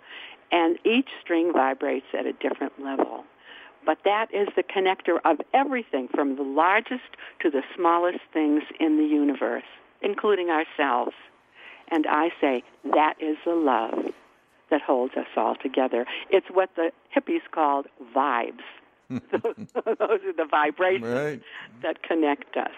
And 0.51 0.79
each 0.85 1.09
string 1.21 1.51
vibrates 1.51 2.05
at 2.17 2.25
a 2.25 2.31
different 2.33 2.81
level. 2.81 3.25
But 3.85 3.99
that 4.05 4.33
is 4.33 4.47
the 4.55 4.63
connector 4.63 5.19
of 5.25 5.41
everything 5.53 6.07
from 6.07 6.37
the 6.37 6.43
largest 6.43 7.17
to 7.41 7.49
the 7.49 7.63
smallest 7.75 8.21
things 8.31 8.63
in 8.79 8.97
the 8.97 9.05
universe, 9.05 9.63
including 10.01 10.49
ourselves. 10.49 11.15
And 11.91 12.07
I 12.07 12.29
say 12.39 12.63
that 12.93 13.15
is 13.21 13.37
the 13.45 13.55
love 13.55 14.13
that 14.71 14.81
holds 14.81 15.15
us 15.15 15.27
all 15.35 15.55
together. 15.55 16.05
It's 16.29 16.47
what 16.51 16.69
the 16.75 16.91
hippies 17.15 17.41
called 17.51 17.87
vibes. 18.15 18.63
Those 19.09 19.21
are 19.85 20.33
the 20.35 20.47
vibrations 20.49 21.05
Right. 21.07 21.41
that 21.81 22.01
connect 22.03 22.55
us. 22.57 22.71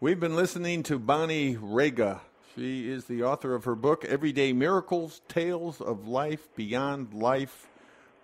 We've 0.00 0.20
been 0.20 0.36
listening 0.36 0.82
to 0.84 0.98
Bonney 0.98 1.56
Rega. 1.60 2.20
She 2.54 2.88
is 2.90 3.06
the 3.06 3.22
author 3.22 3.54
of 3.54 3.64
her 3.64 3.74
book, 3.74 4.04
Everyday 4.04 4.52
Miracles 4.52 5.22
Tales 5.28 5.80
of 5.80 6.06
Life 6.06 6.54
Beyond 6.56 7.12
Life. 7.14 7.68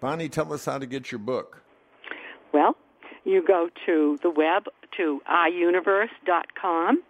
Bonney, 0.01 0.29
tell 0.29 0.53
us 0.53 0.65
how 0.65 0.79
to 0.79 0.87
get 0.87 1.11
your 1.11 1.19
book. 1.19 1.63
Well, 2.53 2.77
you 3.25 3.45
go 3.47 3.69
to 3.87 4.19
the 4.23 4.31
web 4.31 4.65
to 4.97 5.21
iuniverse.com 5.31 7.03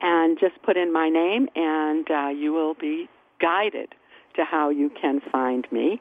and 0.00 0.38
just 0.38 0.60
put 0.62 0.76
in 0.76 0.92
my 0.92 1.08
name, 1.08 1.48
and 1.54 2.06
uh, 2.10 2.28
you 2.28 2.52
will 2.52 2.74
be 2.74 3.08
guided 3.40 3.94
to 4.36 4.44
how 4.44 4.68
you 4.70 4.90
can 5.00 5.20
find 5.32 5.66
me. 5.72 6.00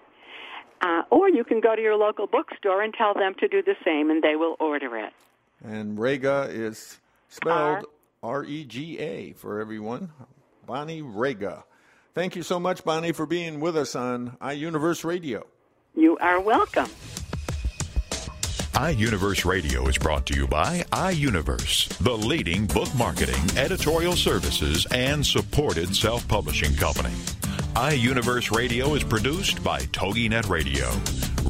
Uh, 0.85 1.01
or 1.09 1.27
you 1.29 1.43
can 1.43 1.61
go 1.61 1.75
to 1.75 1.81
your 1.81 1.95
local 1.95 2.27
bookstore 2.27 2.83
and 2.83 2.93
tell 2.93 3.15
them 3.15 3.33
to 3.39 3.47
do 3.47 3.63
the 3.63 3.73
same, 3.83 4.11
and 4.11 4.21
they 4.21 4.35
will 4.35 4.55
order 4.59 4.95
it. 4.97 5.13
And 5.63 5.97
Rega 5.97 6.47
is 6.51 6.99
spelled 7.27 7.85
R 8.21 8.43
E 8.43 8.65
G 8.65 8.99
A 8.99 9.33
for 9.33 9.59
everyone. 9.59 10.11
Bonney 10.67 11.01
Rega. 11.01 11.63
Thank 12.13 12.35
you 12.35 12.43
so 12.43 12.59
much, 12.59 12.83
Bonney, 12.83 13.13
for 13.13 13.25
being 13.25 13.59
with 13.59 13.75
us 13.75 13.95
on 13.95 14.37
iUniverse 14.41 15.03
Radio. 15.03 15.47
You 15.95 16.17
are 16.19 16.39
welcome. 16.39 16.89
iUniverse 18.73 19.43
Radio 19.43 19.87
is 19.87 19.97
brought 19.97 20.27
to 20.27 20.35
you 20.35 20.47
by 20.47 20.83
iUniverse, 20.91 21.97
the 22.03 22.15
leading 22.15 22.67
book 22.67 22.93
marketing, 22.95 23.57
editorial 23.57 24.13
services, 24.13 24.85
and 24.91 25.25
supported 25.25 25.95
self-publishing 25.95 26.75
company. 26.75 27.13
iUniverse 27.75 28.55
Radio 28.55 28.95
is 28.95 29.03
produced 29.03 29.61
by 29.61 29.81
TogiNet 29.87 30.47
Radio. 30.47 30.89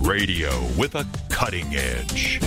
Radio 0.01 0.49
with 0.75 0.95
a 0.95 1.05
cutting 1.29 1.75
edge. 1.75 2.39